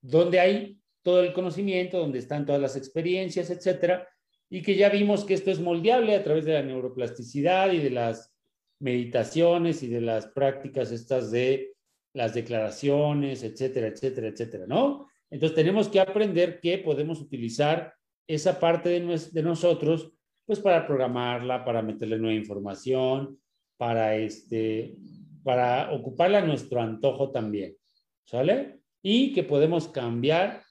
donde 0.00 0.40
hay 0.40 0.78
todo 1.02 1.22
el 1.22 1.32
conocimiento, 1.32 1.98
donde 1.98 2.18
están 2.18 2.46
todas 2.46 2.60
las 2.60 2.76
experiencias, 2.76 3.50
etcétera, 3.50 4.08
y 4.50 4.62
que 4.62 4.76
ya 4.76 4.90
vimos 4.90 5.24
que 5.24 5.34
esto 5.34 5.50
es 5.50 5.60
moldeable 5.60 6.14
a 6.14 6.22
través 6.22 6.44
de 6.44 6.52
la 6.52 6.62
neuroplasticidad 6.62 7.72
y 7.72 7.78
de 7.78 7.90
las 7.90 8.34
meditaciones 8.80 9.82
y 9.82 9.88
de 9.88 10.00
las 10.00 10.26
prácticas 10.26 10.90
estas 10.92 11.30
de 11.30 11.72
las 12.12 12.34
declaraciones, 12.34 13.42
etcétera, 13.42 13.86
etcétera, 13.86 14.28
etcétera, 14.28 14.66
¿no? 14.66 15.08
Entonces 15.30 15.56
tenemos 15.56 15.88
que 15.88 16.00
aprender 16.00 16.60
que 16.60 16.78
podemos 16.78 17.20
utilizar 17.20 17.94
esa 18.26 18.60
parte 18.60 18.90
de, 18.90 19.18
de 19.32 19.42
nosotros, 19.42 20.12
pues 20.46 20.60
para 20.60 20.86
programarla, 20.86 21.64
para 21.64 21.82
meterle 21.82 22.18
nueva 22.18 22.34
información, 22.34 23.38
para 23.76 24.16
este, 24.16 24.96
para 25.42 25.92
ocuparla 25.92 26.38
a 26.38 26.46
nuestro 26.46 26.80
antojo 26.80 27.30
también, 27.30 27.76
¿sale? 28.24 28.80
Y 29.02 29.32
que 29.32 29.42
podemos 29.42 29.88
cambiar, 29.88 30.62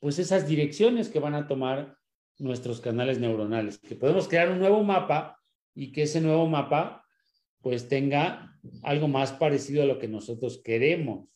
pues 0.00 0.18
esas 0.18 0.48
direcciones 0.48 1.08
que 1.08 1.20
van 1.20 1.34
a 1.34 1.46
tomar 1.46 1.96
nuestros 2.38 2.80
canales 2.80 3.18
neuronales, 3.18 3.78
que 3.78 3.96
podemos 3.96 4.28
crear 4.28 4.50
un 4.50 4.58
nuevo 4.58 4.82
mapa 4.82 5.38
y 5.74 5.92
que 5.92 6.02
ese 6.02 6.20
nuevo 6.20 6.46
mapa 6.46 7.04
pues 7.60 7.88
tenga 7.88 8.56
algo 8.82 9.08
más 9.08 9.32
parecido 9.32 9.82
a 9.82 9.86
lo 9.86 9.98
que 9.98 10.08
nosotros 10.08 10.60
queremos, 10.62 11.28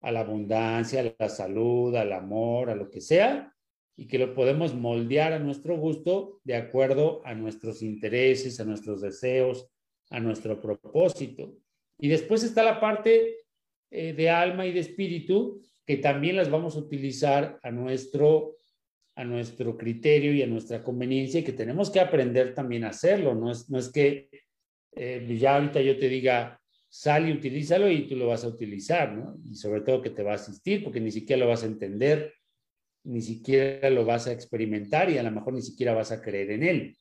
a 0.00 0.12
la 0.12 0.20
abundancia, 0.20 1.00
a 1.00 1.14
la 1.18 1.28
salud, 1.28 1.94
al 1.96 2.12
amor, 2.12 2.70
a 2.70 2.74
lo 2.74 2.90
que 2.90 3.00
sea, 3.00 3.54
y 4.00 4.06
que 4.06 4.18
lo 4.18 4.32
podemos 4.32 4.74
moldear 4.74 5.34
a 5.34 5.38
nuestro 5.38 5.76
gusto 5.76 6.40
de 6.42 6.56
acuerdo 6.56 7.20
a 7.26 7.34
nuestros 7.34 7.82
intereses, 7.82 8.58
a 8.58 8.64
nuestros 8.64 9.02
deseos, 9.02 9.68
a 10.08 10.18
nuestro 10.18 10.58
propósito. 10.58 11.54
Y 11.98 12.08
después 12.08 12.42
está 12.42 12.62
la 12.62 12.80
parte 12.80 13.44
eh, 13.90 14.14
de 14.14 14.30
alma 14.30 14.66
y 14.66 14.72
de 14.72 14.80
espíritu, 14.80 15.60
que 15.84 15.98
también 15.98 16.36
las 16.36 16.50
vamos 16.50 16.76
a 16.76 16.78
utilizar 16.78 17.60
a 17.62 17.70
nuestro 17.70 18.56
a 19.16 19.24
nuestro 19.24 19.76
criterio 19.76 20.32
y 20.32 20.40
a 20.40 20.46
nuestra 20.46 20.82
conveniencia 20.82 21.40
y 21.40 21.44
que 21.44 21.52
tenemos 21.52 21.90
que 21.90 22.00
aprender 22.00 22.54
también 22.54 22.84
a 22.84 22.88
hacerlo. 22.88 23.34
No 23.34 23.50
es, 23.50 23.68
no 23.68 23.78
es 23.78 23.92
que 23.92 24.30
eh, 24.96 25.36
ya 25.38 25.56
ahorita 25.56 25.82
yo 25.82 25.98
te 25.98 26.08
diga, 26.08 26.58
sal 26.88 27.28
y 27.28 27.32
utilízalo 27.32 27.90
y 27.90 28.08
tú 28.08 28.16
lo 28.16 28.28
vas 28.28 28.44
a 28.44 28.48
utilizar, 28.48 29.12
¿no? 29.12 29.36
Y 29.44 29.56
sobre 29.56 29.82
todo 29.82 30.00
que 30.00 30.08
te 30.08 30.22
va 30.22 30.32
a 30.32 30.36
asistir 30.36 30.82
porque 30.82 31.00
ni 31.00 31.10
siquiera 31.10 31.40
lo 31.40 31.50
vas 31.50 31.64
a 31.64 31.66
entender, 31.66 32.32
ni 33.04 33.20
siquiera 33.20 33.90
lo 33.90 34.04
vas 34.04 34.26
a 34.26 34.32
experimentar 34.32 35.10
y 35.10 35.18
a 35.18 35.22
lo 35.22 35.30
mejor 35.30 35.54
ni 35.54 35.62
siquiera 35.62 35.94
vas 35.94 36.12
a 36.12 36.20
creer 36.20 36.50
en 36.50 36.62
él. 36.62 36.98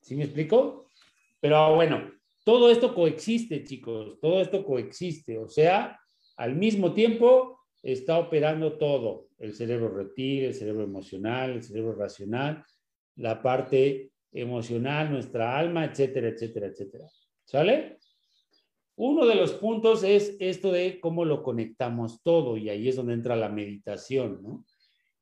¿Sí 0.00 0.16
me 0.16 0.24
explico? 0.24 0.90
Pero 1.40 1.74
bueno, 1.74 2.10
todo 2.44 2.70
esto 2.70 2.94
coexiste, 2.94 3.64
chicos, 3.64 4.18
todo 4.20 4.40
esto 4.40 4.64
coexiste. 4.64 5.38
O 5.38 5.48
sea, 5.48 5.98
al 6.36 6.54
mismo 6.54 6.92
tiempo 6.92 7.60
está 7.82 8.18
operando 8.18 8.78
todo, 8.78 9.28
el 9.38 9.54
cerebro 9.54 9.88
reptil, 9.88 10.44
el 10.44 10.54
cerebro 10.54 10.84
emocional, 10.84 11.52
el 11.52 11.62
cerebro 11.62 11.94
racional, 11.94 12.64
la 13.16 13.42
parte 13.42 14.10
emocional, 14.32 15.10
nuestra 15.10 15.58
alma, 15.58 15.84
etcétera, 15.84 16.28
etcétera, 16.28 16.66
etcétera. 16.66 17.06
¿Sale? 17.44 17.98
Uno 18.96 19.26
de 19.26 19.34
los 19.34 19.52
puntos 19.52 20.02
es 20.02 20.36
esto 20.40 20.72
de 20.72 21.00
cómo 21.00 21.24
lo 21.24 21.42
conectamos 21.42 22.22
todo 22.22 22.56
y 22.56 22.70
ahí 22.70 22.88
es 22.88 22.96
donde 22.96 23.14
entra 23.14 23.36
la 23.36 23.48
meditación, 23.48 24.42
¿no? 24.42 24.64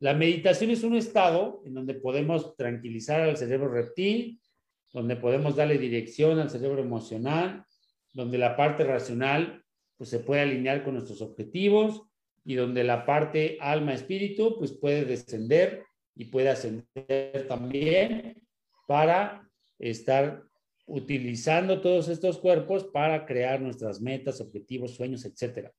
La 0.00 0.14
meditación 0.14 0.70
es 0.70 0.82
un 0.82 0.96
estado 0.96 1.62
en 1.64 1.74
donde 1.74 1.94
podemos 1.94 2.56
tranquilizar 2.56 3.20
al 3.20 3.36
cerebro 3.36 3.68
reptil, 3.68 4.40
donde 4.92 5.16
podemos 5.16 5.56
darle 5.56 5.78
dirección 5.78 6.38
al 6.38 6.50
cerebro 6.50 6.80
emocional, 6.82 7.64
donde 8.12 8.38
la 8.38 8.56
parte 8.56 8.84
racional 8.84 9.64
pues, 9.96 10.10
se 10.10 10.20
puede 10.20 10.42
alinear 10.42 10.84
con 10.84 10.94
nuestros 10.94 11.20
objetivos 11.22 12.02
y 12.44 12.54
donde 12.54 12.84
la 12.84 13.06
parte 13.06 13.58
alma-espíritu 13.60 14.58
pues 14.58 14.72
puede 14.72 15.04
descender 15.04 15.84
y 16.14 16.26
puede 16.26 16.50
ascender 16.50 17.46
también 17.48 18.42
para 18.86 19.48
estar 19.78 20.44
utilizando 20.86 21.80
todos 21.80 22.08
estos 22.08 22.38
cuerpos 22.38 22.84
para 22.84 23.24
crear 23.24 23.60
nuestras 23.60 24.00
metas, 24.00 24.40
objetivos, 24.40 24.94
sueños, 24.94 25.24
etcétera. 25.24 25.72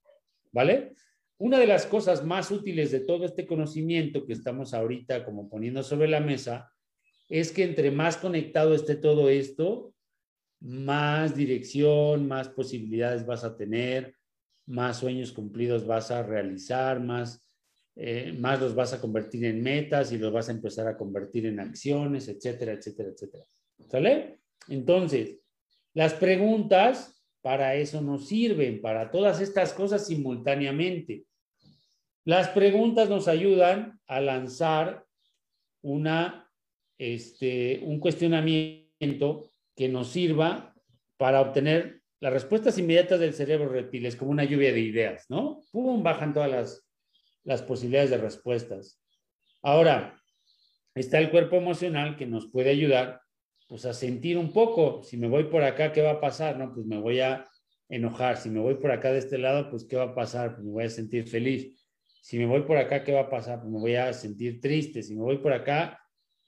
¿Vale? 0.51 0.93
Una 1.37 1.59
de 1.59 1.67
las 1.67 1.85
cosas 1.85 2.23
más 2.23 2.49
útiles 2.49 2.91
de 2.91 3.01
todo 3.01 3.25
este 3.25 3.45
conocimiento 3.45 4.25
que 4.25 4.33
estamos 4.33 4.73
ahorita 4.73 5.25
como 5.25 5.49
poniendo 5.49 5.83
sobre 5.83 6.07
la 6.07 6.21
mesa 6.21 6.71
es 7.27 7.51
que 7.51 7.63
entre 7.63 7.91
más 7.91 8.17
conectado 8.17 8.73
esté 8.73 8.95
todo 8.95 9.29
esto, 9.29 9.93
más 10.61 11.35
dirección, 11.35 12.27
más 12.27 12.47
posibilidades 12.49 13.25
vas 13.25 13.43
a 13.43 13.57
tener, 13.57 14.15
más 14.65 14.97
sueños 14.97 15.31
cumplidos 15.31 15.85
vas 15.85 16.09
a 16.09 16.23
realizar, 16.23 17.01
más, 17.01 17.45
eh, 17.95 18.33
más 18.39 18.61
los 18.61 18.73
vas 18.73 18.93
a 18.93 19.01
convertir 19.01 19.45
en 19.45 19.61
metas 19.61 20.11
y 20.11 20.17
los 20.17 20.31
vas 20.31 20.47
a 20.47 20.53
empezar 20.53 20.87
a 20.87 20.97
convertir 20.97 21.47
en 21.47 21.59
acciones, 21.59 22.29
etcétera, 22.29 22.73
etcétera, 22.73 23.09
etcétera. 23.09 23.43
¿Sale? 23.89 24.39
Entonces, 24.69 25.39
las 25.93 26.13
preguntas 26.13 27.14
para 27.45 27.75
eso 27.75 28.01
nos 28.01 28.27
sirven, 28.27 28.81
para 28.81 29.11
todas 29.11 29.39
estas 29.39 29.71
cosas 29.71 30.07
simultáneamente. 30.07 31.25
Las 32.23 32.49
preguntas 32.49 33.07
nos 33.07 33.27
ayudan 33.27 33.99
a 34.07 34.19
lanzar 34.19 35.05
una, 35.83 36.51
este, 36.97 37.81
un 37.83 37.99
cuestionamiento 37.99 39.51
que 39.75 39.87
nos 39.87 40.07
sirva 40.07 40.73
para 41.17 41.39
obtener 41.39 42.01
las 42.19 42.33
respuestas 42.33 42.79
inmediatas 42.79 43.19
del 43.19 43.35
cerebro 43.35 43.69
reptil 43.69 44.07
es 44.07 44.15
como 44.15 44.31
una 44.31 44.43
lluvia 44.43 44.73
de 44.73 44.79
ideas, 44.79 45.25
¿no? 45.29 45.61
¡Pum! 45.71 46.01
Bajan 46.01 46.33
todas 46.33 46.49
las, 46.49 46.89
las 47.43 47.61
posibilidades 47.61 48.09
de 48.09 48.17
respuestas. 48.17 48.99
Ahora, 49.61 50.19
está 50.95 51.19
el 51.19 51.29
cuerpo 51.29 51.57
emocional 51.57 52.17
que 52.17 52.25
nos 52.25 52.47
puede 52.47 52.71
ayudar 52.71 53.21
pues 53.67 53.85
a 53.85 53.93
sentir 53.93 54.37
un 54.37 54.51
poco, 54.51 55.01
si 55.03 55.17
me 55.17 55.27
voy 55.27 55.45
por 55.45 55.63
acá, 55.63 55.91
¿qué 55.91 56.01
va 56.01 56.11
a 56.11 56.21
pasar? 56.21 56.57
No, 56.57 56.73
pues 56.73 56.85
me 56.85 56.99
voy 56.99 57.19
a 57.19 57.47
enojar, 57.89 58.37
si 58.37 58.49
me 58.49 58.59
voy 58.59 58.75
por 58.75 58.91
acá 58.91 59.11
de 59.11 59.19
este 59.19 59.37
lado, 59.37 59.69
pues 59.69 59.85
¿qué 59.85 59.95
va 59.95 60.03
a 60.03 60.15
pasar? 60.15 60.55
Pues 60.55 60.65
me 60.65 60.71
voy 60.71 60.83
a 60.83 60.89
sentir 60.89 61.27
feliz. 61.27 61.73
Si 62.21 62.37
me 62.37 62.45
voy 62.45 62.61
por 62.61 62.77
acá, 62.77 63.03
¿qué 63.03 63.11
va 63.11 63.21
a 63.21 63.29
pasar? 63.29 63.59
Pues 63.59 63.71
me 63.71 63.79
voy 63.79 63.95
a 63.95 64.13
sentir 64.13 64.59
triste. 64.59 65.03
Si 65.03 65.15
me 65.15 65.21
voy 65.21 65.37
por 65.37 65.53
acá, 65.53 65.99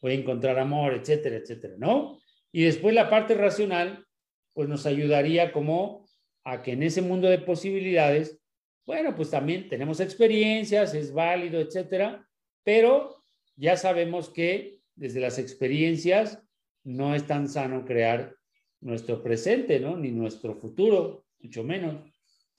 voy 0.02 0.14
a 0.14 0.16
encontrar 0.16 0.58
amor, 0.60 0.94
etcétera, 0.94 1.38
etcétera, 1.38 1.76
¿no? 1.78 2.20
Y 2.52 2.64
después 2.64 2.94
la 2.96 3.10
parte 3.10 3.36
racional 3.36 4.06
pues 4.54 4.68
nos 4.68 4.88
ayudaría 4.88 5.52
como 5.52 6.08
a 6.44 6.64
que 6.64 6.72
en 6.72 6.82
ese 6.82 7.04
mundo 7.04 7.30
de 7.30 7.38
posibilidades, 7.38 8.40
bueno, 8.86 9.16
pues 9.16 9.30
también 9.30 9.70
tenemos 9.70 10.00
experiencias, 10.00 10.96
es 10.96 11.14
válido, 11.14 11.60
etcétera, 11.60 12.28
pero 12.64 13.16
ya 13.56 13.78
sabemos 13.78 14.30
que 14.30 14.80
desde 14.96 15.20
las 15.20 15.38
experiencias 15.38 16.42
no 16.88 17.14
es 17.14 17.28
tan 17.28 17.50
sano 17.50 17.84
crear 17.84 18.34
nuestro 18.80 19.22
presente, 19.22 19.78
¿no? 19.78 19.98
Ni 19.98 20.10
nuestro 20.12 20.56
futuro, 20.56 21.26
mucho 21.42 21.62
menos. 21.62 21.96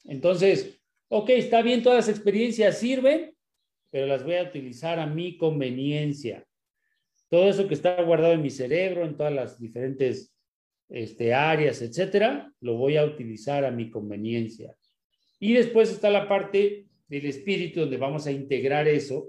Entonces, 0.05 0.83
ok, 1.09 1.31
está 1.31 1.63
bien, 1.63 1.83
todas 1.83 2.07
las 2.07 2.15
experiencias 2.15 2.79
sirven, 2.79 3.35
pero 3.91 4.07
las 4.07 4.25
voy 4.25 4.35
a 4.35 4.43
utilizar 4.43 4.99
a 4.99 5.07
mi 5.07 5.39
conveniencia. 5.39 6.47
Todo 7.31 7.49
eso 7.49 7.67
que 7.69 7.75
está 7.75 8.03
guardado 8.03 8.35
en 8.35 8.43
mi 8.43 8.51
cerebro, 8.51 9.07
en 9.07 9.17
todas 9.17 9.33
las 9.33 9.59
diferentes 9.59 10.35
este, 10.91 11.33
áreas, 11.33 11.81
etcétera, 11.81 12.53
lo 12.61 12.77
voy 12.77 12.99
a 12.99 13.07
utilizar 13.07 13.65
a 13.65 13.71
mi 13.71 13.91
conveniencia. 13.91 14.77
Y 15.41 15.55
después 15.55 15.91
está 15.91 16.11
la 16.11 16.29
parte 16.29 16.87
del 17.07 17.25
espíritu 17.25 17.81
donde 17.81 17.97
vamos 17.97 18.27
a 18.27 18.33
integrar 18.33 18.89
eso 18.89 19.29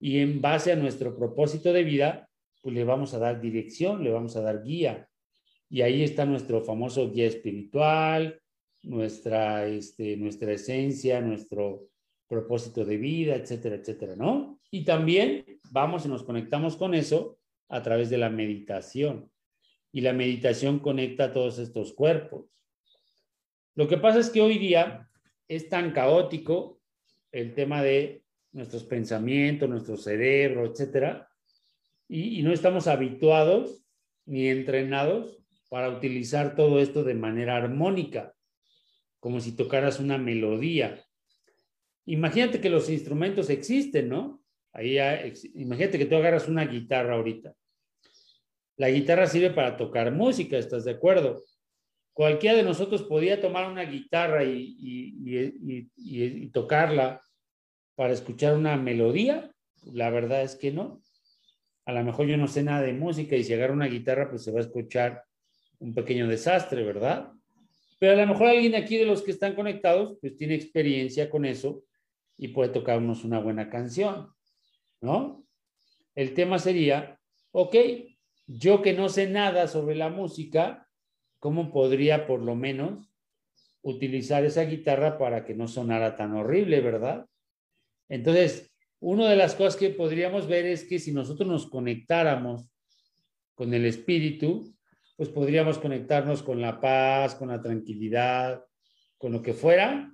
y 0.00 0.20
en 0.20 0.40
base 0.40 0.72
a 0.72 0.76
nuestro 0.76 1.14
propósito 1.14 1.70
de 1.74 1.84
vida, 1.84 2.30
pues 2.62 2.74
le 2.74 2.84
vamos 2.84 3.12
a 3.12 3.18
dar 3.18 3.40
dirección, 3.40 4.02
le 4.02 4.10
vamos 4.10 4.36
a 4.36 4.40
dar 4.40 4.62
guía. 4.62 5.08
Y 5.68 5.82
ahí 5.82 6.02
está 6.02 6.24
nuestro 6.24 6.62
famoso 6.62 7.10
guía 7.10 7.26
espiritual, 7.26 8.40
nuestra, 8.82 9.66
este, 9.66 10.16
nuestra 10.16 10.52
esencia, 10.52 11.20
nuestro 11.20 11.88
propósito 12.28 12.84
de 12.84 12.96
vida, 12.96 13.34
etcétera, 13.34 13.76
etcétera, 13.76 14.16
¿no? 14.16 14.58
Y 14.70 14.84
también 14.84 15.44
vamos 15.70 16.06
y 16.06 16.08
nos 16.08 16.22
conectamos 16.22 16.76
con 16.76 16.94
eso 16.94 17.38
a 17.68 17.82
través 17.82 18.08
de 18.08 18.18
la 18.18 18.30
meditación 18.30 19.30
y 19.92 20.00
la 20.00 20.12
meditación 20.12 20.78
conecta 20.78 21.32
todos 21.32 21.58
estos 21.58 21.92
cuerpos. 21.92 22.46
Lo 23.74 23.88
que 23.88 23.98
pasa 23.98 24.20
es 24.20 24.30
que 24.30 24.40
hoy 24.40 24.58
día 24.58 25.08
es 25.48 25.68
tan 25.68 25.92
caótico 25.92 26.80
el 27.30 27.54
tema 27.54 27.82
de 27.82 28.24
nuestros 28.52 28.84
pensamientos, 28.84 29.68
nuestro 29.68 29.96
cerebro, 29.96 30.66
etcétera, 30.66 31.28
y, 32.12 32.38
y 32.38 32.42
no 32.42 32.52
estamos 32.52 32.88
habituados 32.88 33.82
ni 34.26 34.48
entrenados 34.48 35.38
para 35.70 35.88
utilizar 35.88 36.54
todo 36.54 36.80
esto 36.80 37.02
de 37.02 37.14
manera 37.14 37.56
armónica, 37.56 38.34
como 39.18 39.40
si 39.40 39.56
tocaras 39.56 39.98
una 39.98 40.18
melodía. 40.18 41.02
imagínate 42.04 42.60
que 42.60 42.68
los 42.68 42.90
instrumentos 42.90 43.48
existen, 43.48 44.10
¿no? 44.10 44.42
Ahí 44.72 44.98
imagínate 45.54 45.98
que 45.98 46.04
tú 46.04 46.16
agarras 46.16 46.48
una 46.48 46.66
guitarra 46.66 47.14
ahorita. 47.14 47.54
La 48.76 48.90
guitarra 48.90 49.26
sirve 49.26 49.50
para 49.50 49.78
tocar 49.78 50.12
música, 50.12 50.58
¿estás 50.58 50.84
de 50.84 50.90
acuerdo? 50.90 51.42
Cualquiera 52.12 52.56
de 52.56 52.62
nosotros 52.62 53.04
podía 53.04 53.40
tomar 53.40 53.70
una 53.70 53.84
guitarra 53.84 54.44
y 54.44 56.50
tocarla 56.52 57.22
para 57.94 58.12
escuchar 58.12 58.54
una 58.54 58.76
melodía. 58.76 59.50
La 59.84 60.10
verdad 60.10 60.42
es 60.42 60.56
que 60.56 60.72
no. 60.72 61.02
A 61.84 61.92
lo 61.92 62.04
mejor 62.04 62.26
yo 62.26 62.36
no 62.36 62.46
sé 62.46 62.62
nada 62.62 62.82
de 62.82 62.92
música 62.92 63.36
y 63.36 63.44
si 63.44 63.54
agarro 63.54 63.74
una 63.74 63.86
guitarra, 63.86 64.30
pues 64.30 64.44
se 64.44 64.52
va 64.52 64.60
a 64.60 64.62
escuchar 64.62 65.24
un 65.80 65.94
pequeño 65.94 66.28
desastre, 66.28 66.82
¿verdad? 66.84 67.32
Pero 67.98 68.12
a 68.12 68.16
lo 68.16 68.26
mejor 68.26 68.48
alguien 68.48 68.74
aquí 68.74 68.96
de 68.96 69.06
los 69.06 69.22
que 69.22 69.32
están 69.32 69.54
conectados, 69.54 70.16
pues 70.20 70.36
tiene 70.36 70.54
experiencia 70.54 71.28
con 71.28 71.44
eso 71.44 71.84
y 72.36 72.48
puede 72.48 72.70
tocarnos 72.70 73.24
una 73.24 73.38
buena 73.38 73.68
canción, 73.68 74.32
¿no? 75.00 75.44
El 76.14 76.34
tema 76.34 76.58
sería, 76.58 77.18
ok, 77.52 77.76
yo 78.46 78.82
que 78.82 78.92
no 78.92 79.08
sé 79.08 79.28
nada 79.28 79.68
sobre 79.68 79.94
la 79.94 80.08
música, 80.08 80.88
¿cómo 81.38 81.72
podría 81.72 82.26
por 82.26 82.40
lo 82.40 82.54
menos 82.54 83.08
utilizar 83.82 84.44
esa 84.44 84.62
guitarra 84.64 85.18
para 85.18 85.44
que 85.44 85.54
no 85.54 85.68
sonara 85.68 86.16
tan 86.16 86.34
horrible, 86.34 86.80
verdad? 86.80 87.26
Entonces, 88.08 88.71
una 89.02 89.28
de 89.28 89.34
las 89.34 89.56
cosas 89.56 89.76
que 89.76 89.90
podríamos 89.90 90.46
ver 90.46 90.64
es 90.64 90.84
que 90.84 91.00
si 91.00 91.12
nosotros 91.12 91.48
nos 91.48 91.68
conectáramos 91.68 92.70
con 93.56 93.74
el 93.74 93.84
espíritu, 93.84 94.76
pues 95.16 95.28
podríamos 95.28 95.78
conectarnos 95.78 96.40
con 96.44 96.60
la 96.60 96.80
paz, 96.80 97.34
con 97.34 97.48
la 97.48 97.60
tranquilidad, 97.60 98.64
con 99.18 99.32
lo 99.32 99.42
que 99.42 99.54
fuera, 99.54 100.08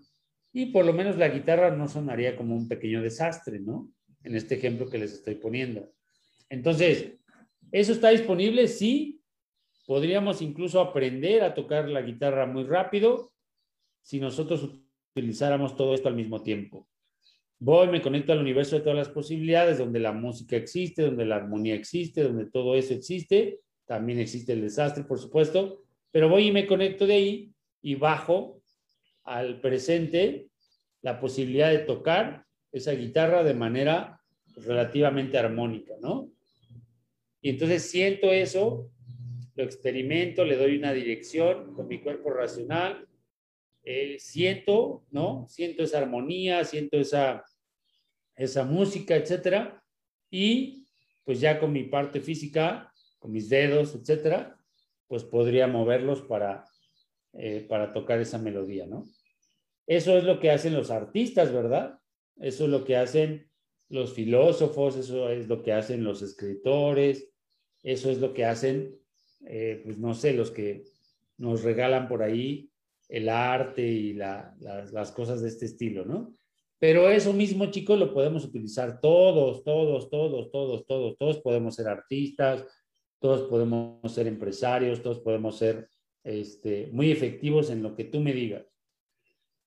y 0.54 0.66
por 0.72 0.86
lo 0.86 0.94
menos 0.94 1.18
la 1.18 1.28
guitarra 1.28 1.70
no 1.70 1.86
sonaría 1.86 2.34
como 2.34 2.56
un 2.56 2.66
pequeño 2.66 3.02
desastre, 3.02 3.60
¿no? 3.60 3.92
En 4.24 4.34
este 4.34 4.54
ejemplo 4.54 4.88
que 4.88 4.96
les 4.96 5.12
estoy 5.12 5.34
poniendo. 5.34 5.92
Entonces, 6.48 7.12
¿eso 7.70 7.92
está 7.92 8.08
disponible? 8.08 8.68
Sí. 8.68 9.20
Podríamos 9.86 10.40
incluso 10.40 10.80
aprender 10.80 11.42
a 11.42 11.52
tocar 11.52 11.90
la 11.90 12.00
guitarra 12.00 12.46
muy 12.46 12.64
rápido 12.64 13.32
si 14.00 14.18
nosotros 14.18 14.70
utilizáramos 15.14 15.76
todo 15.76 15.94
esto 15.94 16.08
al 16.08 16.16
mismo 16.16 16.42
tiempo. 16.42 16.88
Voy, 17.60 17.88
me 17.88 18.00
conecto 18.00 18.32
al 18.32 18.38
universo 18.38 18.76
de 18.76 18.82
todas 18.82 18.98
las 18.98 19.08
posibilidades, 19.08 19.78
donde 19.78 19.98
la 19.98 20.12
música 20.12 20.56
existe, 20.56 21.02
donde 21.02 21.24
la 21.24 21.36
armonía 21.36 21.74
existe, 21.74 22.22
donde 22.22 22.46
todo 22.46 22.76
eso 22.76 22.94
existe. 22.94 23.60
También 23.84 24.20
existe 24.20 24.52
el 24.52 24.60
desastre, 24.60 25.02
por 25.02 25.18
supuesto. 25.18 25.82
Pero 26.12 26.28
voy 26.28 26.48
y 26.48 26.52
me 26.52 26.66
conecto 26.66 27.06
de 27.06 27.14
ahí 27.14 27.52
y 27.82 27.96
bajo 27.96 28.62
al 29.24 29.60
presente 29.60 30.46
la 31.02 31.20
posibilidad 31.20 31.70
de 31.70 31.78
tocar 31.80 32.44
esa 32.70 32.92
guitarra 32.92 33.42
de 33.42 33.54
manera 33.54 34.20
relativamente 34.56 35.38
armónica, 35.38 35.94
¿no? 36.00 36.30
Y 37.40 37.50
entonces 37.50 37.90
siento 37.90 38.32
eso, 38.32 38.90
lo 39.54 39.64
experimento, 39.64 40.44
le 40.44 40.56
doy 40.56 40.76
una 40.76 40.92
dirección 40.92 41.74
con 41.74 41.88
mi 41.88 42.00
cuerpo 42.00 42.30
racional, 42.30 43.06
siento, 44.18 45.04
¿no? 45.10 45.46
Siento 45.48 45.82
esa 45.82 45.98
armonía, 45.98 46.64
siento 46.64 46.98
esa, 46.98 47.44
esa 48.36 48.64
música, 48.64 49.16
etcétera. 49.16 49.82
Y 50.30 50.86
pues 51.24 51.40
ya 51.40 51.58
con 51.58 51.72
mi 51.72 51.84
parte 51.84 52.20
física, 52.20 52.92
con 53.18 53.32
mis 53.32 53.48
dedos, 53.48 53.94
etcétera, 53.94 54.58
pues 55.06 55.24
podría 55.24 55.66
moverlos 55.66 56.22
para, 56.22 56.64
eh, 57.32 57.66
para 57.68 57.92
tocar 57.92 58.20
esa 58.20 58.38
melodía, 58.38 58.86
¿no? 58.86 59.06
Eso 59.86 60.18
es 60.18 60.24
lo 60.24 60.38
que 60.38 60.50
hacen 60.50 60.74
los 60.74 60.90
artistas, 60.90 61.52
¿verdad? 61.52 61.98
Eso 62.36 62.64
es 62.64 62.70
lo 62.70 62.84
que 62.84 62.96
hacen 62.96 63.50
los 63.88 64.12
filósofos, 64.12 64.96
eso 64.96 65.30
es 65.30 65.48
lo 65.48 65.62
que 65.62 65.72
hacen 65.72 66.04
los 66.04 66.20
escritores, 66.20 67.30
eso 67.82 68.10
es 68.10 68.18
lo 68.18 68.34
que 68.34 68.44
hacen, 68.44 68.98
eh, 69.46 69.80
pues 69.82 69.98
no 69.98 70.14
sé, 70.14 70.34
los 70.34 70.50
que 70.50 70.84
nos 71.38 71.62
regalan 71.62 72.06
por 72.06 72.22
ahí 72.22 72.70
el 73.08 73.28
arte 73.28 73.82
y 73.82 74.12
las 74.12 75.12
cosas 75.12 75.42
de 75.42 75.48
este 75.48 75.64
estilo, 75.66 76.04
¿no? 76.04 76.34
Pero 76.78 77.10
eso 77.10 77.32
mismo, 77.32 77.66
chicos, 77.66 77.98
lo 77.98 78.12
podemos 78.14 78.44
utilizar 78.44 79.00
todos, 79.00 79.64
todos, 79.64 80.08
todos, 80.08 80.50
todos, 80.50 80.86
todos, 80.86 81.16
todos 81.18 81.38
podemos 81.40 81.74
ser 81.74 81.88
artistas, 81.88 82.64
todos 83.18 83.48
podemos 83.48 84.12
ser 84.12 84.28
empresarios, 84.28 85.02
todos 85.02 85.18
podemos 85.18 85.58
ser 85.58 85.88
este, 86.22 86.88
muy 86.92 87.10
efectivos 87.10 87.70
en 87.70 87.82
lo 87.82 87.96
que 87.96 88.04
tú 88.04 88.20
me 88.20 88.32
digas. 88.32 88.64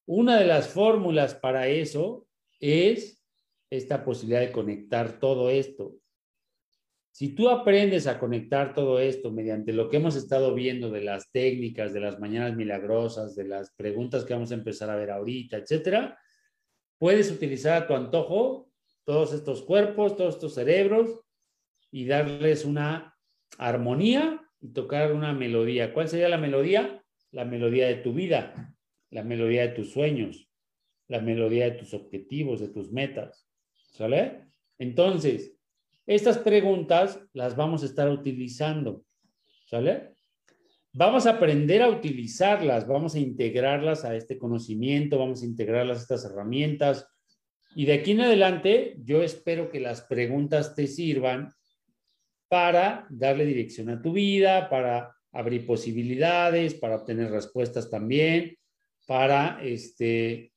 Una 0.05 0.39
de 0.39 0.45
las 0.45 0.69
fórmulas 0.69 1.35
para 1.35 1.67
eso 1.67 2.27
es 2.59 3.21
esta 3.69 4.05
posibilidad 4.05 4.41
de 4.41 4.51
conectar 4.51 5.19
todo 5.19 5.49
esto. 5.49 5.95
Si 7.11 7.35
tú 7.35 7.49
aprendes 7.49 8.07
a 8.07 8.17
conectar 8.17 8.73
todo 8.73 8.99
esto 8.99 9.31
mediante 9.31 9.73
lo 9.73 9.89
que 9.89 9.97
hemos 9.97 10.15
estado 10.15 10.55
viendo 10.55 10.89
de 10.89 11.01
las 11.01 11.29
técnicas, 11.31 11.93
de 11.93 11.99
las 11.99 12.19
mañanas 12.19 12.55
milagrosas, 12.55 13.35
de 13.35 13.45
las 13.45 13.71
preguntas 13.75 14.23
que 14.23 14.33
vamos 14.33 14.51
a 14.51 14.55
empezar 14.55 14.89
a 14.89 14.95
ver 14.95 15.11
ahorita, 15.11 15.57
etcétera, 15.57 16.17
puedes 16.97 17.29
utilizar 17.29 17.83
a 17.83 17.87
tu 17.87 17.95
antojo 17.95 18.71
todos 19.03 19.33
estos 19.33 19.61
cuerpos, 19.63 20.15
todos 20.15 20.35
estos 20.35 20.53
cerebros 20.53 21.19
y 21.91 22.05
darles 22.05 22.63
una 22.63 23.17
armonía 23.57 24.41
y 24.61 24.69
tocar 24.69 25.11
una 25.11 25.33
melodía. 25.33 25.93
¿Cuál 25.93 26.07
sería 26.07 26.29
la 26.29 26.37
melodía? 26.37 27.03
La 27.31 27.43
melodía 27.43 27.87
de 27.87 27.95
tu 27.95 28.13
vida, 28.13 28.73
la 29.09 29.23
melodía 29.23 29.63
de 29.63 29.69
tus 29.69 29.91
sueños, 29.91 30.49
la 31.07 31.19
melodía 31.19 31.65
de 31.65 31.71
tus 31.71 31.93
objetivos, 31.93 32.61
de 32.61 32.69
tus 32.69 32.91
metas. 32.91 33.47
¿Sale? 33.73 34.45
Entonces, 34.77 35.57
estas 36.05 36.37
preguntas 36.39 37.19
las 37.33 37.55
vamos 37.55 37.83
a 37.83 37.85
estar 37.85 38.09
utilizando, 38.09 39.03
¿sale? 39.65 40.13
Vamos 40.93 41.25
a 41.25 41.31
aprender 41.31 41.81
a 41.81 41.89
utilizarlas, 41.89 42.85
vamos 42.85 43.15
a 43.15 43.19
integrarlas 43.19 44.03
a 44.03 44.15
este 44.15 44.37
conocimiento, 44.37 45.17
vamos 45.17 45.41
a 45.41 45.45
integrarlas 45.45 45.99
a 45.99 46.01
estas 46.01 46.25
herramientas. 46.25 47.07
Y 47.75 47.85
de 47.85 47.93
aquí 47.93 48.11
en 48.11 48.21
adelante, 48.21 48.97
yo 49.03 49.23
espero 49.23 49.69
que 49.69 49.79
las 49.79 50.01
preguntas 50.01 50.75
te 50.75 50.87
sirvan 50.87 51.53
para 52.49 53.07
darle 53.09 53.45
dirección 53.45 53.89
a 53.89 54.01
tu 54.01 54.11
vida, 54.11 54.69
para 54.69 55.15
abrir 55.31 55.65
posibilidades, 55.65 56.73
para 56.73 56.97
obtener 56.97 57.31
respuestas 57.31 57.89
también, 57.89 58.57
para 59.07 59.63
este, 59.63 60.51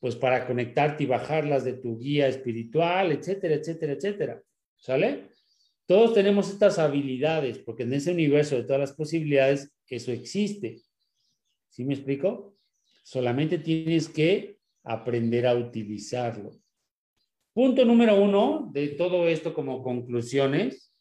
pues 0.00 0.16
para 0.16 0.46
conectarte 0.46 1.04
y 1.04 1.06
bajarlas 1.06 1.64
de 1.64 1.74
tu 1.74 1.98
guía 1.98 2.26
espiritual, 2.26 3.12
etcétera, 3.12 3.54
etcétera, 3.54 3.92
etcétera. 3.92 4.42
¿Sale? 4.78 5.30
Todos 5.86 6.14
tenemos 6.14 6.50
estas 6.50 6.78
habilidades, 6.78 7.58
porque 7.58 7.84
en 7.84 7.92
ese 7.92 8.12
universo 8.12 8.56
de 8.56 8.64
todas 8.64 8.80
las 8.80 8.92
posibilidades, 8.92 9.72
eso 9.88 10.10
existe. 10.10 10.82
¿Sí 11.68 11.84
me 11.84 11.94
explico? 11.94 12.56
Solamente 13.04 13.58
tienes 13.58 14.08
que 14.08 14.58
aprender 14.82 15.46
a 15.46 15.54
utilizarlo. 15.54 16.52
Punto 17.52 17.84
número 17.84 18.20
uno 18.20 18.68
de 18.72 18.88
todo 18.88 19.28
esto 19.28 19.54
como 19.54 19.82
conclusiones, 19.82 20.92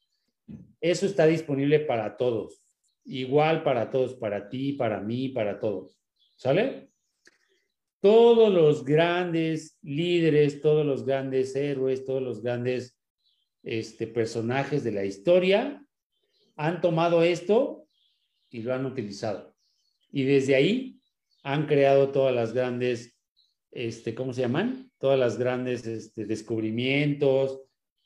eso 0.80 1.06
está 1.06 1.26
disponible 1.26 1.80
para 1.80 2.16
todos. 2.16 2.62
Igual 3.06 3.64
para 3.64 3.90
todos, 3.90 4.16
para 4.16 4.50
ti, 4.50 4.74
para 4.74 5.02
mí, 5.02 5.30
para 5.30 5.60
todos. 5.60 5.98
¿Sale? 6.38 6.90
Todos 8.00 8.54
los 8.54 8.86
grandes 8.86 9.80
líderes, 9.82 10.62
todos 10.62 10.86
los 10.86 11.06
grandes 11.06 11.56
héroes, 11.56 12.06
todos 12.06 12.22
los 12.22 12.42
grandes 12.42 12.96
este, 13.66 14.08
personajes 14.08 14.84
de 14.84 14.92
la 14.92 15.04
historia 15.04 15.86
han 16.56 16.80
tomado 16.82 17.24
esto 17.24 17.88
y 18.50 18.62
lo 18.62 18.74
han 18.74 18.86
utilizado. 18.86 19.54
Y 20.12 20.24
desde 20.24 20.56
ahí 20.56 21.02
han 21.44 21.66
creado 21.66 22.12
todas 22.12 22.34
las 22.34 22.54
grandes, 22.54 23.18
este, 23.72 24.16
¿cómo 24.16 24.34
se 24.34 24.42
llaman? 24.42 24.92
Todas 24.98 25.20
las 25.20 25.38
grandes 25.38 25.86
este, 25.86 26.26
descubrimientos, 26.26 27.62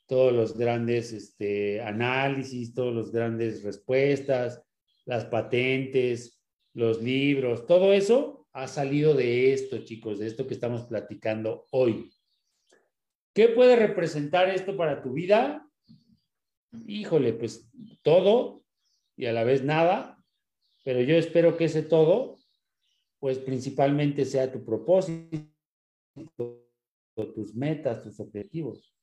todos 0.08 0.34
los 0.34 0.58
grandes 0.58 1.14
este, 1.14 1.82
análisis, 1.82 2.74
todos 2.74 2.96
los 2.96 3.12
grandes 3.12 3.62
respuestas, 3.64 4.64
las 5.06 5.26
patentes, 5.26 6.42
los 6.74 7.04
libros, 7.04 7.68
todo 7.68 7.94
eso 7.94 8.48
ha 8.54 8.68
salido 8.68 9.14
de 9.14 9.54
esto, 9.54 9.80
chicos, 9.80 10.20
de 10.20 10.28
esto 10.28 10.48
que 10.48 10.54
estamos 10.54 10.86
platicando 10.86 11.68
hoy. 11.72 12.12
¿Qué 13.34 13.50
puede 13.50 13.76
representar 13.76 14.50
esto 14.50 14.76
para 14.76 15.02
tu 15.02 15.14
vida? 15.14 15.68
Híjole, 16.88 17.34
pues 17.34 17.70
todo 18.02 18.64
y 19.16 19.26
a 19.26 19.34
la 19.34 19.44
vez 19.44 19.64
nada, 19.64 20.24
pero 20.84 21.02
yo 21.02 21.16
espero 21.16 21.58
que 21.58 21.66
ese 21.66 21.84
todo, 21.84 22.38
pues 23.20 23.38
principalmente 23.40 24.26
sea 24.26 24.52
tu 24.52 24.64
propósito, 24.64 25.50
tus 27.16 27.54
metas, 27.56 28.04
tus 28.04 28.20
objetivos, 28.20 28.96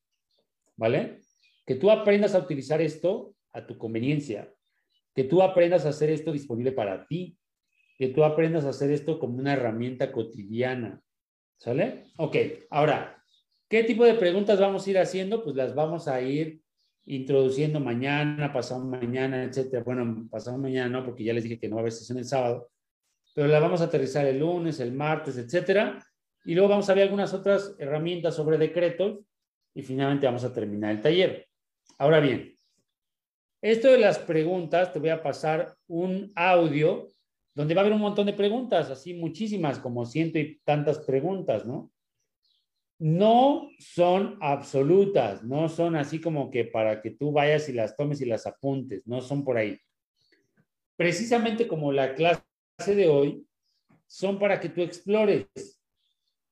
¿vale? 0.76 1.20
Que 1.66 1.74
tú 1.74 1.90
aprendas 1.90 2.34
a 2.34 2.38
utilizar 2.38 2.80
esto 2.80 3.34
a 3.52 3.66
tu 3.66 3.76
conveniencia, 3.76 4.52
que 5.14 5.24
tú 5.24 5.42
aprendas 5.42 5.84
a 5.84 5.90
hacer 5.90 6.10
esto 6.10 6.32
disponible 6.32 6.72
para 6.72 7.06
ti, 7.06 7.38
que 7.98 8.08
tú 8.08 8.24
aprendas 8.24 8.64
a 8.64 8.70
hacer 8.70 8.90
esto 8.90 9.18
como 9.18 9.38
una 9.38 9.54
herramienta 9.54 10.12
cotidiana, 10.12 11.02
¿Sale? 11.58 12.04
Ok, 12.18 12.36
ahora, 12.70 13.15
¿qué 13.68 13.84
tipo 13.84 14.04
de 14.04 14.14
preguntas 14.14 14.60
vamos 14.60 14.86
a 14.86 14.90
ir 14.90 14.98
haciendo? 14.98 15.42
Pues 15.42 15.56
las 15.56 15.74
vamos 15.74 16.08
a 16.08 16.20
ir 16.20 16.60
introduciendo 17.06 17.80
mañana, 17.80 18.52
pasado 18.52 18.84
mañana, 18.84 19.44
etcétera. 19.44 19.82
Bueno, 19.82 20.28
pasado 20.30 20.58
mañana 20.58 20.88
no, 20.88 21.04
porque 21.04 21.24
ya 21.24 21.32
les 21.32 21.44
dije 21.44 21.58
que 21.58 21.68
no 21.68 21.76
va 21.76 21.80
a 21.80 21.82
haber 21.82 21.92
sesión 21.92 22.18
el 22.18 22.24
sábado, 22.24 22.70
pero 23.34 23.48
las 23.48 23.60
vamos 23.60 23.80
a 23.80 23.84
aterrizar 23.84 24.26
el 24.26 24.38
lunes, 24.38 24.80
el 24.80 24.92
martes, 24.92 25.36
etcétera. 25.36 26.04
Y 26.44 26.54
luego 26.54 26.68
vamos 26.68 26.88
a 26.88 26.94
ver 26.94 27.04
algunas 27.04 27.34
otras 27.34 27.74
herramientas 27.78 28.34
sobre 28.34 28.58
decretos 28.58 29.20
y 29.74 29.82
finalmente 29.82 30.26
vamos 30.26 30.44
a 30.44 30.52
terminar 30.52 30.92
el 30.92 31.02
taller. 31.02 31.48
Ahora 31.98 32.20
bien, 32.20 32.54
esto 33.62 33.90
de 33.90 33.98
las 33.98 34.18
preguntas, 34.18 34.92
te 34.92 34.98
voy 34.98 35.08
a 35.08 35.22
pasar 35.22 35.76
un 35.88 36.32
audio 36.34 37.08
donde 37.54 37.74
va 37.74 37.80
a 37.80 37.84
haber 37.84 37.94
un 37.94 38.00
montón 38.00 38.26
de 38.26 38.32
preguntas, 38.32 38.90
así 38.90 39.14
muchísimas, 39.14 39.78
como 39.78 40.04
ciento 40.04 40.38
y 40.38 40.60
tantas 40.64 40.98
preguntas, 40.98 41.64
¿no? 41.64 41.90
No 42.98 43.68
son 43.78 44.38
absolutas, 44.40 45.42
no 45.44 45.68
son 45.68 45.96
así 45.96 46.20
como 46.20 46.50
que 46.50 46.64
para 46.64 47.02
que 47.02 47.10
tú 47.10 47.32
vayas 47.32 47.68
y 47.68 47.72
las 47.72 47.96
tomes 47.96 48.20
y 48.20 48.24
las 48.24 48.46
apuntes, 48.46 49.06
no 49.06 49.20
son 49.20 49.44
por 49.44 49.58
ahí. 49.58 49.78
Precisamente 50.96 51.68
como 51.68 51.92
la 51.92 52.14
clase 52.14 52.42
de 52.86 53.08
hoy, 53.08 53.46
son 54.06 54.38
para 54.38 54.60
que 54.60 54.68
tú 54.68 54.82
explores, 54.82 55.46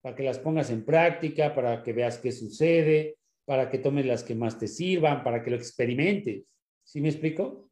para 0.02 0.14
que 0.14 0.22
las 0.22 0.38
pongas 0.38 0.70
en 0.70 0.84
práctica, 0.84 1.54
para 1.54 1.82
que 1.82 1.92
veas 1.92 2.18
qué 2.18 2.30
sucede, 2.30 3.16
para 3.46 3.70
que 3.70 3.78
tomes 3.78 4.04
las 4.04 4.22
que 4.22 4.34
más 4.34 4.58
te 4.58 4.68
sirvan, 4.68 5.22
para 5.24 5.42
que 5.42 5.50
lo 5.50 5.56
experimentes. 5.56 6.44
¿Sí 6.82 7.00
me 7.00 7.08
explico? 7.08 7.70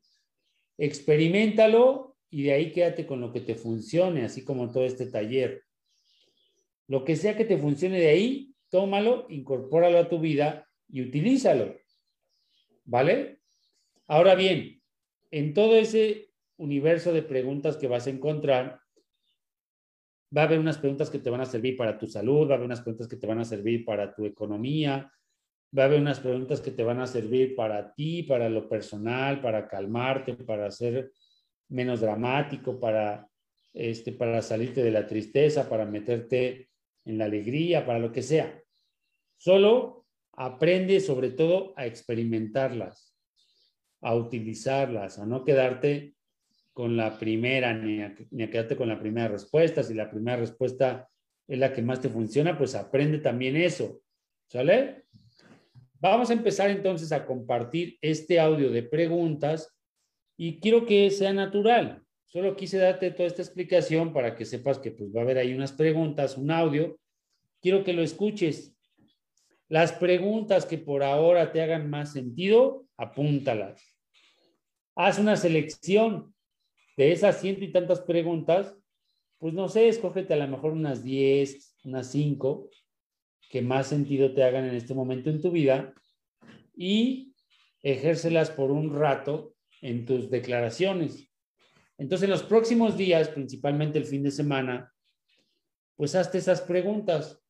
Experimentalo 0.79 2.17
y 2.31 2.45
de 2.45 2.53
ahí 2.53 2.73
quédate 2.73 3.07
con 3.07 3.21
lo 3.21 3.33
que 3.33 3.41
te 3.41 3.55
funcione, 3.55 4.25
así 4.25 4.45
como 4.45 4.71
todo 4.71 4.85
este 4.85 5.07
taller. 5.07 5.65
Lo 6.89 7.05
que 7.05 7.17
sea 7.17 7.37
que 7.37 7.45
te 7.45 7.59
funcione 7.59 8.01
de 8.01 8.09
ahí, 8.09 8.52
tómalo, 8.73 9.27
incorpóralo 9.29 9.99
a 9.99 10.09
tu 10.09 10.19
vida 10.19 10.67
y 10.89 11.03
utilízalo. 11.03 11.77
¿Vale? 12.85 13.41
Ahora 14.09 14.35
bien, 14.35 14.83
en 15.31 15.53
todo 15.53 15.77
ese 15.77 16.31
universo 16.57 17.13
de 17.13 17.23
preguntas 17.23 17.77
que 17.77 17.87
vas 17.87 18.07
a 18.07 18.11
encontrar, 18.11 18.81
va 20.35 20.43
a 20.43 20.45
haber 20.47 20.59
unas 20.59 20.79
preguntas 20.79 21.11
que 21.11 21.19
te 21.19 21.29
van 21.29 21.43
a 21.43 21.47
servir 21.47 21.77
para 21.77 21.99
tu 21.99 22.07
salud, 22.07 22.49
va 22.49 22.53
a 22.53 22.57
haber 22.57 22.67
unas 22.67 22.81
preguntas 22.81 23.09
que 23.09 23.17
te 23.17 23.27
van 23.27 23.41
a 23.41 23.45
servir 23.45 23.85
para 23.85 24.15
tu 24.15 24.25
economía, 24.25 25.13
va 25.77 25.83
a 25.83 25.87
haber 25.87 26.01
unas 26.01 26.21
preguntas 26.21 26.63
que 26.63 26.71
te 26.71 26.83
van 26.83 27.01
a 27.01 27.07
servir 27.07 27.55
para 27.55 27.93
ti, 27.93 28.23
para 28.23 28.49
lo 28.49 28.71
personal, 28.71 29.43
para 29.43 29.69
calmarte, 29.69 30.35
para 30.35 30.67
hacer 30.67 31.13
menos 31.69 32.01
dramático, 32.01 32.81
para, 32.81 33.29
este, 33.75 34.13
para 34.13 34.41
salirte 34.41 34.83
de 34.83 34.91
la 34.91 35.07
tristeza, 35.07 35.69
para 35.69 35.85
meterte 35.85 36.72
en 37.05 37.19
la 37.19 37.25
alegría, 37.25 37.85
para 37.85 37.99
lo 37.99 38.13
que 38.13 38.23
sea. 38.23 38.63
Solo 39.37 40.07
aprende 40.33 41.01
sobre 41.01 41.31
todo 41.31 41.75
a 41.77 41.87
experimentarlas, 41.87 43.17
a 44.01 44.15
utilizarlas, 44.15 45.19
a 45.19 45.27
no 45.27 45.45
quedarte 45.45 46.15
con 46.73 46.97
la 46.97 47.19
primera, 47.19 47.75
ni 47.75 48.01
a, 48.03 48.15
ni 48.31 48.45
a 48.45 48.51
quedarte 48.51 48.77
con 48.77 48.89
la 48.89 48.99
primera 48.99 49.29
respuesta. 49.29 49.83
Si 49.83 49.95
la 49.95 50.11
primera 50.11 50.39
respuesta 50.39 51.09
es 51.47 51.59
la 51.59 51.73
que 51.73 51.83
más 51.83 52.01
te 52.01 52.09
funciona, 52.09 52.57
pues 52.57 52.75
aprende 52.75 53.19
también 53.19 53.57
eso. 53.57 54.01
¿Sale? 54.47 55.05
Vamos 56.01 56.31
a 56.31 56.33
empezar 56.33 56.71
entonces 56.71 57.13
a 57.13 57.25
compartir 57.27 57.99
este 58.01 58.41
audio 58.41 58.71
de 58.71 58.83
preguntas 58.83 59.73
y 60.37 60.59
quiero 60.61 60.85
que 60.85 61.11
sea 61.11 61.33
natural. 61.33 62.03
Solo 62.33 62.57
quise 62.57 62.79
darte 62.79 63.11
toda 63.11 63.27
esta 63.27 63.43
explicación 63.43 64.15
para 64.15 64.35
que 64.35 64.47
sepas 64.47 64.79
que 64.79 64.91
pues, 64.91 65.15
va 65.15 65.21
a 65.21 65.25
haber 65.25 65.37
ahí 65.37 65.53
unas 65.53 65.73
preguntas, 65.73 66.39
un 66.39 66.51
audio. 66.51 66.99
Quiero 67.61 67.85
que 67.85 67.93
lo 67.93 68.03
escuches. 68.03 68.75
Las 69.69 69.93
preguntas 69.93 70.65
que 70.65 70.79
por 70.79 71.03
ahora 71.03 71.53
te 71.53 71.61
hagan 71.61 71.91
más 71.91 72.15
sentido, 72.15 72.87
apúntalas. 72.97 73.83
Haz 74.95 75.19
una 75.19 75.37
selección 75.37 76.35
de 76.97 77.13
esas 77.13 77.39
ciento 77.39 77.65
y 77.65 77.71
tantas 77.71 78.01
preguntas. 78.01 78.79
Pues 79.37 79.53
no 79.53 79.69
sé, 79.69 79.89
escógete 79.89 80.33
a 80.33 80.39
lo 80.39 80.49
mejor 80.49 80.73
unas 80.73 81.05
10, 81.05 81.81
unas 81.85 82.11
5 82.13 82.71
que 83.51 83.61
más 83.61 83.89
sentido 83.89 84.33
te 84.33 84.43
hagan 84.43 84.65
en 84.65 84.75
este 84.75 84.95
momento 84.95 85.29
en 85.29 85.43
tu 85.43 85.51
vida 85.51 85.93
y 86.75 87.35
ejércelas 87.83 88.51
por 88.51 88.71
un 88.71 88.99
rato 88.99 89.53
en 89.83 90.07
tus 90.07 90.31
declaraciones. 90.31 91.29
Entonces, 91.99 92.25
en 92.25 92.31
los 92.31 92.43
próximos 92.43 92.97
días, 92.97 93.29
principalmente 93.29 93.99
el 93.99 94.05
fin 94.05 94.23
de 94.23 94.31
semana, 94.31 94.93
pues 95.97 96.15
hazte 96.15 96.39
esas 96.39 96.61
preguntas. 96.61 97.41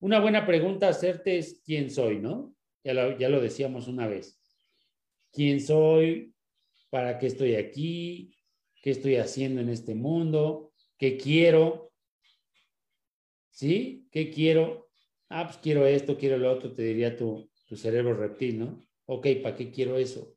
Una 0.00 0.20
buena 0.20 0.46
pregunta 0.46 0.86
a 0.86 0.90
hacerte 0.90 1.38
es 1.38 1.60
quién 1.64 1.90
soy, 1.90 2.18
¿no? 2.18 2.54
Ya 2.84 2.94
lo, 2.94 3.18
ya 3.18 3.28
lo 3.28 3.40
decíamos 3.40 3.88
una 3.88 4.06
vez. 4.06 4.40
¿Quién 5.32 5.60
soy? 5.60 6.34
¿Para 6.90 7.18
qué 7.18 7.26
estoy 7.28 7.54
aquí? 7.54 8.36
¿Qué 8.82 8.90
estoy 8.90 9.16
haciendo 9.16 9.60
en 9.60 9.70
este 9.70 9.94
mundo? 9.94 10.72
¿Qué 10.98 11.16
quiero? 11.16 11.92
¿Sí? 13.50 14.06
¿Qué 14.10 14.30
quiero? 14.30 14.90
Ah, 15.28 15.46
pues 15.46 15.58
quiero 15.58 15.86
esto, 15.86 16.18
quiero 16.18 16.36
lo 16.36 16.52
otro, 16.52 16.72
te 16.72 16.82
diría 16.82 17.16
tu, 17.16 17.50
tu 17.66 17.76
cerebro 17.76 18.14
reptil, 18.14 18.58
¿no? 18.58 18.80
Ok, 19.06 19.28
¿para 19.42 19.56
qué 19.56 19.70
quiero 19.70 19.96
eso? 19.96 20.31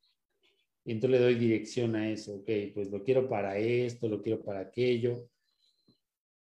Y 0.86 0.92
entonces 0.92 1.20
le 1.20 1.26
doy 1.26 1.36
dirección 1.36 1.96
a 1.96 2.10
eso. 2.10 2.36
Ok, 2.36 2.50
pues 2.74 2.92
lo 2.92 3.04
quiero 3.04 3.28
para 3.28 3.58
esto, 3.58 4.08
lo 4.08 4.22
quiero 4.22 4.44
para 4.44 4.60
aquello. 4.60 5.28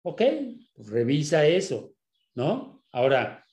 Ok, 0.04 0.22
pues 0.76 0.90
revisa 0.90 1.48
eso, 1.48 1.96
¿no? 2.36 2.86
Ahora, 2.92 3.44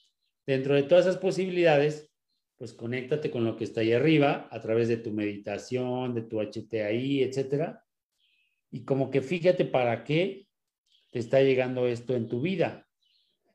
dentro 0.46 0.74
de 0.74 0.82
todas 0.82 1.06
esas 1.06 1.18
posibilidades, 1.18 2.12
pues 2.58 2.74
conéctate 2.74 3.30
con 3.30 3.44
lo 3.44 3.56
que 3.56 3.64
está 3.64 3.80
ahí 3.80 3.92
arriba 3.92 4.48
a 4.50 4.60
través 4.60 4.88
de 4.88 4.98
tu 4.98 5.12
meditación, 5.12 6.14
de 6.14 6.22
tu 6.22 6.40
HTI, 6.40 7.22
etcétera. 7.22 7.82
Y 8.70 8.84
como 8.84 9.10
que 9.10 9.22
fíjate 9.22 9.64
para 9.64 10.04
qué 10.04 10.46
te 11.10 11.18
está 11.18 11.40
llegando 11.40 11.86
esto 11.86 12.14
en 12.14 12.28
tu 12.28 12.42
vida. 12.42 12.86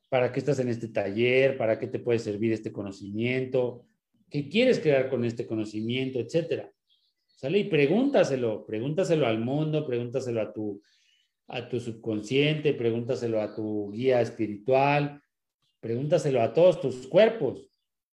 ¿Para 0.09 0.31
qué 0.31 0.39
estás 0.39 0.59
en 0.59 0.69
este 0.69 0.87
taller? 0.87 1.55
¿Para 1.55 1.79
qué 1.79 1.87
te 1.87 1.99
puede 1.99 2.19
servir 2.19 2.51
este 2.51 2.71
conocimiento? 2.71 3.87
¿Qué 4.29 4.49
quieres 4.49 4.79
crear 4.79 5.09
con 5.09 5.23
este 5.23 5.45
conocimiento, 5.45 6.19
etcétera? 6.19 6.71
¿Sale? 7.41 7.57
Y 7.57 7.63
pregúntaselo, 7.63 8.67
pregúntaselo 8.67 9.25
al 9.25 9.39
mundo, 9.39 9.83
pregúntaselo 9.83 10.41
a 10.41 10.53
tu, 10.53 10.79
a 11.47 11.67
tu 11.67 11.79
subconsciente, 11.79 12.75
pregúntaselo 12.75 13.41
a 13.41 13.55
tu 13.55 13.91
guía 13.91 14.21
espiritual, 14.21 15.19
pregúntaselo 15.79 16.39
a 16.39 16.53
todos 16.53 16.79
tus 16.79 17.07
cuerpos, 17.07 17.67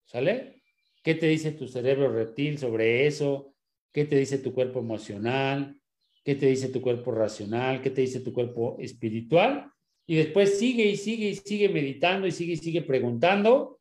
¿sale? 0.04 0.62
¿Qué 1.02 1.16
te 1.16 1.28
dice 1.28 1.54
tu 1.54 1.70
cerebro 1.70 2.12
reptil 2.12 2.58
sobre 2.58 3.08
eso? 3.08 3.56
¿Qué 3.94 4.04
te 4.04 4.18
dice 4.18 4.40
tu 4.40 4.54
cuerpo 4.54 4.80
emocional? 4.80 5.80
¿Qué 6.26 6.36
te 6.36 6.48
dice 6.48 6.68
tu 6.68 6.82
cuerpo 6.82 7.12
racional? 7.12 7.82
¿Qué 7.82 7.92
te 7.92 8.02
dice 8.02 8.20
tu 8.20 8.34
cuerpo 8.34 8.76
espiritual? 8.82 9.72
Y 10.06 10.18
después 10.18 10.60
sigue 10.60 10.84
y 10.84 10.98
sigue 10.98 11.30
y 11.30 11.36
sigue 11.36 11.70
meditando 11.70 12.28
y 12.28 12.32
sigue 12.34 12.54
y 12.54 12.58
sigue 12.58 12.82
preguntando. 12.82 13.80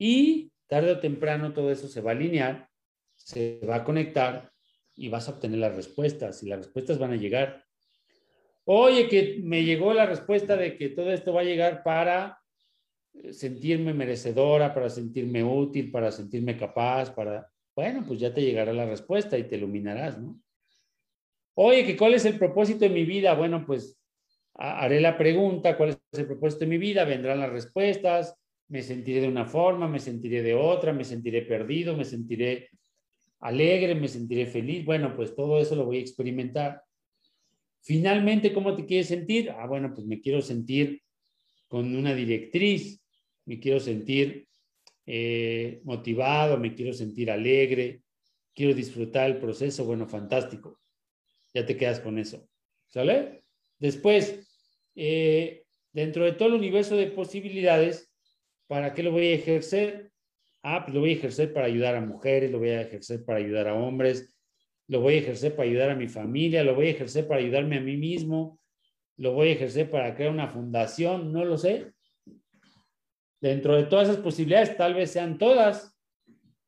Y 0.00 0.50
tarde 0.66 0.90
o 0.90 0.98
temprano 0.98 1.52
todo 1.52 1.70
eso 1.70 1.86
se 1.86 2.00
va 2.00 2.10
a 2.10 2.14
alinear 2.14 2.71
se 3.24 3.60
va 3.68 3.76
a 3.76 3.84
conectar 3.84 4.50
y 4.94 5.08
vas 5.08 5.28
a 5.28 5.32
obtener 5.32 5.58
las 5.58 5.74
respuestas 5.74 6.42
y 6.42 6.48
las 6.48 6.58
respuestas 6.58 6.98
van 6.98 7.12
a 7.12 7.16
llegar. 7.16 7.64
Oye, 8.64 9.08
que 9.08 9.40
me 9.42 9.64
llegó 9.64 9.92
la 9.92 10.06
respuesta 10.06 10.56
de 10.56 10.76
que 10.76 10.90
todo 10.90 11.12
esto 11.12 11.32
va 11.32 11.40
a 11.40 11.44
llegar 11.44 11.82
para 11.82 12.38
eh, 13.14 13.32
sentirme 13.32 13.92
merecedora, 13.92 14.72
para 14.72 14.88
sentirme 14.88 15.42
útil, 15.42 15.90
para 15.90 16.12
sentirme 16.12 16.56
capaz, 16.56 17.10
para... 17.10 17.48
Bueno, 17.74 18.04
pues 18.06 18.20
ya 18.20 18.32
te 18.32 18.42
llegará 18.42 18.72
la 18.72 18.86
respuesta 18.86 19.38
y 19.38 19.44
te 19.44 19.56
iluminarás, 19.56 20.20
¿no? 20.20 20.38
Oye, 21.54 21.84
que 21.84 21.96
cuál 21.96 22.14
es 22.14 22.24
el 22.24 22.38
propósito 22.38 22.80
de 22.80 22.90
mi 22.90 23.04
vida? 23.04 23.34
Bueno, 23.34 23.64
pues 23.66 23.98
haré 24.54 25.00
la 25.00 25.16
pregunta, 25.16 25.76
¿cuál 25.76 25.90
es 25.90 26.18
el 26.18 26.26
propósito 26.26 26.60
de 26.60 26.66
mi 26.66 26.78
vida? 26.78 27.04
Vendrán 27.04 27.40
las 27.40 27.50
respuestas, 27.50 28.36
me 28.68 28.82
sentiré 28.82 29.22
de 29.22 29.28
una 29.28 29.44
forma, 29.44 29.88
me 29.88 29.98
sentiré 29.98 30.42
de 30.42 30.54
otra, 30.54 30.92
me 30.92 31.04
sentiré 31.04 31.42
perdido, 31.42 31.96
me 31.96 32.04
sentiré 32.04 32.68
alegre, 33.42 33.94
me 33.94 34.08
sentiré 34.08 34.46
feliz. 34.46 34.84
Bueno, 34.84 35.14
pues 35.14 35.34
todo 35.34 35.60
eso 35.60 35.76
lo 35.76 35.84
voy 35.84 35.98
a 35.98 36.00
experimentar. 36.00 36.82
Finalmente, 37.82 38.52
¿cómo 38.52 38.74
te 38.74 38.86
quieres 38.86 39.08
sentir? 39.08 39.50
Ah, 39.50 39.66
bueno, 39.66 39.92
pues 39.92 40.06
me 40.06 40.20
quiero 40.20 40.40
sentir 40.40 41.02
con 41.66 41.94
una 41.96 42.14
directriz, 42.14 43.02
me 43.44 43.58
quiero 43.58 43.80
sentir 43.80 44.46
eh, 45.04 45.80
motivado, 45.84 46.56
me 46.58 46.74
quiero 46.74 46.92
sentir 46.92 47.30
alegre, 47.30 48.02
quiero 48.54 48.72
disfrutar 48.74 49.28
el 49.28 49.38
proceso. 49.38 49.84
Bueno, 49.84 50.06
fantástico. 50.06 50.80
Ya 51.52 51.66
te 51.66 51.76
quedas 51.76 51.98
con 51.98 52.18
eso. 52.18 52.48
¿Sale? 52.86 53.42
Después, 53.78 54.46
eh, 54.94 55.64
dentro 55.92 56.24
de 56.24 56.32
todo 56.32 56.48
el 56.48 56.54
universo 56.54 56.94
de 56.96 57.08
posibilidades, 57.08 58.12
¿para 58.68 58.94
qué 58.94 59.02
lo 59.02 59.10
voy 59.10 59.26
a 59.26 59.34
ejercer? 59.34 60.11
Ah, 60.62 60.82
pues 60.84 60.94
lo 60.94 61.00
voy 61.00 61.10
a 61.10 61.14
ejercer 61.14 61.52
para 61.52 61.66
ayudar 61.66 61.96
a 61.96 62.00
mujeres, 62.00 62.50
lo 62.50 62.58
voy 62.58 62.70
a 62.70 62.82
ejercer 62.82 63.24
para 63.24 63.38
ayudar 63.38 63.68
a 63.68 63.74
hombres, 63.74 64.36
lo 64.88 65.00
voy 65.00 65.14
a 65.14 65.18
ejercer 65.18 65.54
para 65.56 65.68
ayudar 65.68 65.90
a 65.90 65.96
mi 65.96 66.08
familia, 66.08 66.64
lo 66.64 66.74
voy 66.74 66.88
a 66.88 66.90
ejercer 66.90 67.26
para 67.26 67.40
ayudarme 67.40 67.78
a 67.78 67.80
mí 67.80 67.96
mismo. 67.96 68.58
lo 69.18 69.32
voy 69.32 69.50
a 69.50 69.52
ejercer 69.52 69.90
para 69.90 70.14
crear 70.14 70.32
una 70.32 70.48
fundación, 70.48 71.32
no 71.32 71.44
lo 71.44 71.56
sé. 71.56 71.92
Dentro 73.40 73.76
de 73.76 73.84
todas 73.84 74.08
esas 74.08 74.22
posibilidades, 74.22 74.76
tal 74.76 74.94
vez 74.94 75.10
sean 75.10 75.38
todas, 75.38 75.96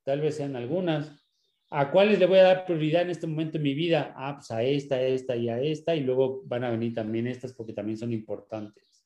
tal 0.04 0.20
vez 0.20 0.36
sean 0.36 0.54
algunas. 0.54 1.24
¿A 1.70 1.90
cuáles 1.90 2.18
le 2.18 2.26
voy 2.26 2.38
a 2.38 2.44
dar 2.44 2.64
prioridad 2.66 3.02
en 3.02 3.10
este 3.10 3.26
momento 3.26 3.58
de 3.58 3.64
mi 3.64 3.74
vida? 3.74 4.12
Ah, 4.16 4.34
pues 4.36 4.50
a 4.50 4.62
esta, 4.62 4.96
a 4.96 5.02
esta 5.02 5.34
y 5.34 5.48
a 5.48 5.60
esta, 5.60 5.96
y 5.96 6.00
luego 6.00 6.42
van 6.44 6.64
a 6.64 6.70
venir 6.70 6.94
también 6.94 7.26
estas 7.26 7.52
porque 7.54 7.72
también 7.72 7.98
son 7.98 8.12
importantes. 8.12 9.04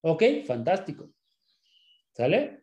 Ok, 0.00 0.22
fantástico. 0.46 1.12
¿Sale? 2.12 2.57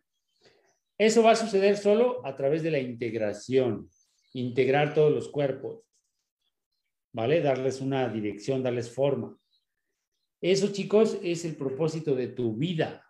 Eso 0.98 1.22
va 1.22 1.32
a 1.32 1.36
suceder 1.36 1.76
solo 1.76 2.24
a 2.24 2.36
través 2.36 2.62
de 2.62 2.70
la 2.70 2.78
integración, 2.78 3.90
integrar 4.32 4.94
todos 4.94 5.12
los 5.12 5.28
cuerpos, 5.28 5.82
¿vale? 7.12 7.40
Darles 7.42 7.80
una 7.80 8.08
dirección, 8.08 8.62
darles 8.62 8.90
forma. 8.90 9.38
Eso, 10.40 10.72
chicos, 10.72 11.18
es 11.22 11.44
el 11.44 11.56
propósito 11.56 12.14
de 12.14 12.28
tu 12.28 12.54
vida 12.56 13.04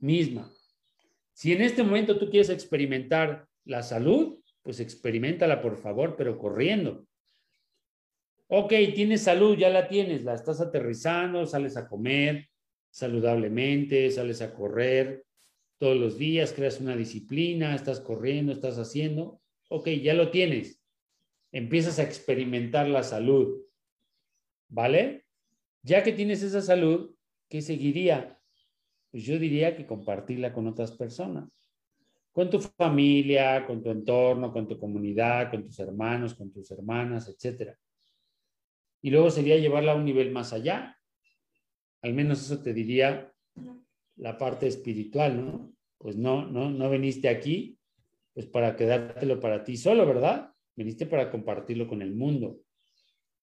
misma. 0.00 0.52
Si 1.32 1.52
en 1.52 1.62
este 1.62 1.82
momento 1.82 2.18
tú 2.18 2.30
quieres 2.30 2.50
experimentar 2.50 3.46
la 3.64 3.82
salud, 3.82 4.40
pues 4.62 4.80
experimentala, 4.80 5.60
por 5.60 5.76
favor, 5.76 6.16
pero 6.16 6.38
corriendo. 6.38 7.06
Ok, 8.48 8.72
tienes 8.94 9.22
salud, 9.22 9.56
ya 9.56 9.68
la 9.68 9.88
tienes, 9.88 10.24
la 10.24 10.34
estás 10.34 10.60
aterrizando, 10.60 11.46
sales 11.46 11.76
a 11.76 11.88
comer 11.88 12.48
saludablemente, 12.90 14.10
sales 14.10 14.40
a 14.40 14.54
correr 14.54 15.25
todos 15.78 15.96
los 15.96 16.16
días, 16.16 16.52
creas 16.52 16.80
una 16.80 16.96
disciplina, 16.96 17.74
estás 17.74 18.00
corriendo, 18.00 18.52
estás 18.52 18.78
haciendo. 18.78 19.40
Ok, 19.68 19.88
ya 19.88 20.14
lo 20.14 20.30
tienes. 20.30 20.82
Empiezas 21.52 21.98
a 21.98 22.02
experimentar 22.02 22.88
la 22.88 23.02
salud. 23.02 23.62
¿Vale? 24.68 25.26
Ya 25.82 26.02
que 26.02 26.12
tienes 26.12 26.42
esa 26.42 26.62
salud, 26.62 27.14
¿qué 27.48 27.62
seguiría? 27.62 28.40
Pues 29.10 29.24
yo 29.24 29.38
diría 29.38 29.76
que 29.76 29.86
compartirla 29.86 30.52
con 30.52 30.66
otras 30.66 30.92
personas, 30.92 31.70
con 32.32 32.50
tu 32.50 32.60
familia, 32.60 33.64
con 33.66 33.82
tu 33.82 33.90
entorno, 33.90 34.52
con 34.52 34.66
tu 34.66 34.78
comunidad, 34.78 35.50
con 35.50 35.64
tus 35.64 35.78
hermanos, 35.78 36.34
con 36.34 36.52
tus 36.52 36.70
hermanas, 36.70 37.28
etc. 37.28 37.72
Y 39.02 39.10
luego 39.10 39.30
sería 39.30 39.56
llevarla 39.56 39.92
a 39.92 39.96
un 39.96 40.04
nivel 40.04 40.32
más 40.32 40.52
allá. 40.52 40.98
Al 42.02 42.14
menos 42.14 42.40
eso 42.40 42.60
te 42.62 42.72
diría 42.72 43.32
la 44.16 44.38
parte 44.38 44.66
espiritual, 44.66 45.36
¿no? 45.36 45.72
Pues 45.98 46.16
no, 46.16 46.46
no, 46.46 46.70
no 46.70 46.90
veniste 46.90 47.28
aquí 47.28 47.76
pues 48.36 48.44
para 48.44 48.76
quedártelo 48.76 49.40
para 49.40 49.64
ti 49.64 49.78
solo, 49.78 50.04
¿verdad? 50.04 50.52
Veniste 50.74 51.06
para 51.06 51.30
compartirlo 51.30 51.88
con 51.88 52.02
el 52.02 52.14
mundo, 52.14 52.60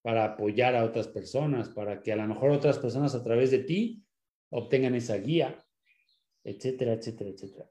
para 0.02 0.24
apoyar 0.24 0.76
a 0.76 0.84
otras 0.84 1.08
personas, 1.08 1.68
para 1.68 2.00
que 2.00 2.12
a 2.12 2.16
lo 2.16 2.24
mejor 2.28 2.50
otras 2.50 2.78
personas 2.78 3.12
a 3.16 3.24
través 3.24 3.50
de 3.50 3.58
ti 3.58 4.04
obtengan 4.50 4.94
esa 4.94 5.16
guía, 5.16 5.58
etcétera, 6.44 6.92
etcétera, 6.92 7.30
etcétera. 7.30 7.68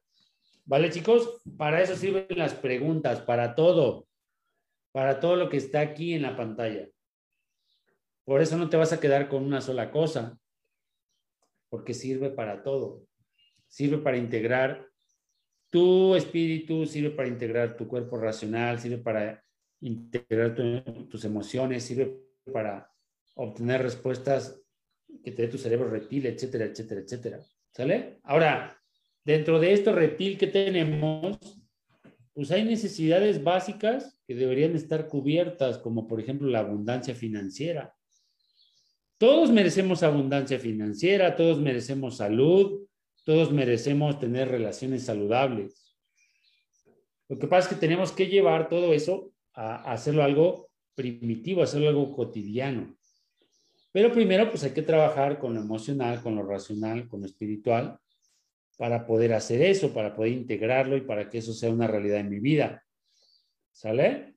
¿Vale, 0.66 0.90
chicos? 0.90 1.42
Para 1.58 1.82
eso 1.82 1.96
sirven 1.96 2.26
las 2.36 2.56
preguntas, 2.56 3.22
para 3.22 3.56
todo, 3.56 4.06
para 4.92 5.22
todo 5.22 5.38
lo 5.38 5.48
que 5.48 5.56
está 5.56 5.80
aquí 5.80 6.16
en 6.16 6.24
la 6.24 6.36
pantalla. 6.36 6.90
Por 8.26 8.42
eso 8.42 8.58
no 8.58 8.68
te 8.68 8.76
vas 8.76 8.92
a 8.92 9.00
quedar 9.00 9.30
con 9.30 9.46
una 9.46 9.62
sola 9.62 9.92
cosa, 9.92 10.38
porque 11.74 11.96
sirve 11.96 12.30
para 12.30 12.62
todo. 12.62 13.08
Sirve 13.68 13.98
para 13.98 14.16
integrar 14.16 14.88
tu 15.72 16.14
espíritu, 16.14 16.86
sirve 16.86 17.10
para 17.10 17.28
integrar 17.28 17.76
tu 17.76 17.88
cuerpo 17.88 18.16
racional, 18.16 18.80
sirve 18.80 19.00
para 19.00 19.44
integrar 19.82 20.54
tus 21.10 21.26
emociones, 21.26 21.82
sirve 21.82 22.16
para 22.54 22.88
obtener 23.34 23.82
respuestas 23.82 24.62
que 25.24 25.32
te 25.32 25.42
dé 25.42 25.48
tu 25.48 25.58
cerebro 25.58 25.90
reptil, 25.90 26.28
etcétera, 26.28 26.66
etcétera, 26.66 27.02
etcétera. 27.02 27.40
¿Sale? 27.72 28.20
Ahora, 28.22 28.80
dentro 29.26 29.60
de 29.60 29.74
esto 29.74 29.94
reptil 29.94 30.38
que 30.38 30.46
tenemos, 30.46 31.40
pues 32.36 32.52
hay 32.52 32.66
necesidades 32.66 33.44
básicas 33.44 34.20
que 34.28 34.36
deberían 34.36 34.76
estar 34.76 35.08
cubiertas, 35.08 35.80
como 35.80 36.08
por 36.08 36.20
ejemplo 36.20 36.48
la 36.50 36.60
abundancia 36.60 37.16
financiera. 37.16 37.96
Todos 39.24 39.52
merecemos 39.52 40.04
abundancia 40.04 40.60
financiera, 40.60 41.38
todos 41.38 41.58
merecemos 41.58 42.18
salud, 42.18 42.86
todos 43.24 43.54
merecemos 43.54 44.20
tener 44.20 44.50
relaciones 44.50 45.06
saludables. 45.06 45.96
Lo 47.30 47.40
que 47.40 47.48
pasa 47.48 47.70
es 47.70 47.74
que 47.74 47.80
tenemos 47.80 48.12
que 48.12 48.28
llevar 48.28 48.68
todo 48.68 48.94
eso 48.94 49.32
a, 49.54 49.94
hacerlo 49.94 50.24
algo 50.24 50.72
primitivo, 50.94 51.64
hacerlo 51.64 51.88
algo 51.88 52.14
cotidiano. 52.14 52.98
Pero 53.94 54.12
primero, 54.12 54.50
pues 54.50 54.66
hay 54.66 54.72
que 54.72 54.82
trabajar 54.82 55.40
con 55.40 55.54
lo 55.54 55.62
emocional, 55.62 56.22
con 56.22 56.36
lo 56.36 56.44
racional, 56.44 57.08
con 57.08 57.22
lo 57.22 57.26
espiritual, 57.26 57.98
para 58.78 59.06
poder 59.06 59.32
hacer 59.36 59.62
eso, 59.62 59.94
para 59.94 60.14
poder 60.14 60.34
integrarlo 60.34 60.98
y 60.98 61.02
para 61.02 61.30
que 61.30 61.38
eso 61.38 61.54
sea 61.54 61.70
una 61.70 61.88
realidad 61.88 62.20
en 62.20 62.30
mi 62.30 62.42
vida. 62.42 62.84
¿Sale? 63.72 64.36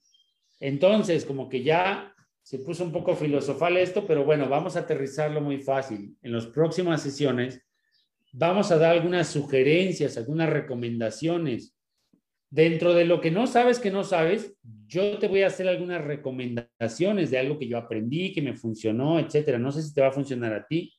Entonces, 0.61 1.24
como 1.24 1.49
que 1.49 1.64
ya 1.64 2.16
se 2.47 2.61
puso 2.61 2.84
un 2.84 2.92
poco 2.92 3.16
filosofal 3.16 3.76
esto, 3.76 4.07
pero 4.07 4.24
bueno, 4.24 4.49
vamos 4.49 4.76
a 4.76 4.80
aterrizarlo 4.80 5.40
muy 5.40 5.59
fácil. 5.59 6.16
En 6.22 6.32
las 6.32 6.47
próximas 6.47 7.03
sesiones 7.03 7.61
vamos 8.32 8.70
a 8.70 8.78
dar 8.78 8.92
algunas 8.92 9.28
sugerencias, 9.28 10.16
algunas 10.16 10.49
recomendaciones 10.49 11.76
Dentro 12.49 12.94
de 12.94 13.05
lo 13.05 13.20
que 13.20 13.32
no 13.32 13.49
sabes 13.49 13.80
que 13.80 13.90
no 13.90 14.05
sabes, 14.05 14.57
yo 14.86 15.18
te 15.18 15.26
voy 15.26 15.42
a 15.42 15.49
hacer 15.49 15.68
algunas 15.68 16.03
recomendaciones 16.05 17.30
de 17.30 17.38
algo 17.38 17.59
que 17.59 17.66
yo 17.66 17.76
aprendí, 17.76 18.32
que 18.32 18.40
me 18.40 18.55
funcionó, 18.55 19.18
etcétera. 19.18 19.59
No 19.59 19.72
sé 19.72 19.82
si 19.82 19.92
te 19.92 20.01
va 20.01 20.09
a 20.09 20.12
funcionar 20.12 20.53
a 20.53 20.66
ti, 20.66 20.94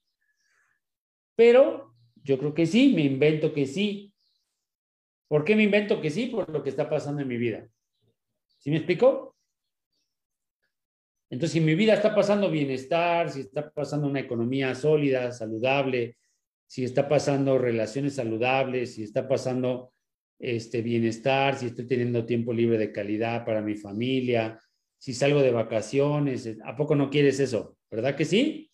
pero 1.36 1.94
yo 2.22 2.38
creo 2.38 2.54
que 2.54 2.66
sí, 2.66 2.94
me 2.94 3.04
invento 3.04 3.54
que 3.54 3.66
sí. 3.66 4.14
¿Por 5.30 5.46
qué 5.46 5.56
me 5.56 5.64
invento 5.64 6.02
que 6.02 6.10
sí? 6.10 6.28
Por 6.28 6.50
lo 6.50 6.62
que 6.62 6.70
está 6.70 6.90
pasando 6.90 7.22
en 7.22 7.28
mi 7.30 7.38
vida. 7.38 7.66
¿Sí 8.58 8.70
me 8.70 8.78
explico? 8.78 9.37
Entonces, 11.30 11.54
si 11.54 11.60
mi 11.60 11.76
vida 11.76 11.94
está 11.94 12.16
pasando 12.16 12.50
bienestar, 12.50 13.30
si 13.30 13.42
está 13.42 13.70
pasando 13.70 14.08
una 14.08 14.22
economía 14.22 14.74
sólida, 14.76 15.32
saludable, 15.32 16.18
si 16.66 16.84
está 16.84 17.10
pasando 17.10 17.58
relaciones 17.58 18.16
saludables, 18.16 18.96
si 18.96 19.04
está 19.04 19.28
pasando 19.28 19.94
este 20.40 20.82
bienestar, 20.82 21.58
si 21.58 21.68
estoy 21.68 21.88
teniendo 21.88 22.26
tiempo 22.26 22.54
libre 22.54 22.78
de 22.78 22.92
calidad 22.92 23.46
para 23.46 23.62
mi 23.62 23.76
familia, 23.76 24.60
si 24.98 25.14
salgo 25.14 25.42
de 25.42 25.52
vacaciones, 25.52 26.58
¿a 26.64 26.76
poco 26.76 26.96
no 26.96 27.10
quieres 27.10 27.40
eso? 27.40 27.78
¿Verdad 27.90 28.16
que 28.16 28.26
sí? 28.26 28.70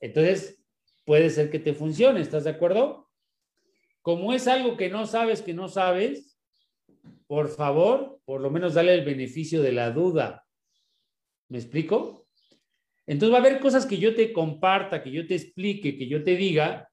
Entonces, 0.00 0.62
puede 1.04 1.30
ser 1.30 1.50
que 1.50 1.58
te 1.58 1.74
funcione, 1.74 2.20
¿estás 2.20 2.44
de 2.44 2.50
acuerdo? 2.50 3.08
Como 4.02 4.32
es 4.32 4.46
algo 4.46 4.76
que 4.76 4.88
no 4.90 5.06
sabes 5.06 5.42
que 5.42 5.54
no 5.54 5.68
sabes, 5.68 6.38
por 7.26 7.48
favor, 7.48 8.20
por 8.24 8.40
lo 8.40 8.50
menos 8.50 8.74
dale 8.74 8.94
el 8.94 9.04
beneficio 9.04 9.62
de 9.62 9.72
la 9.72 9.90
duda. 9.90 10.46
¿Me 11.48 11.58
explico? 11.58 12.26
Entonces 13.06 13.32
va 13.32 13.38
a 13.38 13.40
haber 13.40 13.60
cosas 13.60 13.86
que 13.86 13.96
yo 13.96 14.14
te 14.14 14.32
comparta, 14.32 15.02
que 15.02 15.10
yo 15.10 15.26
te 15.26 15.34
explique, 15.34 15.96
que 15.96 16.08
yo 16.08 16.22
te 16.22 16.36
diga, 16.36 16.90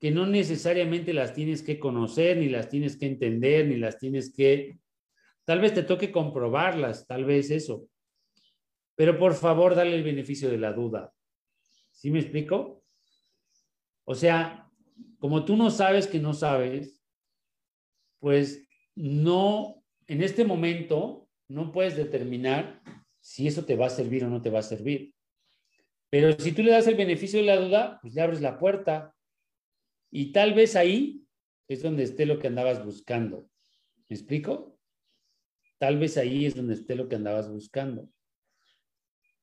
que 0.00 0.10
no 0.10 0.26
necesariamente 0.26 1.12
las 1.12 1.34
tienes 1.34 1.62
que 1.62 1.78
conocer, 1.78 2.38
ni 2.38 2.48
las 2.48 2.68
tienes 2.68 2.96
que 2.96 3.06
entender, 3.06 3.66
ni 3.66 3.76
las 3.76 3.98
tienes 3.98 4.32
que... 4.32 4.78
Tal 5.44 5.60
vez 5.60 5.74
te 5.74 5.82
toque 5.82 6.10
comprobarlas, 6.10 7.06
tal 7.06 7.24
vez 7.24 7.50
eso. 7.50 7.86
Pero 8.94 9.18
por 9.18 9.34
favor, 9.34 9.74
dale 9.74 9.94
el 9.94 10.02
beneficio 10.02 10.48
de 10.48 10.58
la 10.58 10.72
duda. 10.72 11.12
¿Sí 11.90 12.10
me 12.10 12.20
explico? 12.20 12.82
O 14.04 14.14
sea, 14.14 14.70
como 15.18 15.44
tú 15.44 15.56
no 15.56 15.70
sabes 15.70 16.06
que 16.06 16.18
no 16.18 16.32
sabes, 16.32 17.02
pues 18.20 18.66
no, 18.94 19.82
en 20.06 20.22
este 20.22 20.44
momento, 20.44 21.28
no 21.48 21.72
puedes 21.72 21.96
determinar 21.96 22.80
si 23.20 23.46
eso 23.46 23.64
te 23.64 23.76
va 23.76 23.86
a 23.86 23.90
servir 23.90 24.24
o 24.24 24.28
no 24.28 24.42
te 24.42 24.50
va 24.50 24.60
a 24.60 24.62
servir. 24.62 25.14
Pero 26.10 26.32
si 26.38 26.52
tú 26.52 26.62
le 26.62 26.70
das 26.70 26.86
el 26.86 26.94
beneficio 26.94 27.40
de 27.40 27.46
la 27.46 27.56
duda, 27.56 27.98
pues 28.00 28.14
le 28.14 28.22
abres 28.22 28.40
la 28.40 28.58
puerta 28.58 29.14
y 30.10 30.32
tal 30.32 30.54
vez 30.54 30.74
ahí 30.76 31.24
es 31.68 31.82
donde 31.82 32.04
esté 32.04 32.24
lo 32.24 32.38
que 32.38 32.46
andabas 32.46 32.84
buscando. 32.84 33.48
¿Me 34.08 34.16
explico? 34.16 34.78
Tal 35.78 35.98
vez 35.98 36.16
ahí 36.16 36.46
es 36.46 36.56
donde 36.56 36.74
esté 36.74 36.96
lo 36.96 37.08
que 37.08 37.16
andabas 37.16 37.50
buscando. 37.50 38.08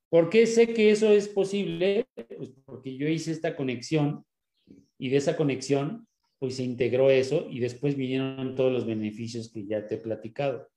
¿Por 0.10 0.30
qué 0.30 0.48
sé 0.48 0.74
que 0.74 0.92
eso 0.92 1.12
es 1.12 1.28
posible? 1.28 2.08
Pues 2.16 2.52
porque 2.66 2.98
yo 2.98 3.08
hice 3.08 3.32
esta 3.32 3.56
conexión 3.56 4.26
y 4.98 5.10
de 5.10 5.18
esa 5.18 5.36
conexión 5.38 6.08
pues 6.40 6.56
se 6.56 6.64
integró 6.64 7.10
eso 7.10 7.48
y 7.50 7.60
después 7.60 7.96
vinieron 7.96 8.56
todos 8.56 8.72
los 8.72 8.86
beneficios 8.86 9.52
que 9.52 9.66
ya 9.66 9.88
te 9.88 9.96
he 9.96 9.98
platicado. 9.98 10.70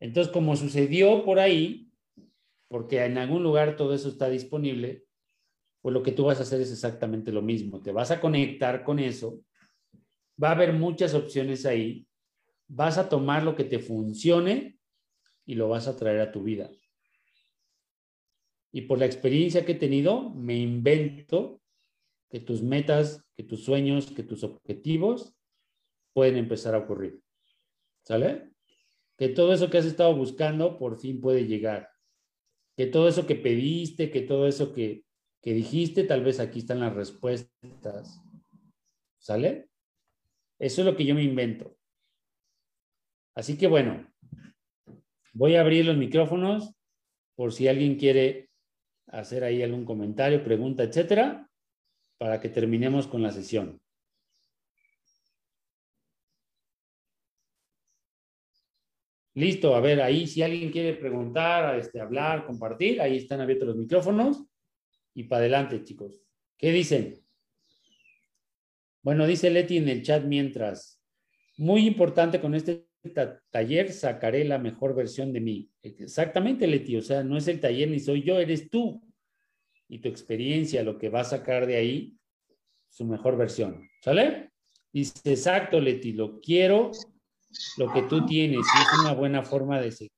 Entonces, 0.00 0.32
como 0.32 0.56
sucedió 0.56 1.24
por 1.24 1.38
ahí, 1.38 1.90
porque 2.68 3.04
en 3.04 3.18
algún 3.18 3.42
lugar 3.42 3.76
todo 3.76 3.94
eso 3.94 4.08
está 4.08 4.28
disponible, 4.28 5.04
pues 5.80 5.92
lo 5.92 6.02
que 6.02 6.12
tú 6.12 6.24
vas 6.24 6.38
a 6.38 6.42
hacer 6.42 6.60
es 6.60 6.70
exactamente 6.70 7.32
lo 7.32 7.42
mismo. 7.42 7.80
Te 7.80 7.92
vas 7.92 8.10
a 8.10 8.20
conectar 8.20 8.84
con 8.84 8.98
eso, 8.98 9.40
va 10.42 10.50
a 10.50 10.52
haber 10.52 10.72
muchas 10.72 11.14
opciones 11.14 11.66
ahí, 11.66 12.06
vas 12.68 12.98
a 12.98 13.08
tomar 13.08 13.42
lo 13.42 13.56
que 13.56 13.64
te 13.64 13.78
funcione 13.78 14.78
y 15.46 15.54
lo 15.54 15.68
vas 15.68 15.88
a 15.88 15.96
traer 15.96 16.20
a 16.20 16.32
tu 16.32 16.42
vida. 16.42 16.70
y 18.70 18.82
por 18.82 18.98
la 18.98 19.06
experiencia 19.06 19.64
que 19.64 19.72
he 19.72 19.76
tenido, 19.76 20.28
me 20.30 20.54
invento 20.56 21.60
que 22.28 22.40
tus 22.40 22.62
metas, 22.62 23.24
que 23.34 23.42
tus 23.42 23.64
sueños, 23.64 24.10
que 24.10 24.22
tus 24.22 24.44
objetivos 24.44 25.34
pueden 26.12 26.36
empezar 26.36 26.74
a 26.74 26.78
ocurrir. 26.78 27.22
¿Sale? 28.02 28.52
Que 29.18 29.28
todo 29.28 29.52
eso 29.52 29.68
que 29.68 29.78
has 29.78 29.84
estado 29.84 30.14
buscando 30.14 30.78
por 30.78 30.98
fin 30.98 31.20
puede 31.20 31.46
llegar. 31.46 31.90
Que 32.76 32.86
todo 32.86 33.08
eso 33.08 33.26
que 33.26 33.34
pediste, 33.34 34.10
que 34.10 34.22
todo 34.22 34.46
eso 34.46 34.72
que, 34.72 35.04
que 35.42 35.52
dijiste, 35.52 36.04
tal 36.04 36.22
vez 36.22 36.40
aquí 36.40 36.60
están 36.60 36.80
las 36.80 36.94
respuestas. 36.94 38.22
¿Sale? 39.18 39.68
Eso 40.58 40.80
es 40.80 40.86
lo 40.86 40.96
que 40.96 41.04
yo 41.04 41.14
me 41.14 41.24
invento. 41.24 41.76
Así 43.34 43.58
que 43.58 43.66
bueno, 43.66 44.08
voy 45.32 45.56
a 45.56 45.60
abrir 45.60 45.84
los 45.84 45.96
micrófonos 45.96 46.74
por 47.36 47.52
si 47.52 47.68
alguien 47.68 47.96
quiere 47.96 48.50
hacer 49.06 49.44
ahí 49.44 49.62
algún 49.62 49.84
comentario, 49.84 50.42
pregunta, 50.42 50.82
etcétera, 50.82 51.48
para 52.18 52.40
que 52.40 52.48
terminemos 52.48 53.06
con 53.06 53.22
la 53.22 53.30
sesión. 53.30 53.80
Listo, 59.38 59.76
a 59.76 59.80
ver, 59.80 60.02
ahí 60.02 60.26
si 60.26 60.42
alguien 60.42 60.72
quiere 60.72 60.94
preguntar, 60.94 61.78
este, 61.78 62.00
hablar, 62.00 62.44
compartir, 62.44 63.00
ahí 63.00 63.18
están 63.18 63.40
abiertos 63.40 63.68
los 63.68 63.76
micrófonos. 63.76 64.44
Y 65.14 65.24
para 65.24 65.42
adelante, 65.42 65.84
chicos. 65.84 66.20
¿Qué 66.58 66.72
dicen? 66.72 67.14
Bueno, 69.00 69.28
dice 69.28 69.48
Leti 69.48 69.76
en 69.76 69.88
el 69.88 70.02
chat 70.02 70.24
mientras. 70.24 71.00
Muy 71.56 71.86
importante 71.86 72.40
con 72.40 72.56
este 72.56 72.88
taller 73.50 73.92
sacaré 73.92 74.44
la 74.44 74.58
mejor 74.58 74.96
versión 74.96 75.32
de 75.32 75.40
mí. 75.40 75.70
Exactamente, 75.82 76.66
Leti. 76.66 76.96
O 76.96 77.02
sea, 77.02 77.22
no 77.22 77.36
es 77.36 77.46
el 77.46 77.60
taller 77.60 77.90
ni 77.90 78.00
soy 78.00 78.24
yo, 78.24 78.40
eres 78.40 78.68
tú. 78.68 79.00
Y 79.86 80.00
tu 80.00 80.08
experiencia, 80.08 80.82
lo 80.82 80.98
que 80.98 81.10
va 81.10 81.20
a 81.20 81.24
sacar 81.24 81.68
de 81.68 81.76
ahí, 81.76 82.18
su 82.88 83.04
mejor 83.04 83.36
versión. 83.36 83.88
¿Sale? 84.02 84.50
Dice, 84.92 85.30
exacto, 85.30 85.80
Leti, 85.80 86.12
lo 86.12 86.40
quiero, 86.40 86.90
lo 87.76 87.92
que 87.92 88.02
tú 88.02 88.24
tienes. 88.26 88.58
Y 88.58 88.82
es 88.82 89.00
una 89.00 89.14
buena 89.14 89.42
forma 89.42 89.80
de 89.80 89.92
seguir. 89.92 90.12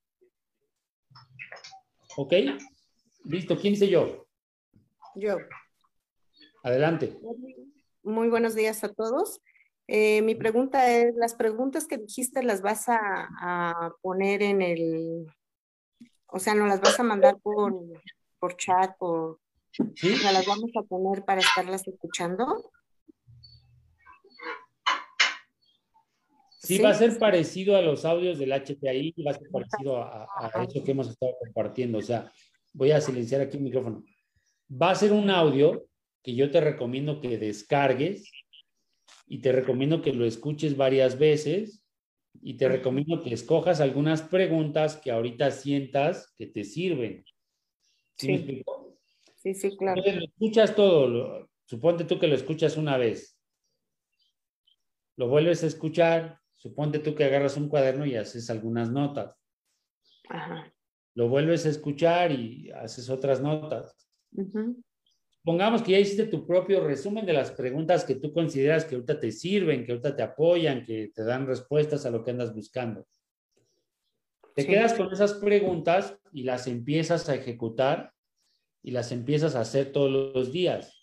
¿Ok? 2.17 2.33
Listo. 3.25 3.57
¿Quién 3.57 3.75
dice 3.75 3.89
yo? 3.89 4.27
Yo. 5.15 5.37
Adelante. 6.63 7.19
Muy 8.03 8.29
buenos 8.29 8.55
días 8.55 8.83
a 8.85 8.93
todos. 8.93 9.41
Eh, 9.87 10.23
mi 10.23 10.35
pregunta 10.37 10.91
es, 10.91 11.15
las 11.17 11.35
preguntas 11.35 11.87
que 11.87 11.99
dijiste 11.99 12.43
las 12.43 12.63
vas 12.63 12.85
a, 12.89 13.93
poner 14.03 14.43
en 14.43 14.63
el, 14.63 15.27
o 16.27 16.39
sea, 16.39 16.55
no 16.55 16.67
las 16.67 16.81
vas 16.81 17.01
a 17.01 17.03
mandar 17.03 17.39
por, 17.41 17.75
por 18.39 18.57
chat, 18.57 18.97
por, 18.99 19.41
¿Sí? 19.73 20.15
las 20.23 20.47
vamos 20.47 20.71
a 20.77 20.83
poner 20.83 21.25
para 21.25 21.41
estarlas 21.41 21.89
escuchando. 21.89 22.71
Sí, 26.63 26.79
va 26.79 26.91
a 26.91 26.95
ser 26.95 27.19
parecido 27.19 27.75
a 27.75 27.81
los 27.81 28.05
audios 28.05 28.39
del 28.39 28.53
HPI, 28.53 29.15
va 29.27 29.31
a 29.31 29.39
ser 29.39 29.49
parecido 29.51 29.97
a, 29.97 30.25
a, 30.25 30.65
eso 30.65 30.85
que 30.85 30.91
hemos 30.91 31.09
estado 31.09 31.35
compartiendo. 31.41 31.99
O 31.99 32.03
sea, 32.03 32.31
voy 32.75 32.91
a 32.91 33.01
silenciar 33.01 33.41
aquí 33.41 33.57
el 33.57 33.63
micrófono. 33.63 34.05
Va 34.71 34.91
a 34.91 34.95
ser 34.95 35.13
un 35.13 35.31
audio 35.31 35.87
que 36.23 36.35
yo 36.35 36.51
te 36.51 36.61
recomiendo 36.61 37.21
que 37.23 37.39
descargues 37.39 38.31
y 39.27 39.39
te 39.39 39.53
recomiendo 39.53 40.03
que 40.03 40.13
lo 40.13 40.27
escuches 40.27 40.77
varias 40.77 41.19
veces 41.19 41.83
y 42.43 42.55
te 42.55 42.69
recomiendo 42.69 43.23
que 43.23 43.33
escojas 43.33 43.81
algunas 43.81 44.21
preguntas 44.21 44.97
que 44.97 45.11
ahorita 45.11 45.51
sientas 45.51 46.35
que 46.37 46.47
te 46.47 46.65
sirven. 46.65 47.25
¿Sí, 48.17 48.63
sí, 49.37 49.55
sí, 49.55 49.77
claro. 49.77 50.03
lo 50.05 50.25
escuchas 50.25 50.77
todo, 50.77 51.49
suponte 51.65 52.05
tú 52.05 52.19
que 52.19 52.29
lo 52.29 52.35
escuchas 52.35 52.77
una 52.77 52.99
vez. 52.99 53.39
Lo 55.17 55.29
vuelves 55.29 55.65
a 55.65 55.67
escuchar, 55.67 56.41
suponte 56.61 56.99
tú 56.99 57.15
que 57.15 57.25
agarras 57.25 57.57
un 57.57 57.69
cuaderno 57.71 58.05
y 58.05 58.17
haces 58.17 58.51
algunas 58.51 58.91
notas. 58.91 59.35
Ajá. 60.29 60.71
Lo 61.15 61.29
vuelves 61.29 61.65
a 61.65 61.71
escuchar 61.71 62.31
y 62.33 62.71
haces 62.71 63.09
otras 63.09 63.41
notas. 63.41 63.97
Pongamos 65.43 65.83
que 65.83 65.93
ya 65.93 65.99
hiciste 65.99 66.27
tu 66.27 66.47
propio 66.47 66.87
resumen 66.87 67.25
de 67.25 67.33
las 67.33 67.51
preguntas 67.51 68.05
que 68.05 68.17
tú 68.17 68.31
consideras 68.33 68.85
que 68.85 68.95
ahorita 68.95 69.19
te 69.19 69.33
sirven, 69.33 69.87
que 69.87 69.93
ahorita 69.93 70.15
te 70.15 70.23
apoyan, 70.23 70.85
que 70.85 71.11
te 71.15 71.25
dan 71.25 71.47
respuestas 71.47 72.05
a 72.05 72.11
lo 72.11 72.23
que 72.23 72.33
andas 72.33 72.55
buscando. 72.55 73.07
Te 74.55 74.67
quedas 74.67 74.93
con 74.93 75.11
esas 75.11 75.35
preguntas 75.35 76.19
y 76.31 76.43
las 76.43 76.67
empiezas 76.67 77.31
a 77.31 77.37
ejecutar 77.37 78.13
y 78.83 78.91
las 78.91 79.13
empiezas 79.13 79.55
a 79.55 79.61
hacer 79.61 79.93
todos 79.93 80.35
los 80.35 80.53
días. 80.53 80.95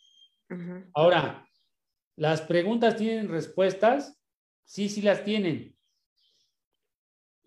Ahora, 0.93 1.47
¿las 2.15 2.41
preguntas 2.41 2.95
tienen 2.95 3.27
respuestas? 3.27 4.16
Sí, 4.67 4.89
sí 4.89 5.01
las 5.01 5.23
tienen. 5.23 5.73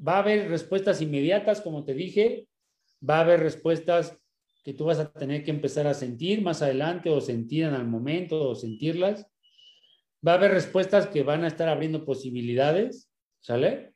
Va 0.05 0.16
a 0.16 0.18
haber 0.21 0.49
respuestas 0.49 1.03
inmediatas, 1.03 1.61
como 1.61 1.85
te 1.85 1.93
dije. 1.93 2.49
Va 3.07 3.18
a 3.18 3.21
haber 3.21 3.41
respuestas 3.41 4.16
que 4.64 4.73
tú 4.73 4.87
vas 4.87 4.99
a 4.99 5.12
tener 5.12 5.45
que 5.45 5.51
empezar 5.51 5.87
a 5.87 5.93
sentir 5.93 6.41
más 6.41 6.62
adelante 6.62 7.11
o 7.11 7.21
sentir 7.21 7.64
en 7.64 7.75
el 7.75 7.87
momento 7.87 8.49
o 8.49 8.55
sentirlas. 8.55 9.27
Va 10.27 10.33
a 10.33 10.35
haber 10.37 10.53
respuestas 10.53 11.09
que 11.09 11.23
van 11.23 11.45
a 11.45 11.49
estar 11.49 11.68
abriendo 11.68 12.07
posibilidades, 12.07 13.12
¿sale? 13.41 13.93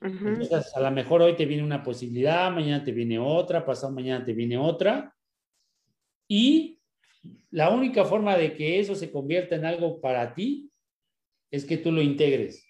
Entonces, 0.00 0.76
a 0.76 0.80
lo 0.80 0.90
mejor 0.92 1.22
hoy 1.22 1.34
te 1.34 1.46
viene 1.46 1.64
una 1.64 1.82
posibilidad, 1.82 2.52
mañana 2.52 2.84
te 2.84 2.92
viene 2.92 3.18
otra, 3.18 3.64
pasado 3.64 3.92
mañana 3.92 4.24
te 4.24 4.32
viene 4.32 4.56
otra. 4.56 5.12
Y 6.28 6.78
la 7.50 7.70
única 7.70 8.04
forma 8.04 8.36
de 8.36 8.54
que 8.54 8.78
eso 8.78 8.94
se 8.94 9.10
convierta 9.10 9.56
en 9.56 9.64
algo 9.64 10.00
para 10.00 10.34
ti 10.34 10.70
es 11.54 11.64
que 11.64 11.76
tú 11.76 11.92
lo 11.92 12.02
integres. 12.02 12.66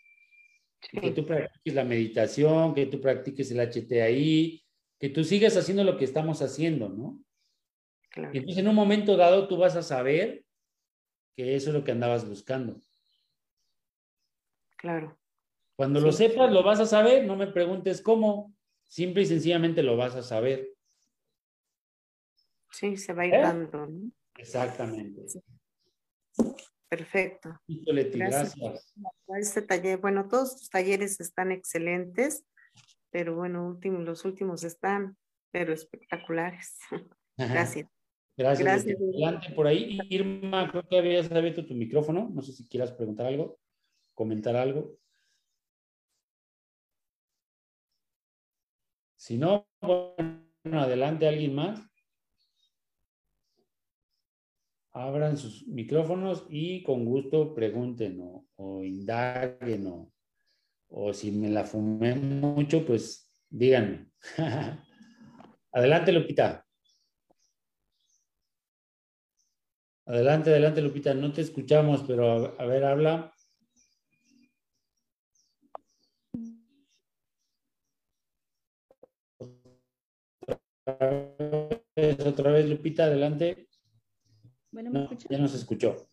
Que 0.80 1.11
tú 1.12 1.24
practiques 1.24 1.74
la 1.74 1.85
meditación, 1.85 2.74
que 2.74 2.85
tú 2.85 3.01
practiques 3.01 3.51
el 3.51 3.61
HTI, 3.61 4.62
que 5.01 5.09
tú 5.09 5.24
sigas 5.24 5.57
haciendo 5.57 5.85
lo 5.85 5.97
que 5.97 6.05
estamos 6.05 6.43
haciendo, 6.43 6.91
¿no? 6.91 7.24
Y 8.32 8.39
entonces 8.39 8.59
en 8.59 8.68
un 8.68 8.74
momento 8.74 9.16
dado 9.16 9.49
tú 9.49 9.57
vas 9.57 9.74
a 9.74 9.82
saber 9.82 10.45
que 11.35 11.57
eso 11.57 11.70
es 11.70 11.74
lo 11.74 11.82
que 11.82 11.93
andabas 11.93 12.28
buscando. 12.28 12.78
Claro. 14.76 15.18
Cuando 15.76 16.01
lo 16.01 16.12
sepas, 16.12 16.53
lo 16.53 16.62
vas 16.62 16.78
a 16.78 16.87
saber, 16.87 17.24
no 17.24 17.37
me 17.37 17.47
preguntes 17.47 18.03
cómo, 18.03 18.55
simple 18.85 19.22
y 19.22 19.26
sencillamente 19.26 19.82
lo 19.82 19.97
vas 19.97 20.14
a 20.14 20.22
saber. 20.22 20.68
Sí, 22.70 22.99
se 22.99 23.14
va 23.14 23.22
a 23.22 23.26
ir 23.26 23.35
¿Eh? 23.35 23.41
dando, 23.41 23.87
¿no? 23.87 24.11
Exactamente. 24.37 25.24
Perfecto. 26.97 27.61
Gracias. 27.68 28.55
Gracias. 28.57 28.95
Este 29.28 29.62
taller, 29.62 29.99
bueno, 29.99 30.28
todos 30.28 30.57
tus 30.57 30.70
talleres 30.70 31.20
están 31.20 31.51
excelentes 31.53 32.45
pero 33.14 33.36
bueno, 33.36 33.68
último, 33.68 34.01
los 34.01 34.24
últimos 34.24 34.64
están, 34.64 35.16
pero 35.53 35.72
espectaculares. 35.72 36.76
Gracias. 37.36 37.86
Gracias. 38.36 38.59
Gracias. 38.66 38.97
Adelante 39.01 39.51
por 39.55 39.68
ahí. 39.68 40.01
Irma, 40.11 40.68
creo 40.68 40.82
que 40.88 40.99
habías 40.99 41.30
abierto 41.30 41.64
tu 41.64 41.74
micrófono. 41.74 42.28
No 42.34 42.42
sé 42.42 42.53
si 42.53 42.68
quieras 42.68 42.90
preguntar 42.90 43.26
algo, 43.26 43.61
comentar 44.14 44.57
algo. 44.57 44.99
Si 49.16 49.38
no, 49.38 49.64
bueno, 49.80 50.80
adelante 50.80 51.28
alguien 51.28 51.55
más. 51.55 51.80
Abran 54.95 55.36
sus 55.36 55.66
micrófonos 55.66 56.47
y 56.49 56.84
con 56.84 57.05
gusto 57.05 57.53
pregunten 57.53 58.20
o, 58.57 58.82
indaguen 58.84 59.88
o 59.88 60.11
o 60.97 61.12
si 61.12 61.32
me 61.32 61.51
la 61.51 61.64
fumé 61.64 62.14
mucho, 62.14 62.86
pues 62.86 63.28
díganme. 63.51 64.07
adelante, 65.72 66.12
Lupita. 66.12 66.64
Adelante, 70.07 70.51
adelante, 70.51 70.80
Lupita. 70.80 71.12
No 71.14 71.32
te 71.32 71.40
escuchamos, 71.40 72.05
pero 72.07 72.55
a, 72.61 72.64
ver, 72.66 72.84
habla. 72.84 73.34
Otra 82.24 82.53
vez, 82.53 82.68
Lupita, 82.68 83.05
adelante. 83.07 83.66
Bueno, 84.75 84.91
¿me 84.91 85.05
no, 85.05 85.11
ya 85.31 85.39
nos 85.39 85.55
escuchó. 85.55 86.09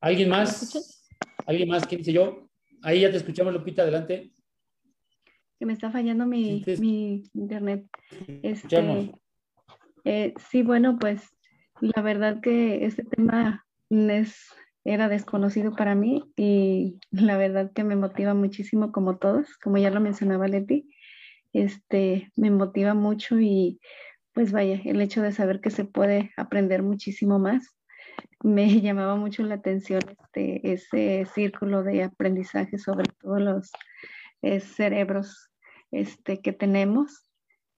¿Alguien 0.00 0.30
más? 0.30 1.04
¿Alguien 1.44 1.68
más? 1.68 1.86
¿Quién 1.86 1.98
dice 1.98 2.14
yo? 2.14 2.48
Ahí 2.80 3.02
ya 3.02 3.10
te 3.10 3.18
escuchamos, 3.18 3.52
Lupita, 3.52 3.82
adelante. 3.82 4.32
Que 5.58 5.66
me 5.66 5.74
está 5.74 5.90
fallando 5.90 6.24
mi, 6.24 6.64
internet. 7.34 7.84
Este, 8.42 9.12
eh, 10.04 10.32
sí, 10.48 10.62
bueno, 10.62 10.98
pues 10.98 11.28
la 11.80 12.00
verdad 12.00 12.40
que 12.40 12.86
este 12.86 13.04
tema 13.04 13.66
es, 13.90 14.46
era 14.84 15.10
desconocido 15.10 15.76
para 15.76 15.94
mí 15.94 16.24
y 16.36 16.98
la 17.10 17.36
verdad 17.36 17.70
que 17.74 17.84
me 17.84 17.96
motiva 17.96 18.32
muchísimo 18.32 18.92
como 18.92 19.18
todos, 19.18 19.58
como 19.58 19.76
ya 19.76 19.90
lo 19.90 20.00
mencionaba 20.00 20.48
Leti, 20.48 20.88
este, 21.52 22.32
me 22.34 22.50
motiva 22.50 22.94
mucho 22.94 23.38
y 23.38 23.78
pues 24.38 24.52
vaya, 24.52 24.80
el 24.84 25.00
hecho 25.00 25.20
de 25.20 25.32
saber 25.32 25.60
que 25.60 25.70
se 25.70 25.84
puede 25.84 26.30
aprender 26.36 26.84
muchísimo 26.84 27.40
más. 27.40 27.74
Me 28.40 28.68
llamaba 28.80 29.16
mucho 29.16 29.42
la 29.42 29.56
atención 29.56 30.00
este, 30.08 30.72
ese 30.72 31.26
círculo 31.34 31.82
de 31.82 32.04
aprendizaje 32.04 32.78
sobre 32.78 33.10
todos 33.20 33.40
los 33.40 33.72
eh, 34.42 34.60
cerebros 34.60 35.50
este, 35.90 36.40
que 36.40 36.52
tenemos, 36.52 37.26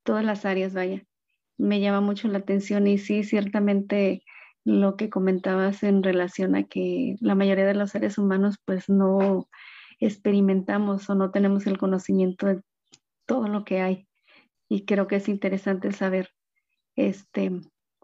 todas 0.02 0.22
las 0.22 0.44
áreas, 0.44 0.74
vaya. 0.74 1.02
Me 1.56 1.80
llama 1.80 2.02
mucho 2.02 2.28
la 2.28 2.36
atención 2.36 2.86
y 2.86 2.98
sí, 2.98 3.24
ciertamente 3.24 4.22
lo 4.62 4.96
que 4.96 5.08
comentabas 5.08 5.82
en 5.82 6.02
relación 6.02 6.54
a 6.56 6.64
que 6.64 7.16
la 7.20 7.34
mayoría 7.34 7.64
de 7.64 7.74
los 7.74 7.92
seres 7.92 8.18
humanos 8.18 8.56
pues 8.66 8.90
no 8.90 9.48
experimentamos 9.98 11.08
o 11.08 11.14
no 11.14 11.30
tenemos 11.30 11.66
el 11.66 11.78
conocimiento 11.78 12.48
de 12.48 12.60
todo 13.24 13.48
lo 13.48 13.64
que 13.64 13.80
hay. 13.80 14.08
Y 14.68 14.84
creo 14.84 15.06
que 15.06 15.16
es 15.16 15.26
interesante 15.30 15.90
saber 15.92 16.28
este, 16.96 17.52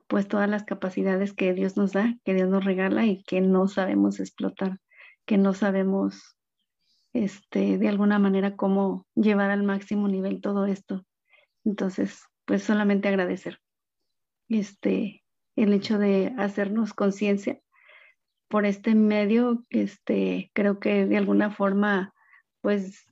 pues 0.07 0.28
todas 0.28 0.49
las 0.49 0.64
capacidades 0.64 1.32
que 1.32 1.53
Dios 1.55 1.76
nos 1.76 1.93
da, 1.93 2.16
que 2.24 2.34
Dios 2.34 2.49
nos 2.49 2.64
regala 2.64 3.07
y 3.07 3.22
que 3.24 3.41
no 3.41 3.68
sabemos 3.68 4.20
explotar, 4.20 4.78
que 5.24 5.39
no 5.39 5.55
sabemos 5.55 6.37
este, 7.12 7.78
de 7.78 7.89
alguna 7.89 8.18
manera 8.18 8.57
cómo 8.57 9.07
llevar 9.14 9.51
al 9.51 9.62
máximo 9.62 10.09
nivel 10.09 10.41
todo 10.41 10.66
esto. 10.66 11.05
Entonces, 11.64 12.22
pues 12.45 12.62
solamente 12.62 13.09
agradecer 13.09 13.59
este, 14.49 15.24
el 15.57 15.72
hecho 15.72 15.99
de 15.99 16.34
hacernos 16.39 16.93
conciencia 16.93 17.61
por 18.49 18.64
este 18.64 18.95
medio, 18.95 19.64
este, 19.70 20.51
creo 20.55 20.78
que 20.78 21.07
de 21.07 21.16
alguna 21.16 21.51
forma, 21.51 22.14
pues 22.61 23.07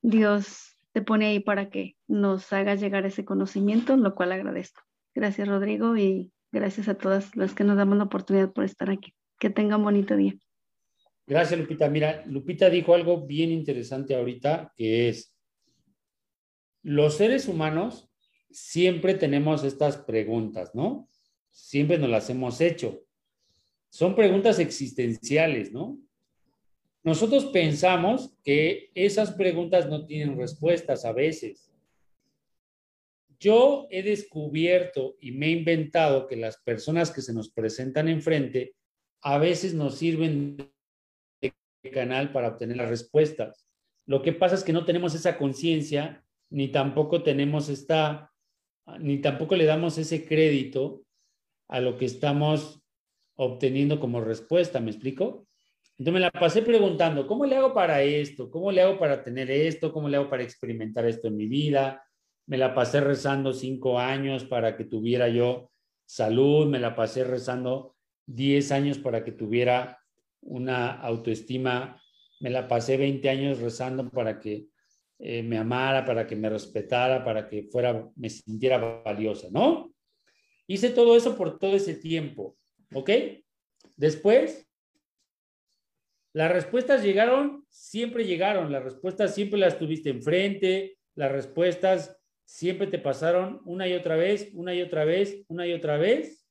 Dios 0.00 0.78
te 0.92 1.02
pone 1.02 1.26
ahí 1.26 1.40
para 1.40 1.68
que 1.68 1.96
nos 2.08 2.52
haga 2.52 2.74
llegar 2.74 3.04
ese 3.04 3.24
conocimiento, 3.24 3.96
lo 3.96 4.14
cual 4.14 4.32
agradezco. 4.32 4.82
Gracias, 5.14 5.46
Rodrigo, 5.48 5.96
y 5.96 6.32
gracias 6.50 6.88
a 6.88 6.94
todas 6.94 7.36
las 7.36 7.54
que 7.54 7.64
nos 7.64 7.76
damos 7.76 7.98
la 7.98 8.04
oportunidad 8.04 8.52
por 8.52 8.64
estar 8.64 8.90
aquí. 8.90 9.14
Que 9.38 9.50
tengan 9.50 9.82
bonito 9.82 10.16
día. 10.16 10.34
Gracias, 11.26 11.58
Lupita. 11.58 11.88
Mira, 11.88 12.24
Lupita 12.26 12.68
dijo 12.70 12.94
algo 12.94 13.26
bien 13.26 13.50
interesante 13.50 14.14
ahorita, 14.14 14.72
que 14.76 15.08
es, 15.08 15.36
los 16.82 17.16
seres 17.16 17.48
humanos 17.48 18.10
siempre 18.50 19.14
tenemos 19.14 19.64
estas 19.64 19.96
preguntas, 19.96 20.74
¿no? 20.74 21.08
Siempre 21.50 21.98
nos 21.98 22.10
las 22.10 22.28
hemos 22.30 22.60
hecho. 22.60 23.02
Son 23.88 24.14
preguntas 24.14 24.58
existenciales, 24.58 25.72
¿no? 25.72 25.98
Nosotros 27.04 27.46
pensamos 27.46 28.36
que 28.44 28.90
esas 28.94 29.32
preguntas 29.32 29.88
no 29.88 30.06
tienen 30.06 30.36
respuestas 30.36 31.04
a 31.04 31.12
veces. 31.12 31.71
Yo 33.42 33.88
he 33.90 34.04
descubierto 34.04 35.16
y 35.18 35.32
me 35.32 35.46
he 35.46 35.50
inventado 35.50 36.28
que 36.28 36.36
las 36.36 36.58
personas 36.58 37.10
que 37.10 37.22
se 37.22 37.34
nos 37.34 37.50
presentan 37.50 38.06
enfrente 38.06 38.76
a 39.20 39.36
veces 39.38 39.74
nos 39.74 39.96
sirven 39.96 40.56
de 41.40 41.90
canal 41.92 42.30
para 42.30 42.50
obtener 42.50 42.76
las 42.76 42.88
respuestas. 42.88 43.66
Lo 44.06 44.22
que 44.22 44.32
pasa 44.32 44.54
es 44.54 44.62
que 44.62 44.72
no 44.72 44.84
tenemos 44.84 45.16
esa 45.16 45.38
conciencia, 45.38 46.24
ni 46.50 46.68
tampoco 46.68 47.24
tenemos 47.24 47.68
esta, 47.68 48.30
ni 49.00 49.20
tampoco 49.20 49.56
le 49.56 49.64
damos 49.64 49.98
ese 49.98 50.24
crédito 50.24 51.02
a 51.68 51.80
lo 51.80 51.96
que 51.96 52.04
estamos 52.04 52.80
obteniendo 53.34 53.98
como 53.98 54.20
respuesta, 54.20 54.78
¿me 54.78 54.92
explico? 54.92 55.48
Entonces 55.98 56.14
me 56.14 56.20
la 56.20 56.30
pasé 56.30 56.62
preguntando, 56.62 57.26
¿cómo 57.26 57.44
le 57.44 57.56
hago 57.56 57.74
para 57.74 58.04
esto? 58.04 58.48
¿Cómo 58.52 58.70
le 58.70 58.82
hago 58.82 59.00
para 59.00 59.24
tener 59.24 59.50
esto? 59.50 59.92
¿Cómo 59.92 60.08
le 60.08 60.16
hago 60.16 60.30
para 60.30 60.44
experimentar 60.44 61.06
esto 61.06 61.26
en 61.26 61.36
mi 61.36 61.48
vida? 61.48 62.04
Me 62.46 62.58
la 62.58 62.74
pasé 62.74 63.00
rezando 63.00 63.52
cinco 63.52 63.98
años 63.98 64.44
para 64.44 64.76
que 64.76 64.84
tuviera 64.84 65.28
yo 65.28 65.70
salud, 66.04 66.66
me 66.66 66.78
la 66.78 66.94
pasé 66.94 67.24
rezando 67.24 67.96
diez 68.26 68.72
años 68.72 68.98
para 68.98 69.24
que 69.24 69.32
tuviera 69.32 69.98
una 70.40 70.90
autoestima, 71.00 72.00
me 72.40 72.50
la 72.50 72.66
pasé 72.66 72.96
20 72.96 73.28
años 73.30 73.60
rezando 73.60 74.10
para 74.10 74.40
que 74.40 74.66
eh, 75.18 75.42
me 75.42 75.56
amara, 75.56 76.04
para 76.04 76.26
que 76.26 76.34
me 76.34 76.50
respetara, 76.50 77.24
para 77.24 77.48
que 77.48 77.68
fuera, 77.70 78.10
me 78.16 78.28
sintiera 78.28 78.78
valiosa, 78.78 79.48
¿no? 79.52 79.94
Hice 80.66 80.90
todo 80.90 81.16
eso 81.16 81.36
por 81.36 81.58
todo 81.58 81.76
ese 81.76 81.94
tiempo, 81.94 82.56
¿ok? 82.92 83.10
Después, 83.96 84.68
las 86.32 86.50
respuestas 86.50 87.04
llegaron, 87.04 87.64
siempre 87.68 88.24
llegaron, 88.24 88.72
las 88.72 88.82
respuestas 88.82 89.34
siempre 89.34 89.60
las 89.60 89.78
tuviste 89.78 90.10
enfrente, 90.10 90.98
las 91.14 91.30
respuestas 91.30 92.18
siempre 92.52 92.86
te 92.86 92.98
pasaron 92.98 93.62
una 93.64 93.88
y 93.88 93.94
otra 93.94 94.14
vez, 94.14 94.50
una 94.52 94.74
y 94.74 94.82
otra 94.82 95.06
vez, 95.06 95.42
una 95.48 95.66
y 95.66 95.72
otra 95.72 95.96
vez, 95.96 96.46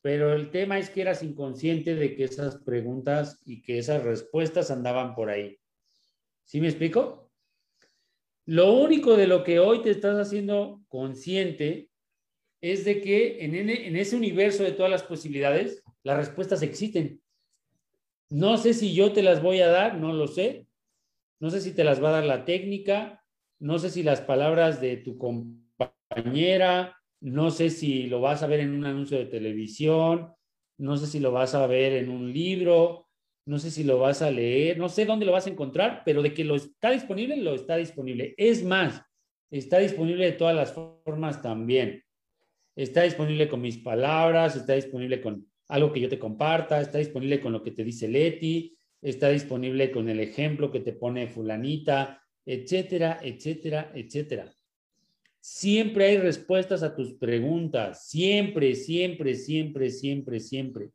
pero 0.00 0.32
el 0.32 0.50
tema 0.50 0.78
es 0.78 0.88
que 0.88 1.02
eras 1.02 1.22
inconsciente 1.22 1.94
de 1.94 2.16
que 2.16 2.24
esas 2.24 2.56
preguntas 2.56 3.42
y 3.44 3.60
que 3.60 3.76
esas 3.76 4.02
respuestas 4.02 4.70
andaban 4.70 5.14
por 5.14 5.28
ahí. 5.28 5.58
¿Sí 6.44 6.58
me 6.58 6.68
explico? 6.68 7.30
Lo 8.46 8.72
único 8.72 9.14
de 9.14 9.26
lo 9.26 9.44
que 9.44 9.58
hoy 9.58 9.82
te 9.82 9.90
estás 9.90 10.16
haciendo 10.16 10.82
consciente 10.88 11.90
es 12.62 12.86
de 12.86 13.02
que 13.02 13.44
en, 13.44 13.54
en 13.54 13.96
ese 13.96 14.16
universo 14.16 14.62
de 14.62 14.72
todas 14.72 14.90
las 14.90 15.02
posibilidades, 15.02 15.84
las 16.02 16.16
respuestas 16.16 16.62
existen. 16.62 17.20
No 18.30 18.56
sé 18.56 18.72
si 18.72 18.94
yo 18.94 19.12
te 19.12 19.22
las 19.22 19.42
voy 19.42 19.60
a 19.60 19.68
dar, 19.68 19.98
no 19.98 20.14
lo 20.14 20.28
sé. 20.28 20.66
No 21.40 21.50
sé 21.50 21.60
si 21.60 21.74
te 21.74 21.84
las 21.84 22.02
va 22.02 22.08
a 22.08 22.12
dar 22.12 22.24
la 22.24 22.46
técnica, 22.46 23.25
no 23.58 23.78
sé 23.78 23.90
si 23.90 24.02
las 24.02 24.20
palabras 24.20 24.80
de 24.80 24.96
tu 24.98 25.18
compañera, 25.18 26.96
no 27.20 27.50
sé 27.50 27.70
si 27.70 28.04
lo 28.04 28.20
vas 28.20 28.42
a 28.42 28.46
ver 28.46 28.60
en 28.60 28.74
un 28.74 28.84
anuncio 28.84 29.18
de 29.18 29.26
televisión, 29.26 30.32
no 30.78 30.96
sé 30.96 31.06
si 31.06 31.20
lo 31.20 31.32
vas 31.32 31.54
a 31.54 31.66
ver 31.66 31.94
en 31.94 32.10
un 32.10 32.32
libro, 32.32 33.08
no 33.46 33.58
sé 33.58 33.70
si 33.70 33.84
lo 33.84 33.98
vas 33.98 34.22
a 34.22 34.30
leer, 34.30 34.76
no 34.78 34.88
sé 34.88 35.06
dónde 35.06 35.24
lo 35.24 35.32
vas 35.32 35.46
a 35.46 35.50
encontrar, 35.50 36.02
pero 36.04 36.22
de 36.22 36.34
que 36.34 36.44
lo 36.44 36.56
está 36.56 36.90
disponible, 36.90 37.36
lo 37.36 37.54
está 37.54 37.76
disponible. 37.76 38.34
Es 38.36 38.64
más, 38.64 39.02
está 39.50 39.78
disponible 39.78 40.24
de 40.24 40.32
todas 40.32 40.54
las 40.54 40.72
formas 40.72 41.40
también. 41.42 42.02
Está 42.76 43.02
disponible 43.02 43.48
con 43.48 43.62
mis 43.62 43.78
palabras, 43.78 44.56
está 44.56 44.74
disponible 44.74 45.20
con 45.22 45.46
algo 45.68 45.92
que 45.92 46.00
yo 46.00 46.08
te 46.08 46.18
comparta, 46.18 46.80
está 46.80 46.98
disponible 46.98 47.40
con 47.40 47.52
lo 47.52 47.62
que 47.62 47.70
te 47.70 47.84
dice 47.84 48.08
Leti, 48.08 48.76
está 49.00 49.30
disponible 49.30 49.90
con 49.90 50.08
el 50.08 50.20
ejemplo 50.20 50.70
que 50.70 50.80
te 50.80 50.92
pone 50.92 51.28
fulanita, 51.28 52.22
etcétera, 52.46 53.18
etcétera, 53.22 53.90
etcétera. 53.94 54.54
Siempre 55.40 56.06
hay 56.06 56.18
respuestas 56.18 56.82
a 56.82 56.94
tus 56.94 57.14
preguntas, 57.14 58.08
siempre, 58.08 58.74
siempre, 58.74 59.34
siempre, 59.34 59.90
siempre, 59.90 60.40
siempre. 60.40 60.90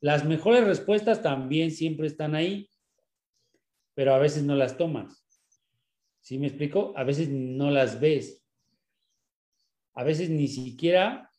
Las 0.00 0.24
mejores 0.24 0.64
respuestas 0.64 1.22
también 1.22 1.70
siempre 1.70 2.06
están 2.06 2.34
ahí, 2.34 2.70
pero 3.94 4.14
a 4.14 4.18
veces 4.18 4.44
no 4.44 4.54
las 4.54 4.76
tomas. 4.76 5.24
¿Sí 6.20 6.38
me 6.38 6.46
explico? 6.46 6.92
A 6.96 7.04
veces 7.04 7.28
no 7.28 7.70
las 7.70 8.00
ves. 8.00 8.44
A 9.94 10.04
veces 10.04 10.30
ni 10.30 10.46
siquiera 10.46 11.30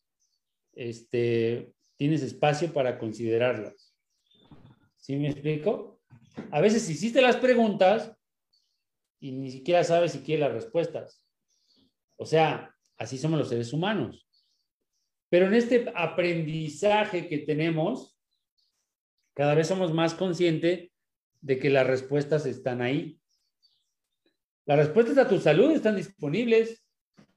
este, 0.74 1.72
tienes 1.96 2.22
espacio 2.22 2.72
para 2.72 2.98
considerarlas. 2.98 3.94
¿Sí 4.96 5.16
me 5.16 5.30
explico? 5.30 6.00
A 6.50 6.60
veces 6.60 6.88
hiciste 6.90 7.22
las 7.22 7.36
preguntas, 7.36 8.12
y 9.20 9.32
ni 9.32 9.50
siquiera 9.50 9.84
sabes 9.84 10.12
si 10.12 10.20
quiere 10.20 10.40
las 10.40 10.52
respuestas. 10.52 11.24
O 12.16 12.24
sea, 12.24 12.74
así 12.96 13.18
somos 13.18 13.38
los 13.38 13.48
seres 13.48 13.72
humanos. 13.72 14.26
Pero 15.28 15.46
en 15.46 15.54
este 15.54 15.92
aprendizaje 15.94 17.28
que 17.28 17.38
tenemos, 17.38 18.18
cada 19.34 19.54
vez 19.54 19.68
somos 19.68 19.92
más 19.92 20.14
conscientes 20.14 20.90
de 21.40 21.58
que 21.58 21.70
las 21.70 21.86
respuestas 21.86 22.46
están 22.46 22.82
ahí. 22.82 23.18
Las 24.66 24.78
respuestas 24.78 25.18
a 25.18 25.28
tu 25.28 25.38
salud 25.38 25.70
están 25.70 25.96
disponibles, 25.96 26.84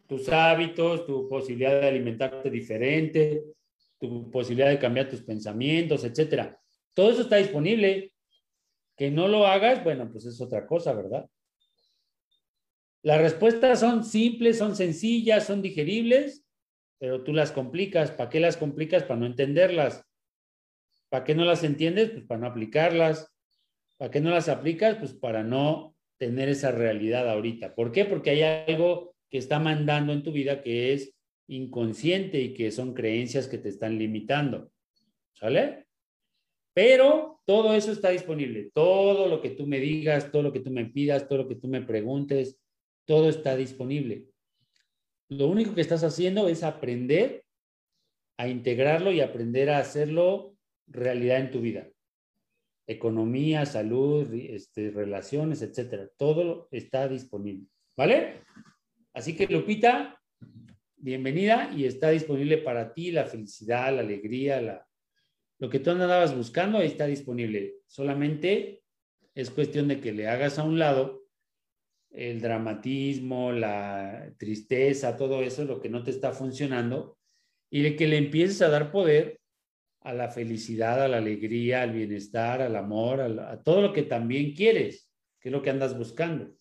tus 0.07 0.27
hábitos, 0.29 1.05
tu 1.05 1.29
posibilidad 1.29 1.81
de 1.81 1.88
alimentarte 1.88 2.49
diferente, 2.49 3.43
tu 3.99 4.29
posibilidad 4.31 4.69
de 4.69 4.79
cambiar 4.79 5.09
tus 5.09 5.21
pensamientos, 5.21 6.03
etcétera. 6.03 6.59
Todo 6.93 7.11
eso 7.11 7.21
está 7.21 7.38
disponible. 7.38 8.11
Que 8.95 9.09
no 9.09 9.27
lo 9.27 9.47
hagas, 9.47 9.84
bueno, 9.84 10.07
pues 10.11 10.25
es 10.25 10.39
otra 10.39 10.67
cosa, 10.67 10.93
¿verdad? 10.93 11.27
Las 13.04 13.20
respuestas 13.20 13.82
son 13.82 14.06
simples, 14.06 14.58
son 14.58 14.78
sencillas, 14.78 15.45
son 15.45 15.62
digeribles, 15.62 16.45
pero 16.99 17.22
tú 17.22 17.34
las 17.34 17.51
complicas. 17.51 18.12
¿Para 18.12 18.30
qué 18.30 18.39
las 18.39 18.56
complicas? 18.56 19.04
Para 19.04 19.20
no 19.20 19.26
entenderlas. 19.26 20.06
¿Para 21.10 21.26
qué 21.26 21.36
no 21.36 21.43
las 21.43 21.66
entiendes? 21.66 22.12
Pues 22.12 22.24
para 22.24 22.39
no 22.39 22.47
aplicarlas. 22.47 23.30
¿Para 23.97 24.10
qué 24.10 24.22
no 24.22 24.30
las 24.30 24.47
aplicas? 24.47 24.95
Pues 24.95 25.14
para 25.14 25.43
no 25.43 25.97
tener 26.18 26.47
esa 26.47 26.72
realidad 26.72 27.30
ahorita. 27.30 27.76
¿Por 27.76 27.91
qué? 27.91 28.06
Porque 28.06 28.30
hay 28.30 28.41
algo 28.41 29.14
que 29.30 29.38
está 29.38 29.60
mandando 29.60 30.14
en 30.14 30.24
tu 30.24 30.32
vida 30.32 30.62
que 30.62 30.93
es 30.93 31.14
inconsciente 31.47 32.39
y 32.39 32.54
que 32.54 32.72
son 32.72 32.93
creencias 32.93 33.49
que 33.49 33.58
te 33.58 33.68
están 33.68 33.99
limitando. 33.99 34.72
¿Sale? 35.34 35.88
Pero 36.74 37.41
todo 37.43 37.74
eso 37.74 37.91
está 37.91 38.12
disponible. 38.12 38.72
Todo 38.74 39.28
lo 39.28 39.41
que 39.41 39.49
tú 39.49 39.68
me 39.68 39.82
digas, 39.82 40.32
todo 40.32 40.41
lo 40.41 40.54
que 40.54 40.62
tú 40.62 40.72
me 40.72 40.86
pidas, 40.86 41.28
todo 41.28 41.39
lo 41.39 41.47
que 41.49 41.56
tú 41.56 41.68
me 41.68 41.82
preguntes, 41.82 42.62
todo 43.06 43.30
está 43.30 43.56
disponible. 43.56 44.30
lo 45.30 45.47
único 45.47 45.74
que 45.74 45.82
estás 45.82 46.04
haciendo 46.04 46.47
es 46.47 46.64
aprender 46.64 47.43
a 48.38 48.47
integrarlo 48.47 49.12
y 49.12 49.22
aprender 49.22 49.70
a 49.70 49.80
hacerlo 49.80 50.56
realidad 50.88 51.39
en 51.39 51.51
tu 51.51 51.62
vida. 51.62 51.88
Economía, 52.88 53.66
salud, 53.66 54.32
este, 54.34 54.91
relaciones, 54.91 55.62
etcétera. 55.62 56.10
Todo 56.18 56.68
está 56.72 57.08
disponible. 57.08 57.68
¿Vale? 57.95 58.41
Así 59.14 59.36
que 59.36 59.47
Lupita, 59.47 60.20
bienvenida 60.97 61.72
y 61.76 61.86
está 61.86 62.10
disponible 62.10 62.58
para 62.58 62.93
ti 62.93 63.12
la 63.12 63.26
felicidad, 63.26 63.93
la 63.93 64.01
alegría, 64.01 64.62
la, 64.62 64.88
lo 65.60 65.70
que 65.70 65.80
tú 65.80 65.91
andabas 65.91 66.36
buscando, 66.36 66.80
ahí 66.80 66.88
está 66.88 67.06
disponible. 67.06 67.76
Solamente 67.88 68.84
es 69.36 69.49
cuestión 69.49 69.88
de 69.88 69.99
que 70.01 70.12
le 70.12 70.28
hagas 70.28 70.60
a 70.60 70.64
un 70.64 70.80
lado 70.80 71.22
el 72.14 72.39
dramatismo, 72.39 73.51
la 73.51 74.32
tristeza, 74.38 75.18
todo 75.18 75.41
eso, 75.41 75.66
lo 75.66 75.82
que 75.82 75.89
no 75.89 76.03
te 76.03 76.11
está 76.11 76.32
funcionando, 76.32 77.18
y 77.70 77.82
de 77.82 77.95
que 77.95 78.07
le 78.07 78.18
empieces 78.18 78.61
a 78.61 78.70
dar 78.70 78.91
poder 78.91 79.39
a 80.01 80.14
la 80.14 80.30
felicidad, 80.30 81.01
a 81.01 81.07
la 81.07 81.18
alegría, 81.18 81.82
al 81.82 81.91
bienestar, 81.91 82.61
al 82.61 82.76
amor, 82.76 83.22
a, 83.22 83.61
todo 83.64 83.82
lo 83.82 83.93
que 83.93 84.03
también 84.03 84.53
quieres, 84.53 85.09
que 85.39 85.49
es 85.49 85.53
lo 85.53 85.61
que 85.61 85.72
andas 85.72 85.97
buscando. 85.97 86.53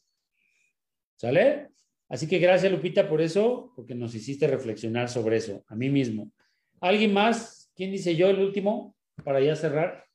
¿Sale? 1.16 1.68
Así 2.09 2.26
que 2.26 2.38
gracias, 2.38 2.72
Lupita, 2.72 3.09
por 3.09 3.20
eso, 3.20 3.72
porque 3.76 3.94
nos 3.94 4.14
hiciste 4.14 4.46
reflexionar 4.46 5.09
sobre 5.09 5.36
eso, 5.36 5.64
a 5.66 5.74
mí 5.74 5.90
mismo. 5.90 6.32
¿Alguien 6.80 7.12
más? 7.12 7.70
¿Quién 7.74 7.90
dice 7.90 8.16
yo 8.16 8.30
el 8.30 8.40
último? 8.40 8.96
Para 9.22 9.40
ya 9.40 9.55
cerrar. 9.55 10.07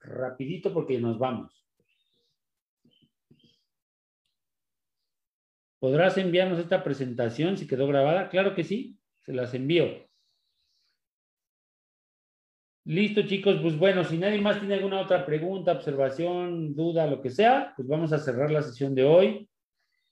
Rapidito 0.00 0.72
porque 0.72 0.98
nos 0.98 1.18
vamos. 1.18 1.63
¿Podrás 5.84 6.16
enviarnos 6.16 6.58
esta 6.58 6.82
presentación 6.82 7.58
si 7.58 7.66
quedó 7.66 7.86
grabada? 7.86 8.30
Claro 8.30 8.54
que 8.54 8.64
sí, 8.64 8.98
se 9.20 9.34
las 9.34 9.52
envío. 9.52 10.08
Listo, 12.86 13.20
chicos. 13.26 13.58
Pues 13.60 13.76
bueno, 13.76 14.02
si 14.02 14.16
nadie 14.16 14.40
más 14.40 14.58
tiene 14.58 14.76
alguna 14.76 15.02
otra 15.02 15.26
pregunta, 15.26 15.72
observación, 15.72 16.74
duda, 16.74 17.06
lo 17.06 17.20
que 17.20 17.28
sea, 17.28 17.74
pues 17.76 17.86
vamos 17.86 18.14
a 18.14 18.18
cerrar 18.18 18.50
la 18.50 18.62
sesión 18.62 18.94
de 18.94 19.04
hoy. 19.04 19.50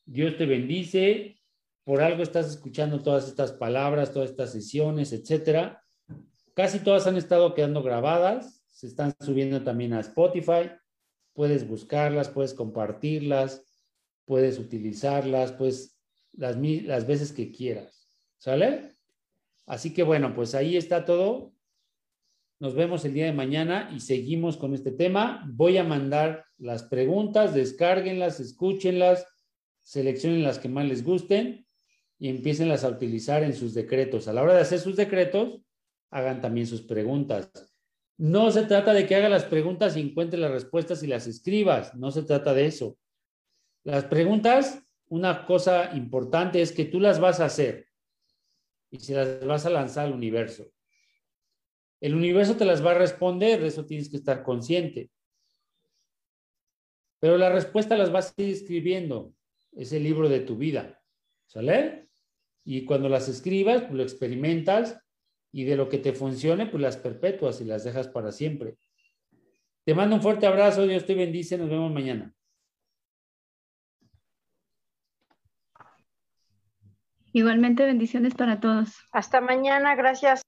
Dios 0.05 0.37
te 0.37 0.45
bendice. 0.45 1.41
Por 1.85 2.03
algo 2.03 2.23
estás 2.23 2.51
escuchando 2.51 3.03
todas 3.03 3.27
estas 3.27 3.53
palabras, 3.53 4.13
todas 4.13 4.29
estas 4.29 4.53
sesiones, 4.53 5.15
etcétera. 5.15 5.83
Casi 6.53 6.81
todas 6.81 7.07
han 7.07 7.17
estado 7.17 7.55
quedando 7.55 7.83
grabadas. 7.83 8.63
Se 8.69 8.87
están 8.87 9.15
subiendo 9.21 9.63
también 9.63 9.95
a 9.95 10.01
Spotify. 10.01 10.71
Puedes 11.33 11.67
buscarlas, 11.67 12.29
puedes 12.29 12.53
compartirlas 12.53 13.72
puedes 14.25 14.59
utilizarlas, 14.59 15.53
pues 15.53 15.99
las, 16.33 16.57
las 16.57 17.07
veces 17.07 17.33
que 17.33 17.51
quieras. 17.51 18.09
¿Sale? 18.39 18.97
Así 19.67 19.95
que 19.95 20.03
bueno, 20.03 20.35
pues 20.35 20.55
ahí 20.55 20.77
está 20.77 21.05
todo. 21.05 21.53
Nos 22.59 22.75
vemos 22.75 23.05
el 23.05 23.15
día 23.15 23.27
de 23.27 23.33
mañana 23.33 23.91
y 23.95 24.01
seguimos 24.01 24.57
con 24.57 24.75
este 24.75 24.93
tema. 24.93 25.45
Voy 25.53 25.79
a 25.79 25.85
mandar 25.85 26.45
las 26.59 26.85
preguntas, 26.85 27.55
descárguenlas, 27.55 28.39
escúchenlas, 28.41 29.27
seleccionen 29.81 30.45
las 30.45 30.59
que 30.59 30.69
más 30.69 30.87
les 30.87 31.05
gusten 31.05 31.67
y 32.19 32.29
empiecenlas 32.29 32.85
a 32.85 32.89
utilizar 32.89 33.43
en 33.43 33.55
sus 33.55 33.75
decretos. 33.75 34.29
A 34.29 34.33
la 34.33 34.43
hora 34.43 34.55
de 34.55 34.61
hacer 34.61 34.79
sus 34.79 34.97
decretos, 34.97 35.61
hagan 36.11 36.41
también 36.41 36.67
sus 36.67 36.83
preguntas. 36.83 37.51
No 38.17 38.53
se 38.53 38.63
trata 38.63 38.93
de 38.93 39.07
que 39.07 39.17
haga 39.17 39.29
las 39.29 39.45
preguntas 39.45 39.97
y 39.97 40.01
encuentre 40.01 40.39
las 40.39 40.53
respuestas 40.53 41.03
y 41.03 41.09
las 41.09 41.27
escribas. 41.27 41.95
No 41.97 42.13
se 42.13 42.23
trata 42.23 42.55
de 42.55 42.67
eso. 42.67 42.97
Las 43.85 44.05
preguntas, 44.05 44.83
una 45.09 45.45
cosa 45.45 45.95
importante 45.95 46.63
es 46.63 46.73
que 46.73 46.85
tú 46.85 47.01
las 47.01 47.21
vas 47.21 47.41
a 47.41 47.47
hacer 47.47 47.89
y 48.91 49.01
se 49.01 49.15
las 49.15 49.45
vas 49.45 49.67
a 49.67 49.71
lanzar 49.71 50.07
al 50.07 50.13
universo. 50.13 50.71
El 52.01 52.15
universo 52.15 52.57
te 52.57 52.65
las 52.65 52.85
va 52.85 52.93
a 52.93 52.99
responder, 52.99 53.61
de 53.61 53.69
eso 53.69 53.87
tienes 53.87 54.09
que 54.09 54.17
estar 54.17 54.43
consciente. 54.43 55.11
Pero 57.21 57.39
la 57.39 57.51
respuesta 57.51 57.97
las 57.97 58.11
vas 58.11 58.35
a 58.37 58.43
ir 58.43 58.51
escribiendo. 58.51 59.33
Es 59.73 59.93
el 59.93 60.03
libro 60.03 60.29
de 60.29 60.41
tu 60.41 60.57
vida. 60.57 61.01
¿Sale? 61.47 62.09
Y 62.65 62.85
cuando 62.85 63.09
las 63.09 63.29
escribas, 63.29 63.83
pues 63.83 63.95
lo 63.95 64.03
experimentas 64.03 64.99
y 65.53 65.65
de 65.65 65.77
lo 65.77 65.89
que 65.89 65.99
te 65.99 66.13
funcione, 66.13 66.67
pues 66.67 66.83
las 66.83 66.97
perpetuas 66.97 67.61
y 67.61 67.65
las 67.65 67.85
dejas 67.85 68.09
para 68.09 68.33
siempre. 68.33 68.77
Te 69.85 69.95
mando 69.95 70.17
un 70.17 70.23
fuerte 70.23 70.47
abrazo, 70.47 70.87
Dios 70.87 71.05
te 71.05 71.15
bendice, 71.15 71.59
nos 71.59 71.69
vemos 71.69 71.93
mañana. 71.93 72.35
Igualmente 77.33 77.87
bendiciones 77.87 78.35
para 78.35 78.61
todos. 78.61 78.95
Hasta 79.11 79.41
mañana, 79.41 79.95
gracias. 79.95 80.43